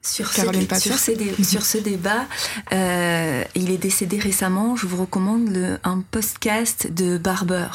[0.00, 2.26] Sur, ce, débat,
[2.72, 4.76] euh, il est décédé récemment.
[4.76, 7.68] Je vous recommande le, un podcast de Barber.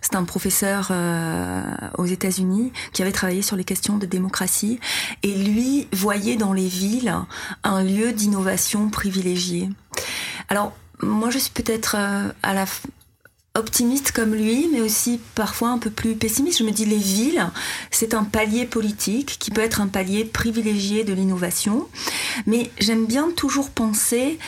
[0.00, 1.62] C'est un professeur euh,
[1.98, 4.80] aux États-Unis qui avait travaillé sur les questions de démocratie
[5.22, 7.14] et lui voyait dans les villes
[7.64, 9.68] un lieu d'innovation privilégié.
[10.48, 10.72] Alors
[11.02, 12.64] moi, je suis peut-être euh, à la
[13.58, 16.58] optimiste comme lui, mais aussi parfois un peu plus pessimiste.
[16.58, 17.46] Je me dis les villes,
[17.90, 21.88] c'est un palier politique qui peut être un palier privilégié de l'innovation,
[22.46, 24.38] mais j'aime bien toujours penser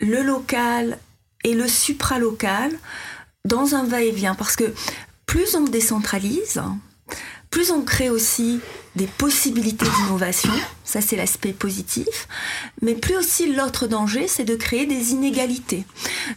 [0.00, 0.98] le local
[1.44, 2.72] et le supralocal
[3.44, 4.72] dans un va-et-vient, parce que
[5.26, 6.60] plus on décentralise,
[7.50, 8.60] plus on crée aussi
[8.96, 10.52] des possibilités d'innovation,
[10.84, 12.28] ça c'est l'aspect positif,
[12.82, 15.86] mais plus aussi l'autre danger, c'est de créer des inégalités.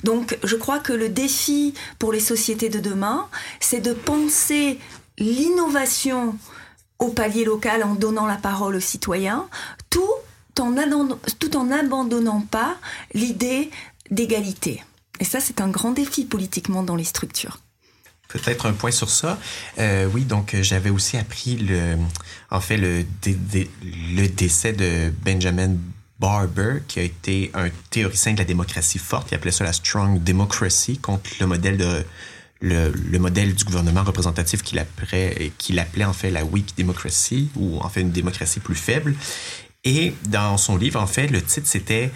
[0.03, 3.27] Donc je crois que le défi pour les sociétés de demain,
[3.59, 4.79] c'est de penser
[5.17, 6.35] l'innovation
[6.99, 9.47] au palier local en donnant la parole aux citoyens,
[9.89, 10.07] tout
[10.59, 10.75] en,
[11.39, 12.75] tout en n'abandonnant pas
[13.13, 13.71] l'idée
[14.11, 14.83] d'égalité.
[15.19, 17.59] Et ça, c'est un grand défi politiquement dans les structures.
[18.31, 19.37] Peut-être un point sur ça.
[19.77, 21.97] Euh, oui, donc euh, j'avais aussi appris le,
[22.49, 23.03] en fait, le,
[24.27, 25.75] décès de Benjamin
[26.19, 29.31] Barber, qui a été un théoricien de la démocratie forte.
[29.31, 32.05] Il appelait ça la strong democracy contre le modèle de
[32.63, 37.79] le modèle du gouvernement représentatif qu'il appelait, qu'il appelait en fait la weak democracy ou
[37.79, 39.15] en fait une démocratie plus faible.
[39.83, 42.11] Et dans son livre, en fait, le titre c'était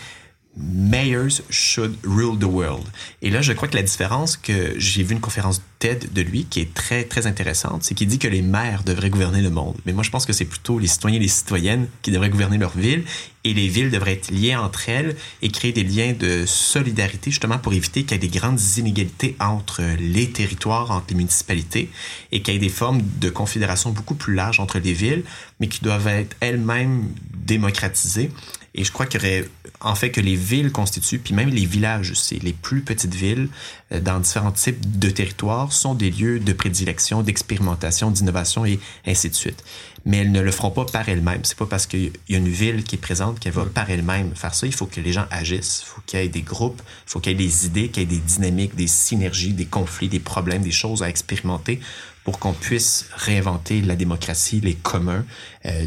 [0.58, 2.86] Mayors should rule the world.
[3.22, 6.46] Et là, je crois que la différence que j'ai vu une conférence TED de lui
[6.46, 9.76] qui est très très intéressante, c'est qu'il dit que les maires devraient gouverner le monde.
[9.86, 12.58] Mais moi, je pense que c'est plutôt les citoyens et les citoyennes qui devraient gouverner
[12.58, 13.04] leur ville
[13.44, 17.60] et les villes devraient être liées entre elles et créer des liens de solidarité justement
[17.60, 21.90] pour éviter qu'il y ait des grandes inégalités entre les territoires, entre les municipalités
[22.32, 25.24] et qu'il y ait des formes de confédération beaucoup plus larges entre les villes,
[25.60, 28.32] mais qui doivent être elles-mêmes démocratisées
[28.78, 29.50] et je crois qu'il y aurait,
[29.80, 33.48] en fait, que les villes constituent, puis même les villages aussi, les plus petites villes,
[33.94, 39.30] euh, dans différents types de territoires, sont des lieux de prédilection, d'expérimentation, d'innovation et ainsi
[39.30, 39.64] de suite.
[40.06, 41.40] Mais elles ne le feront pas par elles-mêmes.
[41.44, 44.36] C'est pas parce qu'il y a une ville qui est présente qu'elle va par elle-même
[44.36, 44.68] faire ça.
[44.68, 45.84] Il faut que les gens agissent.
[45.84, 48.04] Il faut qu'il y ait des groupes, il faut qu'il y ait des idées, qu'il
[48.04, 51.80] y ait des dynamiques, des synergies, des conflits, des problèmes, des choses à expérimenter
[52.26, 55.24] pour qu'on puisse réinventer la démocratie, les communs
[55.66, 55.86] euh,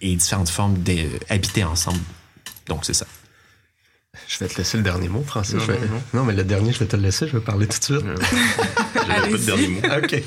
[0.00, 2.00] et différentes formes d'habiter ensemble.
[2.66, 3.06] Donc, c'est ça.
[4.26, 5.60] Je vais te laisser le dernier mot, Francis.
[6.14, 8.00] Non, mais le dernier, je vais te le laisser, je vais parler tout de suite.
[9.06, 9.80] J'avais pas de dernier mot.
[10.02, 10.22] OK.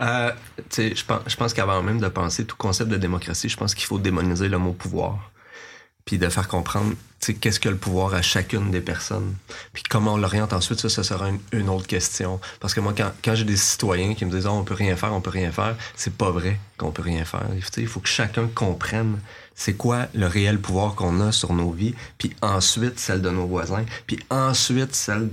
[0.00, 0.32] Euh,
[0.76, 3.86] je pense, je pense qu'avant même de penser tout concept de démocratie, je pense qu'il
[3.86, 5.30] faut démoniser le mot pouvoir
[6.08, 9.34] puis de faire comprendre qu'est-ce que le pouvoir à chacune des personnes.
[9.74, 12.40] Puis comment on l'oriente ensuite, ça, ça sera une, autre question.
[12.60, 14.96] Parce que moi, quand, quand j'ai des citoyens qui me disent oh, on peut rien
[14.96, 17.44] faire, on peut rien faire, c'est pas vrai qu'on peut rien faire.
[17.76, 19.18] Il faut que chacun comprenne
[19.54, 23.46] c'est quoi le réel pouvoir qu'on a sur nos vies, puis ensuite celle de nos
[23.46, 25.28] voisins, puis ensuite celle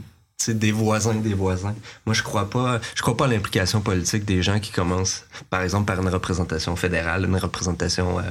[0.48, 1.76] des voisins des voisins.
[2.06, 5.62] Moi, je crois pas, je crois pas à l'implication politique des gens qui commencent, par
[5.62, 8.24] exemple, par une représentation fédérale, une représentation, euh,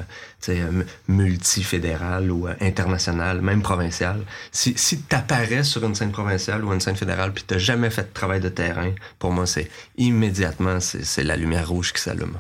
[0.50, 4.20] euh multifédérale ou euh, internationale, même provinciale.
[4.52, 8.02] Si, si t'apparais sur une scène provinciale ou une scène fédérale puis t'as jamais fait
[8.02, 12.36] de travail de terrain, pour moi, c'est immédiatement, c'est la lumière rouge qui s'allume.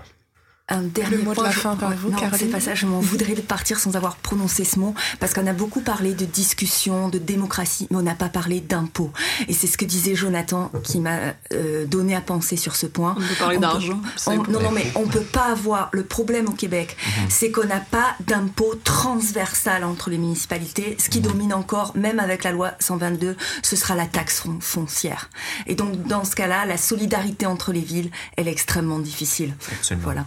[0.70, 2.74] Un dernier mot de la fin par vous, non, c'est pas ça.
[2.74, 6.14] Je m'en voudrais de partir sans avoir prononcé ce mot, parce qu'on a beaucoup parlé
[6.14, 9.12] de discussion, de démocratie, mais on n'a pas parlé d'impôt.
[9.46, 13.14] Et c'est ce que disait Jonathan qui m'a euh, donné à penser sur ce point.
[13.18, 14.00] On peut parler d'argent.
[14.26, 15.90] Non, non, mais on peut pas avoir.
[15.92, 17.26] Le problème au Québec, mhm.
[17.28, 20.96] c'est qu'on n'a pas d'impôt transversal entre les municipalités.
[20.98, 21.26] Ce qui mhm.
[21.26, 25.28] domine encore, même avec la loi 122, ce sera la taxe foncière.
[25.66, 29.54] Et donc, dans ce cas-là, la solidarité entre les villes, elle est extrêmement difficile.
[29.70, 30.04] Absolument.
[30.04, 30.24] Voilà.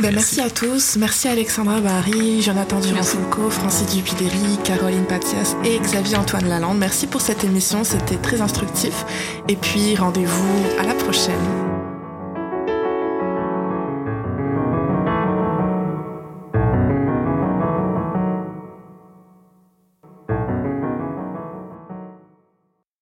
[0.00, 0.40] Ben, merci.
[0.40, 0.96] à tous.
[0.96, 6.78] Merci à Alexandra Barry, Jonathan Durand-Fulco, Francis Dupidéry, Caroline Patias et Xavier Antoine Lalande.
[6.78, 9.04] Merci pour cette émission, c'était très instructif.
[9.48, 11.73] Et puis rendez-vous à la prochaine.